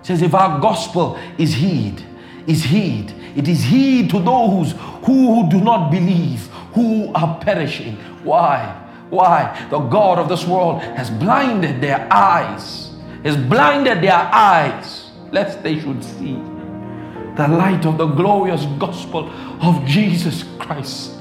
says 0.01 0.21
if 0.21 0.33
our 0.33 0.59
gospel 0.59 1.17
is 1.37 1.53
heed, 1.53 2.03
is 2.47 2.63
heed. 2.63 3.13
It 3.35 3.47
is 3.47 3.63
heed 3.63 4.09
to 4.11 4.19
those 4.19 4.71
who, 5.05 5.43
who 5.43 5.49
do 5.49 5.61
not 5.61 5.91
believe, 5.91 6.47
who 6.73 7.13
are 7.13 7.39
perishing. 7.39 7.95
Why? 8.23 8.73
Why? 9.09 9.67
The 9.69 9.79
God 9.79 10.17
of 10.17 10.29
this 10.29 10.45
world 10.45 10.81
has 10.81 11.09
blinded 11.09 11.81
their 11.81 12.07
eyes, 12.11 12.91
has 13.23 13.37
blinded 13.37 14.01
their 14.01 14.13
eyes, 14.33 15.11
lest 15.31 15.61
they 15.63 15.79
should 15.79 16.03
see 16.03 16.35
the 17.37 17.47
light 17.47 17.85
of 17.85 17.99
the 17.99 18.07
glorious 18.07 18.65
gospel 18.79 19.29
of 19.61 19.85
Jesus 19.85 20.43
Christ. 20.57 21.16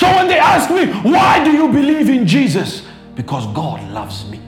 So 0.00 0.06
when 0.16 0.28
they 0.28 0.38
ask 0.38 0.70
me, 0.70 0.86
why 1.10 1.44
do 1.44 1.52
you 1.52 1.68
believe 1.68 2.08
in 2.08 2.26
Jesus? 2.26 2.82
Because 3.14 3.46
God 3.48 3.86
loves 3.90 4.24
me. 4.30 4.38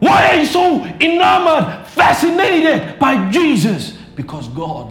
Why 0.00 0.30
are 0.30 0.36
you 0.40 0.46
so 0.46 0.84
enamored, 0.84 1.86
fascinated 1.86 2.98
by 2.98 3.30
Jesus? 3.30 3.92
Because 4.16 4.48
God 4.48 4.82